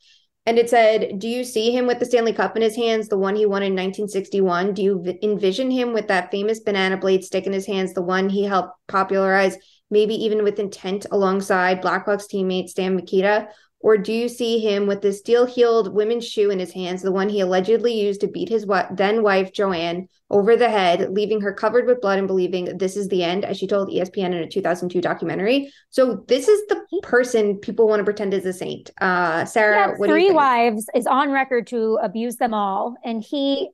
And 0.48 0.58
it 0.58 0.70
said, 0.70 1.18
Do 1.18 1.28
you 1.28 1.44
see 1.44 1.72
him 1.72 1.86
with 1.86 1.98
the 1.98 2.06
Stanley 2.06 2.32
Cup 2.32 2.56
in 2.56 2.62
his 2.62 2.74
hands, 2.74 3.08
the 3.08 3.18
one 3.18 3.36
he 3.36 3.44
won 3.44 3.62
in 3.62 3.74
1961? 3.74 4.72
Do 4.72 4.82
you 4.82 5.02
v- 5.02 5.18
envision 5.22 5.70
him 5.70 5.92
with 5.92 6.08
that 6.08 6.30
famous 6.30 6.58
banana 6.60 6.96
blade 6.96 7.22
stick 7.22 7.46
in 7.46 7.52
his 7.52 7.66
hands, 7.66 7.92
the 7.92 8.00
one 8.00 8.30
he 8.30 8.44
helped 8.44 8.78
popularize, 8.86 9.58
maybe 9.90 10.14
even 10.14 10.42
with 10.42 10.58
intent 10.58 11.04
alongside 11.10 11.82
Blackhawks 11.82 12.24
teammate 12.32 12.70
Stan 12.70 12.96
Mikita? 12.96 13.48
Or 13.80 13.96
do 13.96 14.12
you 14.12 14.28
see 14.28 14.58
him 14.58 14.86
with 14.86 15.02
the 15.02 15.12
steel 15.12 15.46
heeled 15.46 15.94
women's 15.94 16.26
shoe 16.26 16.50
in 16.50 16.58
his 16.58 16.72
hands, 16.72 17.00
the 17.00 17.12
one 17.12 17.28
he 17.28 17.40
allegedly 17.40 17.92
used 17.92 18.20
to 18.22 18.26
beat 18.26 18.48
his 18.48 18.66
then 18.90 19.22
wife, 19.22 19.52
Joanne, 19.52 20.08
over 20.30 20.56
the 20.56 20.68
head, 20.68 21.10
leaving 21.12 21.40
her 21.40 21.52
covered 21.52 21.86
with 21.86 22.00
blood 22.00 22.18
and 22.18 22.26
believing 22.26 22.76
this 22.76 22.96
is 22.96 23.08
the 23.08 23.22
end, 23.22 23.44
as 23.44 23.56
she 23.56 23.68
told 23.68 23.88
ESPN 23.88 24.32
in 24.32 24.38
a 24.38 24.48
2002 24.48 25.00
documentary? 25.00 25.72
So, 25.90 26.24
this 26.26 26.48
is 26.48 26.66
the 26.66 26.84
person 27.02 27.56
people 27.58 27.86
want 27.86 28.00
to 28.00 28.04
pretend 28.04 28.34
is 28.34 28.44
a 28.44 28.52
saint. 28.52 28.90
Uh, 29.00 29.44
Sara, 29.44 29.96
three 29.96 30.32
wives, 30.32 30.86
is 30.94 31.06
on 31.06 31.30
record 31.30 31.68
to 31.68 31.98
abuse 32.02 32.36
them 32.36 32.54
all. 32.54 32.96
And 33.04 33.22
he, 33.22 33.70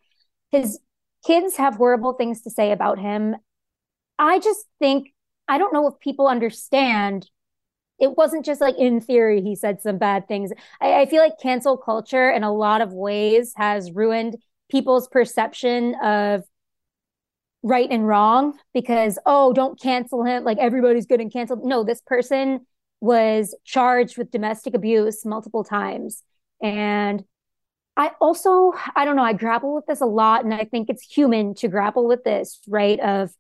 his 0.51 0.79
kids 1.27 1.57
have 1.57 1.77
horrible 1.77 2.13
things 2.13 2.43
to 2.43 2.51
say 2.51 2.73
about 2.73 2.99
him. 2.99 3.37
I 4.19 4.39
just 4.39 4.67
think, 4.79 5.15
I 5.49 5.57
don't 5.57 5.73
know 5.73 5.87
if 5.89 5.99
people 5.99 6.29
understand 6.29 7.29
it 8.05 8.17
wasn't 8.17 8.45
just 8.45 8.61
like 8.61 8.77
in 8.79 9.01
theory 9.01 9.41
he 9.41 9.57
said 9.57 9.81
some 9.81 9.99
bad 9.99 10.29
things. 10.29 10.53
I, 10.81 11.01
I, 11.01 11.07
feel 11.07 11.23
like 11.23 11.41
cancel 11.43 11.77
culture 11.77 12.31
in 12.31 12.45
a 12.45 12.53
lot 12.53 12.81
of 12.81 12.93
ways 12.93 13.53
has 13.57 13.91
ruined 13.93 14.37
people's 14.71 15.09
perception 15.09 15.95
of 16.03 16.45
right 17.63 17.89
and 17.91 18.07
wrong 18.07 18.59
because 18.75 19.19
oh 19.25 19.53
don't 19.53 19.81
cancel 19.81 20.23
him 20.23 20.45
like 20.45 20.59
everybody's 20.59 21.07
getting 21.07 21.31
canceled 21.31 21.65
no 21.65 21.83
this 21.83 22.03
person 22.07 22.61
was 23.01 23.57
charged 23.65 24.19
with 24.19 24.31
domestic 24.31 24.75
abuse 24.75 25.25
multiple 25.25 25.65
times 25.65 26.23
and 26.63 27.25
i 27.97 28.11
also 28.21 28.73
i 28.97 29.05
don't 29.07 29.17
know 29.17 29.23
i 29.23 29.33
grapple 29.33 29.75
with 29.75 29.87
this 29.87 30.03
a 30.03 30.07
lot 30.07 30.45
and 30.45 30.53
i 30.53 30.65
think 30.65 30.91
it's 30.91 31.03
human 31.03 31.55
to 31.55 31.69
grapple 31.69 32.07
with 32.07 32.23
this 32.23 32.61
right 32.69 33.01
of 33.01 33.31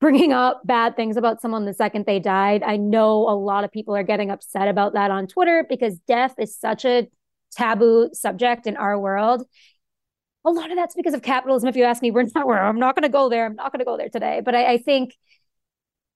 bringing 0.00 0.32
up 0.32 0.62
bad 0.64 0.96
things 0.96 1.16
about 1.16 1.40
someone 1.40 1.64
the 1.64 1.72
second 1.72 2.04
they 2.04 2.20
died. 2.20 2.62
I 2.62 2.76
know 2.76 3.28
a 3.28 3.36
lot 3.36 3.64
of 3.64 3.72
people 3.72 3.96
are 3.96 4.02
getting 4.02 4.30
upset 4.30 4.68
about 4.68 4.94
that 4.94 5.10
on 5.10 5.26
Twitter 5.26 5.64
because 5.68 5.98
death 6.00 6.34
is 6.38 6.56
such 6.56 6.84
a 6.84 7.08
taboo 7.52 8.10
subject 8.12 8.66
in 8.66 8.76
our 8.76 8.98
world. 8.98 9.46
A 10.44 10.50
lot 10.50 10.70
of 10.70 10.76
that's 10.76 10.94
because 10.94 11.14
of 11.14 11.22
capitalism. 11.22 11.68
If 11.68 11.76
you 11.76 11.84
ask 11.84 12.02
me, 12.02 12.10
we're 12.10 12.26
not 12.34 12.46
where 12.46 12.62
I'm 12.62 12.78
not 12.78 12.94
going 12.94 13.04
to 13.04 13.08
go 13.08 13.30
there. 13.30 13.46
I'm 13.46 13.56
not 13.56 13.72
going 13.72 13.78
to 13.78 13.86
go 13.86 13.96
there 13.96 14.10
today. 14.10 14.42
But 14.44 14.54
I, 14.54 14.72
I 14.74 14.78
think 14.78 15.14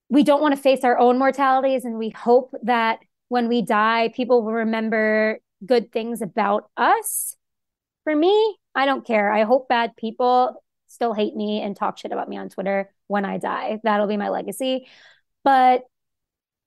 we 0.09 0.23
don't 0.23 0.41
want 0.41 0.55
to 0.55 0.61
face 0.61 0.83
our 0.83 0.97
own 0.97 1.17
mortalities, 1.17 1.85
and 1.85 1.97
we 1.97 2.09
hope 2.09 2.53
that 2.63 2.99
when 3.27 3.47
we 3.47 3.61
die, 3.61 4.11
people 4.15 4.43
will 4.43 4.53
remember 4.53 5.39
good 5.65 5.91
things 5.91 6.21
about 6.21 6.69
us. 6.77 7.35
For 8.03 8.15
me, 8.15 8.57
I 8.75 8.85
don't 8.85 9.05
care. 9.05 9.31
I 9.31 9.43
hope 9.43 9.67
bad 9.67 9.95
people 9.95 10.63
still 10.87 11.13
hate 11.13 11.35
me 11.35 11.61
and 11.61 11.75
talk 11.75 11.97
shit 11.97 12.11
about 12.11 12.29
me 12.29 12.37
on 12.37 12.49
Twitter 12.49 12.89
when 13.09 13.25
I 13.25 13.37
die. 13.37 13.79
That'll 13.83 14.07
be 14.07 14.17
my 14.17 14.29
legacy. 14.29 14.87
But 15.43 15.81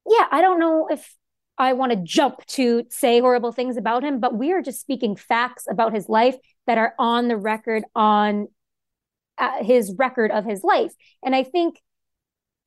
yeah, 0.07 0.27
I 0.31 0.43
don't 0.43 0.59
know 0.59 0.89
if 0.91 1.15
I 1.57 1.73
want 1.75 1.93
to 1.93 1.99
jump 2.03 2.45
to 2.49 2.85
say 2.91 3.21
horrible 3.21 3.53
things 3.53 3.77
about 3.77 4.03
him, 4.03 4.19
but 4.19 4.37
we 4.37 4.53
are 4.53 4.61
just 4.61 4.81
speaking 4.81 5.15
facts 5.17 5.67
about 5.71 5.95
his 5.95 6.09
life 6.09 6.37
that 6.67 6.79
are 6.79 6.95
on 6.99 7.29
the 7.29 7.37
record 7.37 7.85
on 7.95 8.49
uh, 9.39 9.63
his 9.63 9.95
record 9.97 10.33
of 10.33 10.45
his 10.45 10.65
life. 10.65 10.93
And 11.25 11.35
I 11.35 11.45
think 11.45 11.81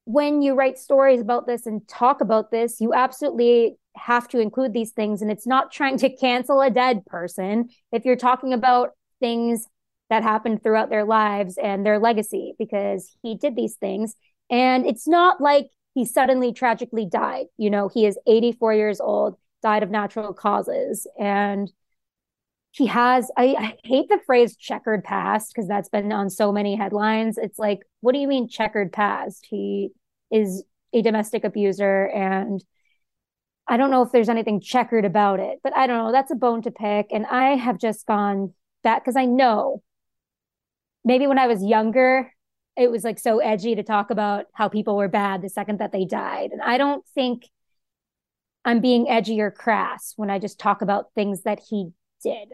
when 0.06 0.42
you 0.42 0.54
write 0.54 0.78
stories 0.78 1.20
about 1.20 1.48
this 1.48 1.66
and 1.66 1.86
talk 1.88 2.22
about 2.22 2.52
this, 2.52 2.80
you 2.80 2.94
absolutely 2.94 3.76
have 3.96 4.28
to 4.30 4.40
include 4.40 4.72
these 4.72 4.92
things. 4.92 5.22
And 5.22 5.30
it's 5.30 5.48
not 5.48 5.72
trying 5.72 5.98
to 5.98 6.16
cancel 6.16 6.62
a 6.62 6.70
dead 6.70 7.06
person. 7.06 7.70
If 7.92 8.06
you're 8.06 8.16
talking 8.16 8.54
about 8.54 8.92
things 9.20 9.68
that 10.10 10.24
happened 10.24 10.62
throughout 10.62 10.90
their 10.90 11.06
lives 11.06 11.58
and 11.58 11.86
their 11.86 12.00
legacy 12.00 12.54
because 12.60 13.16
he 13.22 13.36
did 13.36 13.56
these 13.56 13.76
things. 13.76 14.16
And 14.50 14.86
it's 14.86 15.08
not 15.08 15.42
like 15.42 15.68
he 15.94 16.06
suddenly 16.06 16.54
tragically 16.54 17.06
died. 17.06 17.46
You 17.58 17.70
know, 17.70 17.88
he 17.88 18.06
is 18.06 18.20
84 18.28 18.74
years 18.74 19.00
old, 19.00 19.38
died 19.64 19.84
of 19.84 19.90
natural 19.90 20.34
causes. 20.34 21.08
And 21.20 21.72
he 22.72 22.88
has, 22.88 23.32
I, 23.38 23.56
I 23.58 23.78
hate 23.84 24.10
the 24.10 24.20
phrase 24.26 24.58
checkered 24.58 25.04
past 25.04 25.54
because 25.54 25.68
that's 25.68 25.90
been 25.90 26.12
on 26.12 26.30
so 26.30 26.52
many 26.52 26.76
headlines. 26.76 27.38
It's 27.38 27.58
like, 27.58 27.80
what 28.02 28.12
do 28.12 28.20
you 28.20 28.28
mean 28.28 28.50
checkered 28.50 28.92
past? 28.92 29.48
He 29.50 29.92
is 30.30 30.64
a 30.94 31.02
domestic 31.02 31.44
abuser 31.44 32.08
and 32.08 32.64
I 33.68 33.78
don't 33.78 33.90
know 33.90 34.04
if 34.04 34.12
there's 34.12 34.30
anything 34.30 34.62
checkered 34.62 35.06
about 35.06 35.40
it, 35.40 35.60
but 35.64 35.76
I 35.76 35.88
don't 35.88 35.98
know. 35.98 36.12
That's 36.12 36.32
a 36.32 36.36
bone 36.36 36.62
to 36.64 36.72
pick. 36.72 37.08
And 37.12 37.26
I 37.26 37.56
have 37.56 37.80
just 37.80 38.06
gone 38.06 38.54
that 38.84 39.00
because 39.00 39.16
I 39.16 39.26
know 39.26 39.82
maybe 41.06 41.28
when 41.28 41.40
I 41.40 41.48
was 41.48 41.64
younger, 41.64 42.34
it 42.76 42.92
was 42.92 43.04
like 43.04 43.20
so 43.20 43.40
edgy 43.40 43.76
to 43.76 43.84
talk 43.84 44.10
about 44.10 44.48
how 44.54 44.68
people 44.68 44.98
were 44.98 45.08
bad 45.08 45.42
the 45.42 45.50
second 45.50 45.80
that 45.80 45.94
they 45.94 46.04
died. 46.04 46.52
And 46.52 46.62
I 46.62 46.78
don't 46.78 47.06
think 47.14 47.50
I'm 48.66 48.82
being 48.82 49.08
edgy 49.08 49.40
or 49.40 49.52
crass 49.52 50.14
when 50.18 50.30
I 50.30 50.40
just 50.40 50.60
talk 50.60 50.82
about 50.82 51.14
things 51.14 51.44
that 51.44 51.62
he 51.70 51.92
did. 52.24 52.50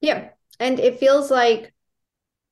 Yeah. 0.00 0.30
And 0.58 0.78
it 0.78 1.00
feels 1.00 1.30
like 1.30 1.74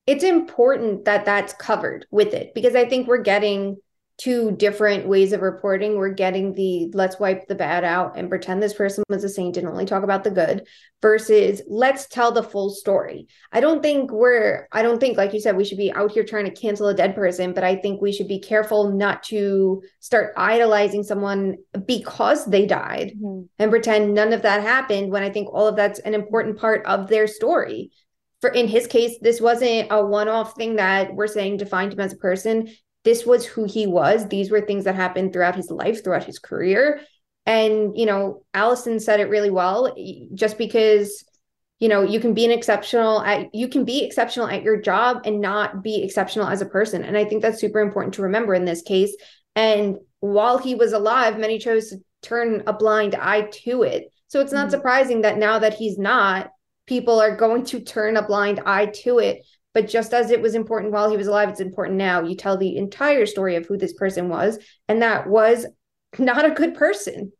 it's 0.05 0.23
important 0.23 1.05
that 1.05 1.25
that's 1.25 1.53
covered 1.53 2.05
with 2.11 2.33
it 2.33 2.53
because 2.53 2.75
I 2.75 2.87
think 2.87 3.07
we're 3.07 3.23
getting 3.23 3.77
two 4.19 4.51
different 4.51 5.07
ways 5.07 5.31
of 5.31 5.41
reporting. 5.41 5.95
We're 5.95 6.13
getting 6.13 6.53
the 6.53 6.91
let's 6.93 7.19
wipe 7.19 7.47
the 7.47 7.55
bad 7.55 7.83
out 7.85 8.17
and 8.17 8.29
pretend 8.29 8.61
this 8.61 8.73
person 8.73 9.03
was 9.07 9.23
a 9.23 9.29
saint 9.29 9.55
and 9.55 9.67
only 9.67 9.85
talk 9.85 10.03
about 10.03 10.23
the 10.23 10.29
good 10.31 10.67
versus 11.01 11.61
let's 11.67 12.05
tell 12.07 12.31
the 12.31 12.43
full 12.43 12.69
story. 12.69 13.27
I 13.51 13.61
don't 13.61 13.81
think 13.81 14.11
we're, 14.11 14.67
I 14.71 14.81
don't 14.81 14.99
think, 14.99 15.17
like 15.17 15.33
you 15.33 15.39
said, 15.39 15.55
we 15.55 15.63
should 15.63 15.77
be 15.77 15.93
out 15.93 16.11
here 16.11 16.25
trying 16.25 16.45
to 16.45 16.51
cancel 16.51 16.89
a 16.89 16.93
dead 16.93 17.15
person, 17.15 17.53
but 17.53 17.63
I 17.63 17.77
think 17.77 18.01
we 18.01 18.11
should 18.11 18.27
be 18.27 18.39
careful 18.39 18.91
not 18.91 19.23
to 19.23 19.81
start 20.01 20.33
idolizing 20.35 21.03
someone 21.03 21.55
because 21.85 22.45
they 22.45 22.65
died 22.65 23.13
mm-hmm. 23.15 23.45
and 23.57 23.71
pretend 23.71 24.13
none 24.13 24.33
of 24.33 24.41
that 24.41 24.61
happened 24.61 25.11
when 25.11 25.23
I 25.23 25.29
think 25.29 25.47
all 25.53 25.67
of 25.67 25.77
that's 25.77 25.99
an 25.99 26.13
important 26.13 26.59
part 26.59 26.85
of 26.85 27.07
their 27.07 27.25
story 27.25 27.91
for 28.41 28.49
in 28.49 28.67
his 28.67 28.87
case, 28.87 29.17
this 29.21 29.41
wasn't 29.41 29.87
a 29.91 30.05
one-off 30.05 30.55
thing 30.55 30.77
that 30.77 31.13
we're 31.13 31.27
saying 31.27 31.57
defined 31.57 31.93
him 31.93 31.99
as 31.99 32.13
a 32.13 32.17
person. 32.17 32.69
This 33.03 33.25
was 33.25 33.45
who 33.45 33.65
he 33.65 33.87
was. 33.87 34.27
These 34.27 34.51
were 34.51 34.61
things 34.61 34.83
that 34.83 34.95
happened 34.95 35.33
throughout 35.33 35.55
his 35.55 35.71
life, 35.71 36.03
throughout 36.03 36.25
his 36.25 36.39
career. 36.39 37.01
And, 37.45 37.97
you 37.97 38.05
know, 38.05 38.43
Allison 38.53 38.99
said 38.99 39.19
it 39.19 39.29
really 39.29 39.49
well. 39.49 39.95
Just 40.33 40.57
because, 40.57 41.23
you 41.79 41.87
know, 41.87 42.03
you 42.03 42.19
can 42.19 42.33
be 42.33 42.45
an 42.45 42.51
exceptional 42.51 43.21
at 43.21 43.47
you 43.53 43.69
can 43.69 43.85
be 43.85 44.03
exceptional 44.03 44.47
at 44.47 44.63
your 44.63 44.79
job 44.81 45.21
and 45.25 45.41
not 45.41 45.81
be 45.81 46.03
exceptional 46.03 46.47
as 46.47 46.61
a 46.61 46.65
person. 46.67 47.03
And 47.03 47.17
I 47.17 47.25
think 47.25 47.41
that's 47.41 47.61
super 47.61 47.79
important 47.79 48.15
to 48.15 48.23
remember 48.23 48.53
in 48.53 48.65
this 48.65 48.81
case. 48.81 49.15
And 49.55 49.97
while 50.19 50.57
he 50.57 50.75
was 50.75 50.93
alive, 50.93 51.39
many 51.39 51.57
chose 51.57 51.89
to 51.89 51.97
turn 52.21 52.63
a 52.67 52.73
blind 52.73 53.15
eye 53.15 53.49
to 53.63 53.83
it. 53.83 54.11
So 54.27 54.41
it's 54.41 54.51
not 54.51 54.67
mm-hmm. 54.67 54.71
surprising 54.71 55.21
that 55.21 55.37
now 55.37 55.59
that 55.59 55.73
he's 55.73 55.97
not, 55.97 56.51
people 56.85 57.19
are 57.19 57.35
going 57.35 57.65
to 57.65 57.79
turn 57.79 58.17
a 58.17 58.27
blind 58.27 58.59
eye 58.65 58.87
to 58.87 59.19
it. 59.19 59.45
But 59.73 59.87
just 59.87 60.13
as 60.13 60.31
it 60.31 60.41
was 60.41 60.55
important 60.55 60.91
while 60.91 61.09
he 61.09 61.17
was 61.17 61.27
alive, 61.27 61.49
it's 61.49 61.59
important 61.59 61.97
now. 61.97 62.23
You 62.23 62.35
tell 62.35 62.57
the 62.57 62.77
entire 62.77 63.25
story 63.25 63.55
of 63.55 63.65
who 63.65 63.77
this 63.77 63.93
person 63.93 64.29
was, 64.29 64.57
and 64.87 65.01
that 65.01 65.27
was 65.27 65.65
not 66.17 66.45
a 66.45 66.51
good 66.51 66.73
person 66.73 67.31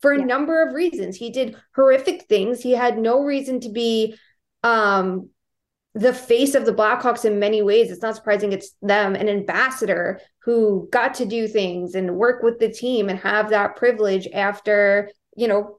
for 0.00 0.12
a 0.12 0.18
yeah. 0.18 0.24
number 0.24 0.66
of 0.66 0.74
reasons. 0.74 1.16
He 1.16 1.30
did 1.30 1.56
horrific 1.74 2.24
things. 2.28 2.60
He 2.60 2.72
had 2.72 2.98
no 2.98 3.22
reason 3.22 3.60
to 3.60 3.70
be 3.70 4.16
um, 4.62 5.30
the 5.94 6.12
face 6.12 6.54
of 6.54 6.66
the 6.66 6.74
Blackhawks 6.74 7.24
in 7.24 7.38
many 7.38 7.62
ways. 7.62 7.90
It's 7.90 8.02
not 8.02 8.16
surprising 8.16 8.52
it's 8.52 8.74
them, 8.82 9.14
an 9.14 9.28
ambassador 9.28 10.20
who 10.40 10.88
got 10.90 11.14
to 11.14 11.26
do 11.26 11.46
things 11.46 11.94
and 11.94 12.16
work 12.16 12.42
with 12.42 12.58
the 12.58 12.68
team 12.68 13.08
and 13.08 13.18
have 13.20 13.50
that 13.50 13.76
privilege 13.76 14.26
after, 14.32 15.10
you 15.36 15.48
know, 15.48 15.78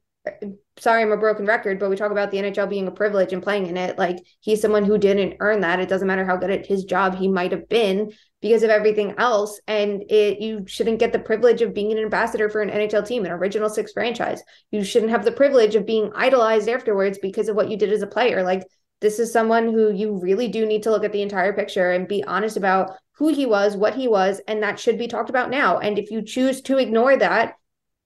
sorry 0.77 1.01
I'm 1.01 1.11
a 1.11 1.17
broken 1.17 1.45
record, 1.45 1.79
but 1.79 1.89
we 1.89 1.95
talk 1.95 2.11
about 2.11 2.31
the 2.31 2.37
NHL 2.37 2.69
being 2.69 2.87
a 2.87 2.91
privilege 2.91 3.33
and 3.33 3.41
playing 3.41 3.67
in 3.67 3.77
it. 3.77 3.97
Like 3.97 4.17
he's 4.41 4.61
someone 4.61 4.83
who 4.83 4.97
didn't 4.97 5.37
earn 5.39 5.61
that. 5.61 5.79
It 5.79 5.89
doesn't 5.89 6.07
matter 6.07 6.25
how 6.25 6.37
good 6.37 6.51
at 6.51 6.65
his 6.65 6.83
job 6.83 7.15
he 7.15 7.27
might 7.27 7.51
have 7.51 7.69
been 7.69 8.11
because 8.41 8.63
of 8.63 8.69
everything 8.69 9.15
else. 9.17 9.59
And 9.67 10.03
it 10.09 10.39
you 10.39 10.65
shouldn't 10.67 10.99
get 10.99 11.13
the 11.13 11.19
privilege 11.19 11.61
of 11.61 11.73
being 11.73 11.91
an 11.91 11.97
ambassador 11.97 12.49
for 12.49 12.61
an 12.61 12.69
NHL 12.69 13.07
team, 13.07 13.25
an 13.25 13.31
original 13.31 13.69
six 13.69 13.93
franchise. 13.93 14.41
You 14.71 14.83
shouldn't 14.83 15.11
have 15.11 15.25
the 15.25 15.31
privilege 15.31 15.75
of 15.75 15.85
being 15.85 16.11
idolized 16.15 16.69
afterwards 16.69 17.19
because 17.21 17.49
of 17.49 17.55
what 17.55 17.69
you 17.69 17.77
did 17.77 17.93
as 17.93 18.01
a 18.01 18.07
player. 18.07 18.43
Like 18.43 18.63
this 19.01 19.19
is 19.19 19.31
someone 19.31 19.65
who 19.65 19.91
you 19.91 20.19
really 20.19 20.47
do 20.47 20.65
need 20.65 20.83
to 20.83 20.91
look 20.91 21.03
at 21.03 21.11
the 21.11 21.21
entire 21.21 21.53
picture 21.53 21.91
and 21.91 22.07
be 22.07 22.23
honest 22.23 22.57
about 22.57 22.91
who 23.17 23.29
he 23.29 23.45
was, 23.45 23.77
what 23.77 23.95
he 23.95 24.07
was, 24.07 24.41
and 24.47 24.61
that 24.61 24.79
should 24.79 24.97
be 24.97 25.07
talked 25.07 25.29
about 25.29 25.49
now. 25.49 25.79
And 25.79 25.97
if 25.97 26.11
you 26.11 26.21
choose 26.21 26.61
to 26.63 26.77
ignore 26.77 27.15
that, 27.17 27.55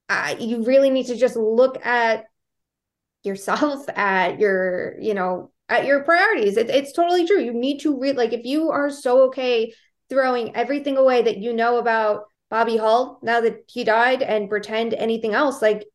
uh, 0.09 0.35
you 0.39 0.63
really 0.63 0.89
need 0.89 1.05
to 1.05 1.15
just 1.15 1.35
look 1.35 1.85
at 1.85 2.25
yourself 3.23 3.87
at 3.95 4.39
your 4.39 4.99
you 4.99 5.13
know 5.13 5.51
at 5.69 5.85
your 5.85 6.03
priorities. 6.03 6.57
It, 6.57 6.69
it's 6.69 6.91
totally 6.91 7.25
true. 7.27 7.39
You 7.41 7.53
need 7.53 7.79
to 7.79 7.99
read 7.99 8.17
like 8.17 8.33
if 8.33 8.45
you 8.45 8.71
are 8.71 8.89
so 8.89 9.23
okay 9.27 9.73
throwing 10.09 10.55
everything 10.55 10.97
away 10.97 11.21
that 11.21 11.37
you 11.37 11.53
know 11.53 11.77
about 11.77 12.23
bobby 12.49 12.77
hull 12.77 13.19
now 13.21 13.39
that 13.39 13.59
he 13.67 13.83
died 13.83 14.23
and 14.23 14.49
pretend 14.49 14.95
anything 14.95 15.35
else 15.35 15.61
like 15.61 15.85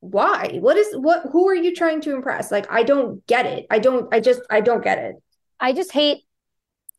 why? 0.00 0.58
What 0.60 0.76
is 0.76 0.88
what 0.96 1.22
who 1.30 1.48
are 1.48 1.54
you 1.54 1.74
trying 1.74 2.00
to 2.02 2.14
impress? 2.14 2.50
Like 2.50 2.70
i 2.70 2.82
don't 2.82 3.24
get 3.26 3.46
it. 3.46 3.66
I 3.70 3.78
don't 3.78 4.12
i 4.12 4.20
just 4.20 4.40
i 4.50 4.60
don't 4.60 4.82
get 4.82 4.98
it. 4.98 5.16
I 5.60 5.72
just 5.72 5.92
hate 5.92 6.24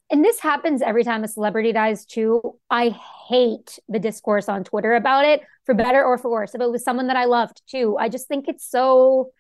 and 0.09 0.24
this 0.24 0.39
happens 0.39 0.82
every 0.82 1.03
time 1.03 1.24
a 1.24 1.28
celebrity 1.28 1.74
dies 1.74 2.05
too. 2.05 2.57
I 2.69 2.97
hate 3.34 3.79
the 3.89 3.99
discourse 3.99 4.47
on 4.47 4.63
twitter 4.63 4.93
about 4.93 5.25
it 5.25 5.41
for 5.65 5.73
better 5.73 6.03
or 6.03 6.17
for 6.17 6.29
worse. 6.29 6.53
If 6.53 6.61
it 6.61 6.69
was 6.69 6.84
someone 6.84 7.07
that 7.07 7.17
i 7.17 7.25
loved 7.25 7.61
too 7.67 7.97
i 7.99 8.09
just 8.09 8.27
think 8.27 8.45
it's 8.47 8.69
so 8.69 9.31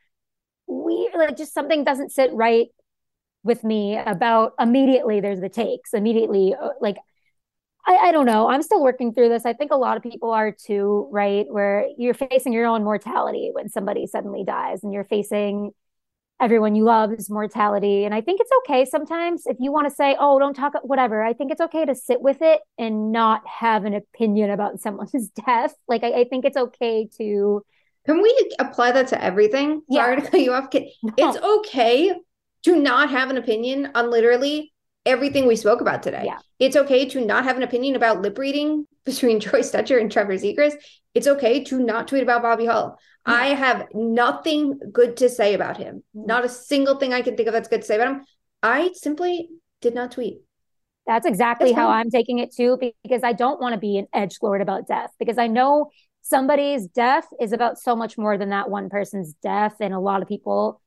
weird 0.67 1.13
like 1.15 1.37
just 1.37 1.53
something 1.53 1.83
doesn't 1.83 2.11
sit 2.11 2.31
right 2.33 2.67
with 3.43 3.63
me 3.63 3.97
about 3.97 4.53
immediately 4.59 5.19
there's 5.19 5.41
the 5.41 5.49
takes 5.49 5.93
immediately 5.93 6.55
uh, 6.59 6.69
like 6.81 6.97
I, 7.85 7.95
I 7.95 8.11
don't 8.13 8.25
know. 8.25 8.47
I'm 8.47 8.61
still 8.61 8.81
working 8.81 9.13
through 9.13 9.27
this. 9.29 9.45
I 9.45 9.51
think 9.51 9.71
a 9.71 9.75
lot 9.75 9.97
of 9.97 10.03
people 10.03 10.31
are 10.31 10.53
too 10.53 11.09
right? 11.11 11.45
Where 11.49 11.85
you're 11.97 12.13
facing 12.13 12.53
your 12.53 12.65
own 12.65 12.83
mortality 12.83 13.49
when 13.51 13.67
somebody 13.67 14.07
suddenly 14.07 14.45
dies 14.45 14.83
and 14.83 14.93
you're 14.93 15.03
facing 15.03 15.71
everyone 16.43 16.75
you 16.75 16.83
love 16.83 17.13
is 17.13 17.29
mortality 17.29 18.03
and 18.03 18.13
i 18.13 18.19
think 18.19 18.41
it's 18.41 18.51
okay 18.59 18.83
sometimes 18.83 19.43
if 19.45 19.55
you 19.59 19.71
want 19.71 19.87
to 19.87 19.95
say 19.95 20.15
oh 20.19 20.37
don't 20.39 20.55
talk 20.55 20.73
whatever 20.83 21.23
i 21.23 21.31
think 21.31 21.51
it's 21.51 21.61
okay 21.61 21.85
to 21.85 21.95
sit 21.95 22.21
with 22.21 22.41
it 22.41 22.59
and 22.77 23.13
not 23.13 23.41
have 23.47 23.85
an 23.85 23.93
opinion 23.93 24.49
about 24.49 24.79
someone's 24.85 25.29
death 25.45 25.73
like 25.87 26.03
i, 26.03 26.21
I 26.21 26.23
think 26.25 26.43
it's 26.43 26.57
okay 26.57 27.07
to 27.17 27.63
can 28.05 28.21
we 28.21 28.51
apply 28.59 28.91
that 28.91 29.07
to 29.07 29.23
everything? 29.23 29.81
Yeah. 29.87 30.03
Sorry 30.03 30.21
to 30.21 30.29
cut 30.29 30.41
you 30.41 30.53
off. 30.53 30.67
It's 30.73 31.37
okay 31.37 32.13
to 32.63 32.75
not 32.75 33.09
have 33.09 33.29
an 33.29 33.37
opinion 33.37 33.91
on 33.95 34.09
literally 34.09 34.72
everything 35.05 35.47
we 35.47 35.55
spoke 35.55 35.81
about 35.81 36.03
today. 36.03 36.23
Yeah. 36.25 36.39
It's 36.59 36.75
okay 36.75 37.07
to 37.09 37.25
not 37.25 37.43
have 37.43 37.57
an 37.57 37.63
opinion 37.63 37.95
about 37.95 38.21
lip 38.21 38.37
reading 38.37 38.87
between 39.05 39.39
Troy 39.39 39.59
Stecher 39.59 39.99
and 39.99 40.11
Trevor 40.11 40.33
Zegras. 40.33 40.73
It's 41.13 41.27
okay 41.27 41.63
to 41.65 41.79
not 41.79 42.07
tweet 42.07 42.23
about 42.23 42.41
Bobby 42.41 42.65
Hull. 42.65 42.97
Yeah. 43.27 43.33
I 43.33 43.45
have 43.47 43.87
nothing 43.93 44.79
good 44.91 45.17
to 45.17 45.29
say 45.29 45.53
about 45.53 45.77
him. 45.77 46.03
Mm. 46.15 46.27
Not 46.27 46.45
a 46.45 46.49
single 46.49 46.97
thing 46.97 47.13
I 47.13 47.21
can 47.21 47.35
think 47.35 47.47
of 47.47 47.53
that's 47.53 47.67
good 47.67 47.81
to 47.81 47.87
say 47.87 47.95
about 47.95 48.15
him. 48.15 48.25
I 48.61 48.91
simply 48.93 49.49
did 49.81 49.93
not 49.93 50.11
tweet. 50.11 50.39
That's 51.05 51.25
exactly 51.25 51.71
that's 51.71 51.77
how 51.77 51.89
I'm 51.89 52.09
taking 52.09 52.39
it 52.39 52.55
too, 52.55 52.79
because 53.03 53.23
I 53.23 53.33
don't 53.33 53.59
want 53.59 53.73
to 53.73 53.79
be 53.79 53.97
an 53.97 54.07
edge 54.13 54.37
lord 54.41 54.61
about 54.61 54.87
death 54.87 55.11
because 55.19 55.37
I 55.37 55.47
know 55.47 55.91
somebody's 56.21 56.87
death 56.87 57.27
is 57.41 57.51
about 57.51 57.77
so 57.77 57.95
much 57.95 58.17
more 58.17 58.37
than 58.37 58.49
that 58.49 58.69
one 58.69 58.89
person's 58.89 59.33
death. 59.43 59.75
And 59.81 59.93
a 59.93 59.99
lot 59.99 60.21
of 60.21 60.27
people, 60.27 60.81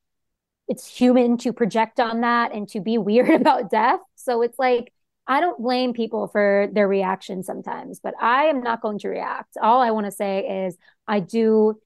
it's 0.68 0.86
human 0.86 1.36
to 1.38 1.52
project 1.52 2.00
on 2.00 2.22
that 2.22 2.52
and 2.52 2.68
to 2.70 2.80
be 2.80 2.98
weird 2.98 3.30
about 3.40 3.70
death. 3.70 4.00
So 4.16 4.42
it's 4.42 4.58
like, 4.58 4.92
I 5.28 5.40
don't 5.40 5.60
blame 5.60 5.92
people 5.92 6.28
for 6.28 6.68
their 6.72 6.86
reaction 6.86 7.42
sometimes, 7.42 7.98
but 8.00 8.14
I 8.20 8.44
am 8.44 8.62
not 8.62 8.80
going 8.80 9.00
to 9.00 9.08
react. 9.08 9.56
All 9.60 9.80
I 9.80 9.90
want 9.90 10.06
to 10.06 10.12
say 10.12 10.66
is 10.66 10.76
I 11.08 11.20
do 11.20 11.80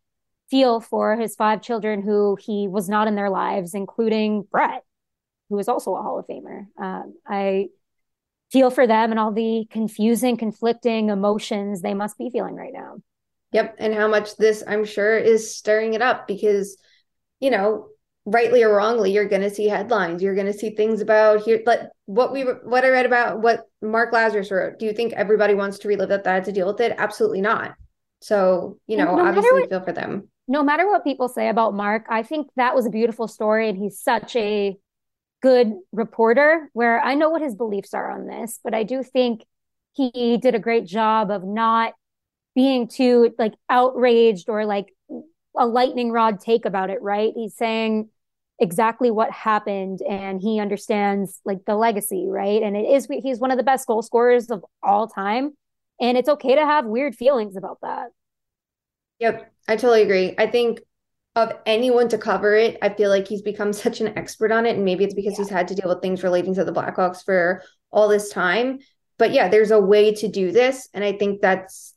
feel 0.51 0.81
for 0.81 1.16
his 1.16 1.37
five 1.37 1.62
children 1.62 2.03
who 2.03 2.37
he 2.39 2.68
was 2.68 2.89
not 2.89 3.09
in 3.09 3.14
their 3.14 3.31
lives, 3.31 3.72
including 3.72 4.43
Brett, 4.51 4.85
who 5.49 5.59
is 5.59 5.68
also 5.68 5.95
a 5.95 6.03
Hall 6.03 6.18
of 6.18 6.26
Famer. 6.26 6.66
Um, 6.78 7.14
I 7.26 7.68
feel 8.53 8.70
for 8.70 8.87
them 8.87 9.11
and 9.11 9.20
all 9.20 9.33
the 9.33 9.66
confusing, 9.70 10.37
conflicting 10.37 11.09
emotions 11.09 11.81
they 11.81 11.95
must 11.95 12.18
be 12.18 12.31
feeling 12.31 12.57
right 12.57 12.72
now. 12.72 12.97
Yep. 13.53 13.76
And 13.78 13.95
how 13.95 14.09
much 14.09 14.37
this, 14.37 14.62
I'm 14.66 14.85
sure, 14.85 15.16
is 15.16 15.57
stirring 15.57 15.95
it 15.95 16.03
up 16.03 16.26
because, 16.26 16.76
you 17.39 17.51
know, 17.51 17.89
rightly 18.26 18.62
or 18.62 18.74
wrongly, 18.74 19.12
you're 19.12 19.28
going 19.28 19.42
to 19.42 19.50
see 19.50 19.66
headlines. 19.66 20.22
You're 20.22 20.34
going 20.34 20.46
to 20.46 20.52
see 20.52 20.70
things 20.70 21.00
about 21.00 21.42
here. 21.42 21.62
But 21.64 21.90
what 22.06 22.32
we, 22.32 22.42
what 22.42 22.84
I 22.84 22.90
read 22.90 23.06
about 23.06 23.40
what 23.40 23.66
Mark 23.82 24.12
Lazerus 24.12 24.50
wrote, 24.50 24.78
do 24.78 24.86
you 24.86 24.92
think 24.92 25.12
everybody 25.14 25.54
wants 25.54 25.78
to 25.80 25.88
relive 25.88 26.10
that, 26.10 26.24
that 26.24 26.34
had 26.34 26.44
to 26.44 26.52
deal 26.52 26.66
with 26.66 26.80
it? 26.80 26.94
Absolutely 26.98 27.40
not. 27.40 27.74
So, 28.20 28.78
you 28.86 28.96
know, 28.96 29.16
no 29.16 29.26
obviously 29.26 29.60
what, 29.60 29.70
feel 29.70 29.82
for 29.82 29.92
them. 29.92 30.28
No 30.46 30.62
matter 30.62 30.86
what 30.86 31.04
people 31.04 31.28
say 31.28 31.48
about 31.48 31.74
Mark, 31.74 32.06
I 32.10 32.22
think 32.22 32.48
that 32.56 32.74
was 32.74 32.86
a 32.86 32.90
beautiful 32.90 33.26
story. 33.26 33.68
And 33.68 33.78
he's 33.78 34.00
such 34.00 34.36
a 34.36 34.76
good 35.42 35.72
reporter 35.92 36.68
where 36.74 37.00
I 37.00 37.14
know 37.14 37.30
what 37.30 37.42
his 37.42 37.54
beliefs 37.54 37.94
are 37.94 38.10
on 38.10 38.26
this, 38.26 38.60
but 38.62 38.74
I 38.74 38.82
do 38.82 39.02
think 39.02 39.44
he 39.92 40.36
did 40.36 40.54
a 40.54 40.60
great 40.60 40.84
job 40.84 41.30
of 41.30 41.44
not 41.44 41.94
being 42.54 42.88
too 42.88 43.34
like 43.38 43.54
outraged 43.68 44.48
or 44.48 44.66
like 44.66 44.92
a 45.57 45.66
lightning 45.66 46.12
rod 46.12 46.40
take 46.40 46.64
about 46.64 46.90
it, 46.90 47.03
right? 47.03 47.32
He's 47.34 47.57
saying 47.57 48.09
exactly 48.61 49.11
what 49.11 49.30
happened 49.30 50.01
and 50.09 50.40
he 50.40 50.61
understands 50.61 51.40
like 51.44 51.64
the 51.66 51.74
legacy, 51.74 52.26
right? 52.28 52.62
And 52.62 52.76
it 52.76 52.90
is 52.90 53.09
he's 53.22 53.40
one 53.40 53.51
of 53.51 53.57
the 53.57 53.64
best 53.64 53.86
goal 53.86 54.03
scorers 54.03 54.51
of 54.51 54.64
all 54.82 55.09
time. 55.09 55.57
And 56.01 56.16
it's 56.16 56.28
okay 56.28 56.55
to 56.55 56.64
have 56.64 56.86
weird 56.86 57.14
feelings 57.14 57.57
about 57.57 57.78
that. 57.82 58.09
Yep. 59.18 59.53
I 59.68 59.76
totally 59.76 60.03
agree. 60.03 60.34
I 60.38 60.46
think 60.46 60.80
of 61.36 61.53
anyone 61.64 62.09
to 62.09 62.18
cover 62.18 62.55
it, 62.57 62.78
I 62.82 62.88
feel 62.88 63.09
like 63.09 63.28
he's 63.28 63.42
become 63.42 63.72
such 63.84 64.01
an 64.01 64.18
expert 64.18 64.53
on 64.53 64.66
it. 64.66 64.76
And 64.76 64.84
maybe 64.84 65.05
it's 65.05 65.14
because 65.14 65.32
yeah. 65.32 65.44
he's 65.44 65.51
had 65.51 65.68
to 65.68 65.74
deal 65.74 65.88
with 65.88 66.03
things 66.03 66.22
relating 66.22 66.55
to 66.55 66.64
the 66.64 66.72
Blackhawks 66.72 67.24
for 67.24 67.62
all 67.90 68.09
this 68.09 68.30
time. 68.30 68.80
But 69.18 69.32
yeah, 69.32 69.48
there's 69.48 69.70
a 69.70 69.80
way 69.80 70.14
to 70.14 70.28
do 70.28 70.53
this. 70.53 70.88
And 70.94 71.05
I 71.05 71.12
think 71.12 71.40
that's 71.40 71.94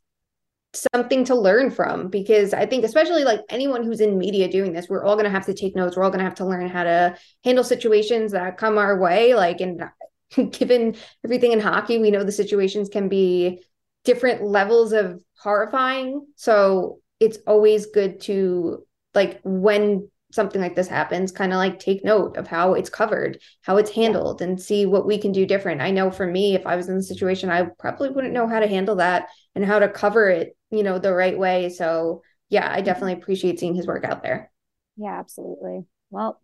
something 0.74 1.24
to 1.26 1.36
learn 1.36 1.70
from 1.70 2.08
because 2.08 2.54
I 2.54 2.66
think, 2.66 2.84
especially 2.84 3.24
like 3.24 3.42
anyone 3.50 3.84
who's 3.84 4.02
in 4.02 4.18
media 4.18 4.50
doing 4.50 4.74
this, 4.74 4.90
we're 4.90 5.04
all 5.04 5.16
going 5.16 5.26
to 5.26 5.32
have 5.32 5.46
to 5.46 5.54
take 5.54 5.76
notes. 5.76 5.96
We're 5.96 6.04
all 6.04 6.10
going 6.10 6.20
to 6.20 6.26
have 6.26 6.36
to 6.36 6.46
learn 6.46 6.68
how 6.68 6.84
to 6.84 7.18
handle 7.44 7.64
situations 7.64 8.32
that 8.32 8.58
come 8.58 8.78
our 8.78 9.00
way. 9.00 9.36
Like, 9.36 9.62
and 9.62 9.84
given 10.52 10.96
everything 11.24 11.52
in 11.52 11.60
hockey, 11.60 12.00
we 12.00 12.12
know 12.12 12.24
the 12.24 12.32
situations 12.32 12.90
can 12.90 13.08
be 13.08 13.64
different 14.04 14.44
levels 14.44 14.94
of 14.94 15.24
horrifying. 15.38 16.26
So 16.36 17.00
it's 17.20 17.38
always 17.46 17.86
good 17.88 18.22
to, 18.22 18.86
like, 19.14 19.40
when 19.44 20.10
something 20.34 20.60
like 20.60 20.76
this 20.76 20.88
happens, 20.88 21.32
kind 21.32 21.54
of 21.54 21.58
like 21.58 21.78
take 21.78 22.04
note 22.04 22.38
of 22.38 22.48
how 22.48 22.74
it's 22.74 22.90
covered, 22.90 23.40
how 23.62 23.78
it's 23.78 23.92
handled, 23.92 24.42
and 24.42 24.60
see 24.60 24.88
what 24.88 25.06
we 25.06 25.16
can 25.20 25.32
do 25.32 25.46
different. 25.46 25.80
I 25.80 25.92
know 25.92 26.10
for 26.10 26.26
me, 26.26 26.56
if 26.56 26.66
I 26.66 26.76
was 26.76 26.90
in 26.90 26.96
the 26.96 27.04
situation, 27.04 27.52
I 27.52 27.68
probably 27.78 28.10
wouldn't 28.10 28.34
know 28.34 28.48
how 28.48 28.60
to 28.60 28.68
handle 28.68 28.96
that 28.96 29.28
and 29.56 29.66
how 29.66 29.80
to 29.80 29.90
cover 29.90 30.30
it 30.30 30.58
you 30.74 30.82
know, 30.82 30.98
the 30.98 31.14
right 31.14 31.38
way. 31.38 31.70
So 31.70 32.24
yeah, 32.50 32.70
I 32.70 32.78
mm-hmm. 32.78 32.86
definitely 32.86 33.14
appreciate 33.14 33.60
seeing 33.60 33.76
his 33.76 33.88
work 33.88 34.04
out 34.04 34.24
there. 34.24 34.52
Yeah, 34.98 35.20
absolutely. 35.20 35.86
Well, 36.10 36.42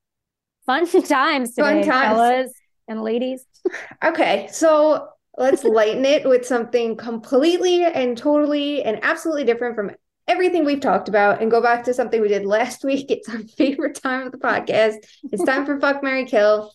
fun 0.65 0.85
times 1.03 1.55
today, 1.55 1.81
fun 1.81 1.83
times. 1.83 2.17
fellas 2.17 2.51
and 2.87 3.01
ladies. 3.01 3.43
okay, 4.03 4.47
so 4.51 5.09
let's 5.37 5.63
lighten 5.63 6.05
it 6.05 6.29
with 6.29 6.45
something 6.45 6.95
completely 6.95 7.83
and 7.83 8.17
totally 8.17 8.83
and 8.83 8.99
absolutely 9.03 9.45
different 9.45 9.75
from 9.75 9.91
everything 10.27 10.63
we've 10.63 10.79
talked 10.79 11.09
about 11.09 11.41
and 11.41 11.49
go 11.49 11.59
back 11.59 11.83
to 11.85 11.93
something 11.93 12.21
we 12.21 12.27
did 12.27 12.45
last 12.45 12.83
week. 12.83 13.09
It's 13.09 13.27
our 13.27 13.39
favorite 13.57 13.95
time 13.95 14.27
of 14.27 14.31
the 14.31 14.37
podcast. 14.37 14.97
It's 15.31 15.43
time 15.43 15.65
for 15.65 15.79
Fuck 15.79 16.03
Mary 16.03 16.25
Kill. 16.25 16.71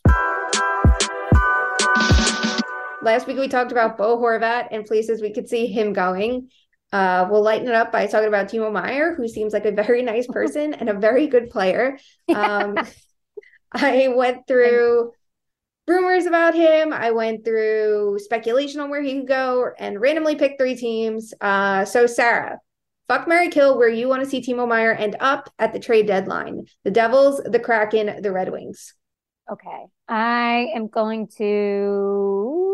Last 3.04 3.26
week 3.26 3.36
we 3.36 3.48
talked 3.48 3.70
about 3.70 3.98
Bo 3.98 4.16
Horvat 4.16 4.68
and 4.70 4.86
places 4.86 5.20
we 5.20 5.34
could 5.34 5.46
see 5.46 5.66
him 5.66 5.92
going. 5.92 6.48
Uh, 6.90 7.28
we'll 7.30 7.42
lighten 7.42 7.68
it 7.68 7.74
up 7.74 7.92
by 7.92 8.06
talking 8.06 8.28
about 8.28 8.48
Timo 8.48 8.72
Meier, 8.72 9.14
who 9.14 9.28
seems 9.28 9.52
like 9.52 9.66
a 9.66 9.72
very 9.72 10.00
nice 10.00 10.26
person 10.32 10.72
and 10.72 10.88
a 10.88 10.94
very 10.94 11.26
good 11.26 11.50
player. 11.50 11.98
Um, 12.34 12.78
I 13.72 14.08
went 14.08 14.46
through 14.46 15.12
rumors 15.86 16.24
about 16.24 16.54
him. 16.54 16.94
I 16.94 17.10
went 17.10 17.44
through 17.44 18.20
speculation 18.20 18.80
on 18.80 18.88
where 18.88 19.02
he 19.02 19.18
could 19.18 19.28
go 19.28 19.70
and 19.78 20.00
randomly 20.00 20.36
picked 20.36 20.58
three 20.58 20.74
teams. 20.74 21.34
Uh, 21.42 21.84
so, 21.84 22.06
Sara, 22.06 22.58
fuck 23.06 23.28
Mary 23.28 23.50
Kill, 23.50 23.76
where 23.76 23.90
you 23.90 24.08
want 24.08 24.24
to 24.24 24.30
see 24.30 24.40
Timo 24.40 24.66
Meier 24.66 24.94
end 24.94 25.16
up 25.20 25.52
at 25.58 25.74
the 25.74 25.78
trade 25.78 26.06
deadline 26.06 26.64
the 26.84 26.90
Devils, 26.90 27.42
the 27.44 27.60
Kraken, 27.60 28.22
the 28.22 28.32
Red 28.32 28.50
Wings. 28.50 28.94
Okay. 29.52 29.84
I 30.08 30.68
am 30.74 30.88
going 30.88 31.28
to 31.36 32.73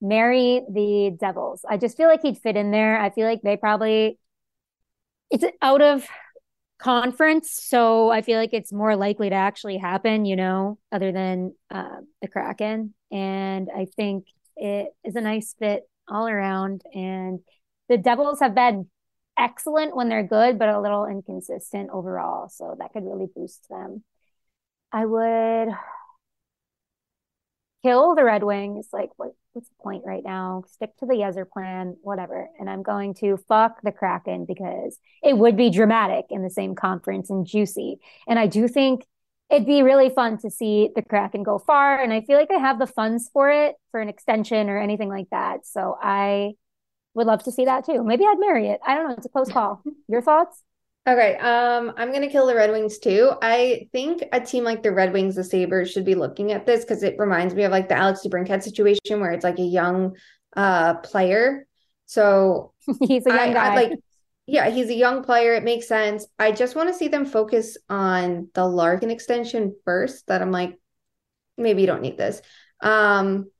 marry 0.00 0.62
the 0.70 1.16
Devils. 1.18 1.64
I 1.68 1.76
just 1.76 1.96
feel 1.96 2.08
like 2.08 2.22
he'd 2.22 2.38
fit 2.38 2.56
in 2.56 2.70
there. 2.70 3.00
I 3.00 3.10
feel 3.10 3.26
like 3.26 3.42
they 3.42 3.56
probably 3.56 4.18
it's 5.30 5.44
out 5.60 5.82
of 5.82 6.06
conference, 6.78 7.50
so 7.50 8.10
I 8.10 8.22
feel 8.22 8.38
like 8.38 8.52
it's 8.52 8.72
more 8.72 8.96
likely 8.96 9.28
to 9.28 9.34
actually 9.34 9.78
happen, 9.78 10.24
you 10.24 10.36
know, 10.36 10.78
other 10.92 11.12
than 11.12 11.54
uh, 11.70 12.00
the 12.22 12.28
Kraken. 12.28 12.94
And 13.10 13.68
I 13.74 13.86
think 13.96 14.26
it 14.56 14.88
is 15.04 15.16
a 15.16 15.20
nice 15.20 15.54
fit 15.58 15.82
all 16.08 16.28
around. 16.28 16.82
And 16.94 17.40
the 17.88 17.98
Devils 17.98 18.40
have 18.40 18.54
been 18.54 18.88
excellent 19.38 19.94
when 19.94 20.08
they're 20.08 20.26
good, 20.26 20.58
but 20.58 20.68
a 20.68 20.80
little 20.80 21.06
inconsistent 21.06 21.90
overall. 21.92 22.48
So 22.48 22.76
that 22.78 22.92
could 22.92 23.04
really 23.04 23.28
boost 23.34 23.68
them. 23.68 24.02
I 24.92 25.04
would 25.04 25.68
kill 27.82 28.14
the 28.14 28.24
Red 28.24 28.42
Wings. 28.42 28.88
Like, 28.92 29.10
what, 29.16 29.32
what's 29.52 29.68
the 29.68 29.82
point 29.82 30.04
right 30.04 30.22
now? 30.24 30.64
Stick 30.68 30.96
to 30.98 31.06
the 31.06 31.14
Yzerplan, 31.14 31.96
whatever. 32.02 32.48
And 32.58 32.68
I'm 32.68 32.82
going 32.82 33.14
to 33.14 33.36
fuck 33.48 33.80
the 33.82 33.92
Kraken 33.92 34.44
because 34.44 34.98
it 35.22 35.36
would 35.36 35.56
be 35.56 35.70
dramatic 35.70 36.26
in 36.30 36.42
the 36.42 36.50
same 36.50 36.74
conference 36.74 37.30
and 37.30 37.46
juicy. 37.46 37.98
And 38.26 38.38
I 38.38 38.46
do 38.46 38.68
think 38.68 39.04
it'd 39.50 39.66
be 39.66 39.82
really 39.82 40.10
fun 40.10 40.38
to 40.38 40.50
see 40.50 40.90
the 40.94 41.02
Kraken 41.02 41.42
go 41.42 41.58
far. 41.58 42.00
And 42.00 42.12
I 42.12 42.20
feel 42.20 42.36
like 42.36 42.48
they 42.48 42.58
have 42.58 42.78
the 42.78 42.86
funds 42.86 43.30
for 43.32 43.50
it 43.50 43.76
for 43.90 44.00
an 44.00 44.08
extension 44.08 44.68
or 44.68 44.78
anything 44.78 45.08
like 45.08 45.30
that. 45.30 45.66
So 45.66 45.96
I 46.00 46.52
would 47.14 47.26
love 47.26 47.42
to 47.44 47.52
see 47.52 47.64
that 47.64 47.86
too. 47.86 48.04
Maybe 48.04 48.24
I'd 48.24 48.38
marry 48.38 48.68
it. 48.68 48.80
I 48.86 48.94
don't 48.94 49.08
know. 49.08 49.14
It's 49.14 49.26
a 49.26 49.30
close 49.30 49.50
call. 49.50 49.82
Your 50.08 50.22
thoughts? 50.22 50.62
Okay, 51.08 51.36
um, 51.36 51.94
I'm 51.96 52.12
gonna 52.12 52.28
kill 52.28 52.46
the 52.46 52.54
Red 52.54 52.70
Wings 52.70 52.98
too. 52.98 53.32
I 53.40 53.88
think 53.92 54.24
a 54.30 54.40
team 54.40 54.62
like 54.62 54.82
the 54.82 54.92
Red 54.92 55.14
Wings, 55.14 55.36
the 55.36 55.44
Sabres, 55.44 55.90
should 55.90 56.04
be 56.04 56.14
looking 56.14 56.52
at 56.52 56.66
this 56.66 56.84
because 56.84 57.02
it 57.02 57.16
reminds 57.18 57.54
me 57.54 57.62
of 57.62 57.72
like 57.72 57.88
the 57.88 57.94
Alex 57.94 58.20
DeBrincat 58.26 58.62
situation 58.62 59.18
where 59.18 59.32
it's 59.32 59.42
like 59.42 59.58
a 59.58 59.62
young 59.62 60.16
uh 60.54 60.94
player. 60.96 61.66
So 62.04 62.74
he's 63.00 63.24
a 63.24 63.30
young 63.30 63.38
I, 63.38 63.52
guy. 63.54 63.72
I, 63.72 63.74
like, 63.74 63.92
yeah, 64.46 64.68
he's 64.68 64.90
a 64.90 64.94
young 64.94 65.24
player. 65.24 65.54
It 65.54 65.64
makes 65.64 65.88
sense. 65.88 66.26
I 66.38 66.52
just 66.52 66.76
want 66.76 66.90
to 66.90 66.94
see 66.94 67.08
them 67.08 67.24
focus 67.24 67.78
on 67.88 68.48
the 68.52 68.66
Larkin 68.66 69.10
extension 69.10 69.76
first. 69.86 70.26
That 70.26 70.42
I'm 70.42 70.52
like, 70.52 70.78
maybe 71.56 71.80
you 71.80 71.86
don't 71.86 72.02
need 72.02 72.18
this. 72.18 72.42
Um, 72.82 73.50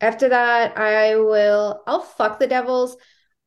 after 0.00 0.28
that, 0.28 0.78
I 0.78 1.16
will. 1.16 1.82
I'll 1.84 2.02
fuck 2.02 2.38
the 2.38 2.46
Devils. 2.46 2.96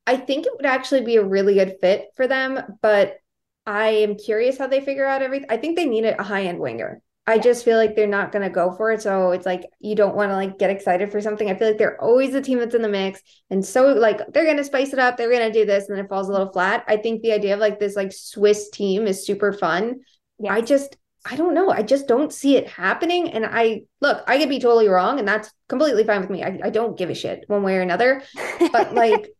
I 0.07 0.15
think 0.17 0.45
it 0.45 0.53
would 0.55 0.65
actually 0.65 1.01
be 1.01 1.17
a 1.17 1.23
really 1.23 1.53
good 1.55 1.75
fit 1.81 2.07
for 2.15 2.27
them, 2.27 2.77
but 2.81 3.17
I 3.65 3.89
am 3.89 4.15
curious 4.15 4.57
how 4.57 4.67
they 4.67 4.79
figure 4.79 5.05
out 5.05 5.21
everything. 5.21 5.49
I 5.49 5.57
think 5.57 5.75
they 5.75 5.85
need 5.85 6.05
a 6.05 6.23
high 6.23 6.45
end 6.45 6.59
winger. 6.59 7.01
I 7.29 7.39
just 7.39 7.65
feel 7.65 7.77
like 7.77 7.93
they're 7.93 8.07
not 8.07 8.31
going 8.31 8.43
to 8.43 8.49
go 8.49 8.71
for 8.71 8.93
it. 8.93 9.01
So 9.01 9.31
it's 9.31 9.45
like 9.45 9.65
you 9.81 9.95
don't 9.95 10.15
want 10.15 10.31
to 10.31 10.35
like 10.35 10.57
get 10.57 10.69
excited 10.69 11.11
for 11.11 11.19
something. 11.19 11.49
I 11.49 11.55
feel 11.55 11.67
like 11.67 11.77
they're 11.77 12.01
always 12.01 12.31
the 12.31 12.41
team 12.41 12.59
that's 12.59 12.73
in 12.73 12.81
the 12.81 12.87
mix. 12.87 13.21
And 13.49 13.65
so 13.65 13.87
like 13.87 14.21
they're 14.31 14.45
going 14.45 14.55
to 14.55 14.63
spice 14.63 14.93
it 14.93 14.99
up. 14.99 15.17
They're 15.17 15.29
going 15.29 15.51
to 15.51 15.59
do 15.59 15.65
this 15.65 15.89
and 15.89 15.97
then 15.97 16.05
it 16.05 16.09
falls 16.09 16.29
a 16.29 16.31
little 16.31 16.53
flat. 16.53 16.85
I 16.87 16.95
think 16.95 17.21
the 17.21 17.33
idea 17.33 17.55
of 17.55 17.59
like 17.59 17.77
this 17.77 17.97
like 17.97 18.13
Swiss 18.13 18.69
team 18.69 19.07
is 19.07 19.25
super 19.25 19.51
fun. 19.51 19.99
Yes. 20.39 20.53
I 20.53 20.61
just 20.61 20.95
I 21.29 21.35
don't 21.35 21.53
know. 21.53 21.69
I 21.69 21.81
just 21.81 22.07
don't 22.07 22.31
see 22.31 22.55
it 22.55 22.69
happening. 22.69 23.31
And 23.31 23.45
I 23.45 23.81
look, 23.99 24.23
I 24.27 24.37
could 24.37 24.47
be 24.47 24.59
totally 24.59 24.87
wrong, 24.87 25.19
and 25.19 25.27
that's 25.27 25.51
completely 25.67 26.05
fine 26.05 26.21
with 26.21 26.29
me. 26.29 26.41
I, 26.41 26.59
I 26.63 26.69
don't 26.69 26.97
give 26.97 27.09
a 27.09 27.15
shit 27.15 27.43
one 27.47 27.63
way 27.63 27.75
or 27.75 27.81
another. 27.81 28.23
But 28.71 28.93
like 28.93 29.27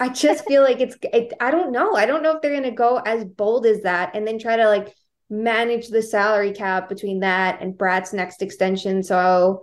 I 0.00 0.08
just 0.08 0.46
feel 0.46 0.62
like 0.62 0.80
it's 0.80 0.96
it, 1.02 1.32
I 1.40 1.50
don't 1.50 1.72
know. 1.72 1.94
I 1.94 2.06
don't 2.06 2.22
know 2.22 2.32
if 2.32 2.42
they're 2.42 2.52
going 2.52 2.62
to 2.64 2.70
go 2.70 2.96
as 3.04 3.24
bold 3.24 3.66
as 3.66 3.82
that 3.82 4.14
and 4.14 4.26
then 4.26 4.38
try 4.38 4.56
to 4.56 4.68
like 4.68 4.94
manage 5.30 5.88
the 5.88 6.02
salary 6.02 6.52
cap 6.52 6.88
between 6.88 7.20
that 7.20 7.60
and 7.60 7.76
Bratt's 7.76 8.12
next 8.12 8.42
extension. 8.42 9.02
So 9.02 9.62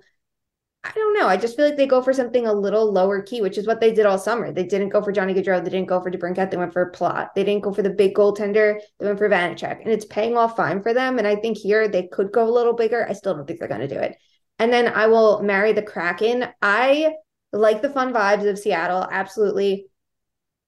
I 0.83 0.91
don't 0.93 1.17
know. 1.17 1.27
I 1.27 1.37
just 1.37 1.55
feel 1.55 1.65
like 1.65 1.77
they 1.77 1.87
go 1.87 2.03
for 2.03 2.13
something 2.13 2.45
a 2.45 2.53
little 2.53 2.91
lower 2.91 3.21
key, 3.23 3.41
which 3.41 3.57
is 3.57 3.65
what 3.65 3.81
they 3.81 3.91
did 3.91 4.05
all 4.05 4.19
summer. 4.19 4.51
They 4.51 4.65
didn't 4.65 4.89
go 4.89 5.01
for 5.01 5.11
Johnny 5.11 5.33
Gaudreau. 5.33 5.63
They 5.63 5.71
didn't 5.71 5.87
go 5.87 5.99
for 5.99 6.11
DeBrincat. 6.11 6.51
They 6.51 6.57
went 6.57 6.73
for 6.73 6.91
Palat. 6.91 7.29
They 7.33 7.43
didn't 7.43 7.63
go 7.63 7.73
for 7.73 7.81
the 7.81 7.89
big 7.89 8.13
goaltender. 8.13 8.79
They 8.99 9.07
went 9.07 9.17
for 9.17 9.27
Vanecek. 9.27 9.81
And 9.81 9.91
it's 9.91 10.05
paying 10.05 10.37
off 10.37 10.55
fine 10.55 10.83
for 10.83 10.93
them. 10.93 11.17
And 11.17 11.25
I 11.25 11.37
think 11.37 11.57
here 11.57 11.87
they 11.87 12.07
could 12.07 12.31
go 12.31 12.47
a 12.47 12.51
little 12.51 12.73
bigger. 12.73 13.07
I 13.09 13.13
still 13.13 13.33
don't 13.33 13.47
think 13.47 13.59
they're 13.59 13.67
going 13.67 13.81
to 13.81 13.87
do 13.87 13.99
it. 13.99 14.15
And 14.59 14.71
then 14.71 14.87
I 14.87 15.07
will 15.07 15.41
marry 15.41 15.73
the 15.73 15.81
Kraken. 15.81 16.47
I 16.61 17.13
like 17.51 17.81
the 17.81 17.89
fun 17.89 18.13
vibes 18.13 18.47
of 18.47 18.59
Seattle. 18.59 19.07
Absolutely. 19.09 19.87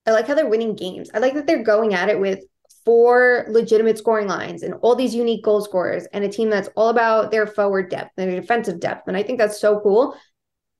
I 0.08 0.12
like 0.12 0.26
how 0.26 0.34
they're 0.34 0.48
winning 0.48 0.74
games. 0.74 1.10
I 1.12 1.18
like 1.18 1.34
that 1.34 1.46
they're 1.46 1.62
going 1.62 1.92
at 1.92 2.08
it 2.08 2.18
with 2.18 2.40
four 2.86 3.44
legitimate 3.50 3.98
scoring 3.98 4.26
lines 4.26 4.62
and 4.62 4.72
all 4.80 4.94
these 4.94 5.14
unique 5.14 5.44
goal 5.44 5.60
scorers 5.60 6.06
and 6.14 6.24
a 6.24 6.28
team 6.30 6.48
that's 6.48 6.70
all 6.76 6.88
about 6.88 7.30
their 7.30 7.46
forward 7.46 7.90
depth 7.90 8.12
and 8.16 8.32
their 8.32 8.40
defensive 8.40 8.80
depth. 8.80 9.06
And 9.06 9.18
I 9.18 9.22
think 9.22 9.38
that's 9.38 9.60
so 9.60 9.80
cool. 9.80 10.16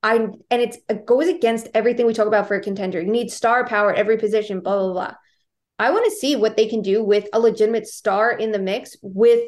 I 0.01 0.15
and 0.15 0.43
it's 0.49 0.79
it 0.89 1.05
goes 1.05 1.27
against 1.27 1.67
everything 1.75 2.07
we 2.07 2.15
talk 2.15 2.25
about 2.25 2.47
for 2.47 2.55
a 2.55 2.61
contender. 2.61 2.99
You 2.99 3.11
need 3.11 3.29
star 3.29 3.67
power 3.67 3.93
at 3.93 3.99
every 3.99 4.17
position, 4.17 4.61
blah 4.61 4.79
blah 4.79 4.93
blah. 4.93 5.13
I 5.77 5.91
want 5.91 6.05
to 6.05 6.17
see 6.17 6.35
what 6.35 6.57
they 6.57 6.67
can 6.67 6.81
do 6.81 7.03
with 7.03 7.27
a 7.31 7.39
legitimate 7.39 7.85
star 7.85 8.31
in 8.31 8.51
the 8.51 8.57
mix 8.57 8.95
with 9.03 9.43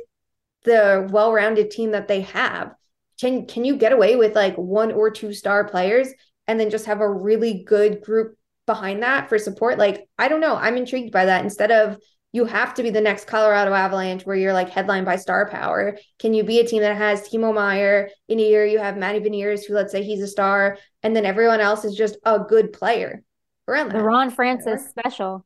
the 0.64 1.08
well-rounded 1.12 1.72
team 1.72 1.92
that 1.92 2.08
they 2.08 2.22
have. 2.22 2.76
Can 3.20 3.48
can 3.48 3.66
you 3.66 3.78
get 3.78 3.94
away 3.94 4.16
with 4.16 4.36
like 4.36 4.56
one 4.58 4.92
or 4.92 5.10
two 5.10 5.34
star 5.34 5.68
players 5.68 6.10
and 6.48 6.60
then 6.60 6.70
just 6.70 6.86
have 6.86 7.02
a 7.02 7.12
really 7.12 7.64
good 7.64 8.04
group 8.04 8.38
behind 8.66 9.03
that 9.03 9.30
for 9.30 9.38
support. 9.38 9.78
Like, 9.78 10.07
I 10.18 10.28
don't 10.28 10.39
know. 10.39 10.55
I'm 10.55 10.78
intrigued 10.78 11.12
by 11.12 11.26
that. 11.26 11.43
Instead 11.43 11.72
of 11.72 11.97
you 12.34 12.45
have 12.45 12.74
to 12.76 12.84
be 12.84 12.89
the 12.89 13.01
next 13.01 13.28
Colorado 13.28 13.74
Avalanche 13.74 14.26
where 14.26 14.36
you're 14.36 14.53
like 14.53 14.70
headlined 14.70 15.05
by 15.05 15.18
star 15.18 15.49
power. 15.49 15.97
Can 16.20 16.34
you 16.34 16.43
be 16.43 16.59
a 16.59 16.66
team 16.66 16.82
that 16.82 16.95
has 16.95 17.28
Timo 17.28 17.53
Meier 17.53 18.09
in 18.30 18.39
a 18.39 18.43
year? 18.43 18.66
You 18.66 18.80
have 18.80 18.97
Matty 18.97 19.20
Beniers, 19.20 19.66
who 19.66 19.74
let's 19.74 19.91
say 19.91 20.03
he's 20.03 20.22
a 20.22 20.28
star, 20.28 20.78
and 21.03 21.16
then 21.16 21.26
everyone 21.26 21.59
else 21.59 21.84
is 21.84 21.95
just 21.95 22.18
a 22.24 22.39
good 22.39 22.72
player 22.72 23.22
around 23.68 23.89
that. 23.89 23.97
The 23.97 24.03
Ron 24.03 24.30
Francis 24.30 24.88
special. 24.88 25.45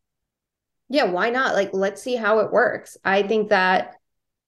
Yeah, 0.88 1.06
why 1.06 1.32
not? 1.32 1.56
Like, 1.56 1.72
let's 1.74 2.04
see 2.04 2.16
how 2.16 2.40
it 2.40 2.52
works. 2.52 2.98
I 3.04 3.24
think 3.24 3.50
that 3.50 3.96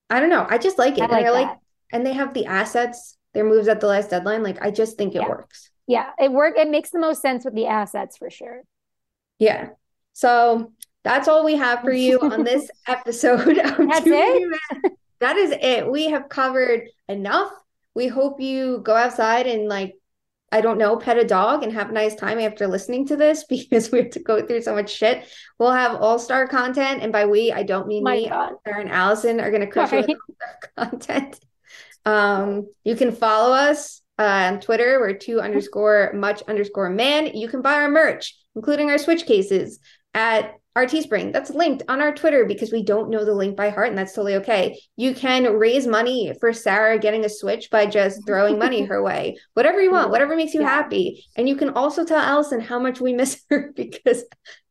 I 0.10 0.20
don't 0.20 0.30
know. 0.30 0.46
I 0.48 0.60
just 0.60 0.78
like 0.78 1.00
it. 1.00 1.02
I 1.02 1.08
like, 1.08 1.18
and 1.18 1.28
I 1.28 1.30
like 1.32 1.58
and 1.92 2.06
they 2.06 2.14
have 2.14 2.34
the 2.36 2.46
assets, 2.46 3.18
their 3.34 3.46
moves 3.46 3.68
at 3.68 3.80
the 3.80 3.88
last 3.88 4.12
deadline. 4.12 4.44
Like, 4.44 4.62
I 4.62 4.70
just 4.70 4.98
think 4.98 5.16
it 5.16 5.22
yeah. 5.24 5.30
works 5.30 5.72
yeah, 5.88 6.12
it 6.20 6.32
work. 6.32 6.58
It 6.58 6.70
makes 6.70 6.90
the 6.92 7.00
most 7.00 7.22
sense 7.22 7.46
with 7.46 7.56
the 7.56 7.68
assets 7.68 8.18
for 8.18 8.30
sure. 8.30 8.62
Yeah. 9.40 9.70
So 10.14 10.74
that's 11.04 11.28
all 11.28 11.46
we 11.46 11.56
have 11.56 11.82
for 11.82 11.94
you 11.94 12.20
on 12.20 12.44
this 12.44 12.70
episode 12.88 13.58
of 13.58 13.78
That's 13.78 14.06
it? 14.06 14.94
That 15.20 15.38
is 15.38 15.52
it. 15.52 15.90
We 15.90 16.10
have 16.10 16.30
covered 16.30 16.90
enough. 17.08 17.52
We 17.96 18.08
hope 18.08 18.40
you 18.42 18.80
go 18.84 18.96
outside 18.96 19.48
and 19.48 19.68
like 19.68 19.96
I 20.52 20.62
don't 20.62 20.78
know, 20.78 20.96
pet 20.96 21.18
a 21.18 21.26
dog 21.26 21.64
and 21.64 21.74
have 21.74 21.90
a 21.90 21.94
nice 21.94 22.16
time 22.16 22.40
after 22.40 22.68
listening 22.68 23.06
to 23.08 23.18
this 23.18 23.44
because 23.50 23.92
we 23.92 24.00
have 24.00 24.12
to 24.12 24.20
go 24.20 24.46
through 24.46 24.62
so 24.62 24.74
much 24.76 24.92
shit. 24.92 25.28
We'll 25.60 25.72
have 25.72 25.96
all 26.02 26.20
star 26.20 26.48
content. 26.48 27.02
And 27.04 27.12
by 27.12 27.26
we, 27.26 27.52
I 27.52 27.64
don't 27.64 27.88
mean 27.88 28.04
My 28.04 28.16
me. 28.16 28.30
God. 28.30 28.54
Sara 28.66 28.82
and 28.82 28.90
Allison 28.90 29.40
are 29.40 29.52
going 29.52 29.62
to 29.62 29.68
crush 29.68 29.92
Right. 29.92 30.08
content. 30.78 31.40
Um, 32.06 32.68
you 32.86 32.96
can 32.96 33.12
follow 33.12 33.54
us 33.54 34.02
uh, 34.20 34.24
on 34.24 34.60
Twitter. 34.60 35.00
We're 35.00 35.14
two 35.14 35.40
underscore 35.42 36.12
much 36.14 36.42
underscore 36.48 36.90
man. 36.90 37.28
You 37.28 37.48
can 37.48 37.62
buy 37.62 37.76
our 37.76 37.90
merch, 37.90 38.36
including 38.56 38.90
our 38.90 38.98
switch 38.98 39.26
cases 39.26 39.80
at 40.14 40.54
our 40.76 40.86
Teespring. 40.86 41.34
That's 41.34 41.50
linked 41.50 41.82
on 41.90 42.02
our 42.02 42.14
Twitter 42.14 42.46
because 42.46 42.72
we 42.72 42.84
don't 42.84 43.10
know 43.10 43.26
the 43.26 43.34
link 43.34 43.56
by 43.56 43.70
heart, 43.72 43.90
and 43.90 43.98
that's 43.98 44.14
totally 44.14 44.36
okay. 44.36 44.80
You 44.96 45.16
can 45.16 45.58
raise 45.58 45.88
money 45.88 46.34
for 46.40 46.54
Sara 46.54 47.00
getting 47.00 47.26
a 47.26 47.30
switch 47.30 47.72
by 47.72 47.88
just 47.88 48.26
throwing 48.28 48.60
money 48.60 48.84
her 48.86 49.02
way. 49.02 49.38
Whatever 49.56 49.82
you 49.82 49.92
want, 49.92 50.12
whatever 50.12 50.36
makes 50.36 50.54
you 50.54 50.62
Yeah. 50.62 50.70
happy. 50.70 51.26
And 51.36 51.50
you 51.50 51.56
can 51.56 51.70
also 51.70 52.06
tell 52.06 52.20
Allison 52.20 52.60
how 52.62 52.78
much 52.78 53.02
we 53.02 53.14
miss 53.14 53.42
her 53.50 53.72
because 53.76 54.24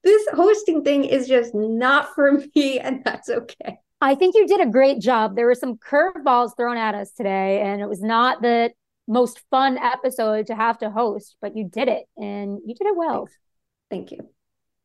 this 0.04 0.26
hosting 0.32 0.84
thing 0.84 1.04
is 1.04 1.26
just 1.26 1.52
not 1.54 2.14
for 2.14 2.40
me, 2.54 2.78
and 2.80 3.02
that's 3.04 3.28
okay. 3.28 3.78
I 4.00 4.14
think 4.14 4.36
you 4.36 4.46
did 4.46 4.60
a 4.60 4.70
great 4.70 5.00
job. 5.00 5.34
There 5.34 5.46
were 5.46 5.54
some 5.54 5.74
curveballs 5.76 6.50
thrown 6.56 6.76
at 6.76 6.94
us 6.94 7.10
today, 7.12 7.62
and 7.62 7.80
it 7.80 7.88
was 7.88 8.02
not 8.02 8.42
the 8.42 8.70
most 9.06 9.40
fun 9.50 9.78
episode 9.78 10.48
to 10.48 10.54
have 10.54 10.78
to 10.78 10.90
host, 10.90 11.36
but 11.40 11.56
you 11.56 11.68
did 11.68 11.88
it 11.88 12.04
and 12.16 12.58
you 12.66 12.74
did 12.74 12.86
it 12.86 12.96
well. 12.96 13.28
Thank 13.90 14.10
you. 14.12 14.28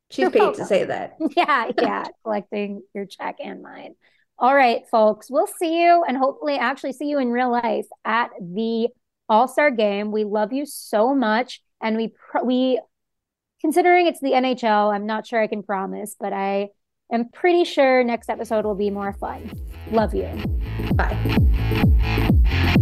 She's 0.10 0.24
You're 0.24 0.32
paid 0.32 0.56
to 0.56 0.66
say 0.66 0.84
that. 0.86 1.18
Yeah, 1.36 1.72
yeah, 1.82 2.04
collecting 2.24 2.84
your 2.94 3.06
check 3.06 3.38
and 3.44 3.62
mine. 3.62 3.96
All 4.38 4.54
right, 4.54 4.82
folks, 4.90 5.30
we'll 5.30 5.48
see 5.48 5.82
you 5.82 6.04
and 6.08 6.18
hopefully 6.18 6.58
actually 6.58 6.94
see 6.94 7.06
you 7.06 7.20
in 7.20 7.30
real 7.30 7.52
life 7.52 7.86
at 8.04 8.32
the 8.42 8.90
All 9.30 9.48
Star 9.48 9.72
game. 9.72 10.12
We 10.12 10.24
love 10.24 10.52
you 10.52 10.66
so 10.66 11.16
much, 11.16 11.62
and 11.82 11.96
we 11.96 12.14
we 12.44 12.80
considering 13.62 14.08
it's 14.08 14.20
the 14.20 14.32
NHL, 14.32 14.94
I'm 14.94 15.06
not 15.06 15.26
sure 15.26 15.42
I 15.42 15.48
can 15.48 15.64
promise, 15.64 16.16
but 16.20 16.34
I 16.34 16.70
am 17.14 17.30
pretty 17.30 17.64
sure 17.64 18.04
next 18.04 18.30
episode 18.30 18.66
will 18.66 18.76
be 18.76 18.90
more 18.90 19.14
fun. 19.14 19.50
Love 19.92 20.14
you. 20.14 20.28
Bye. 20.96 22.78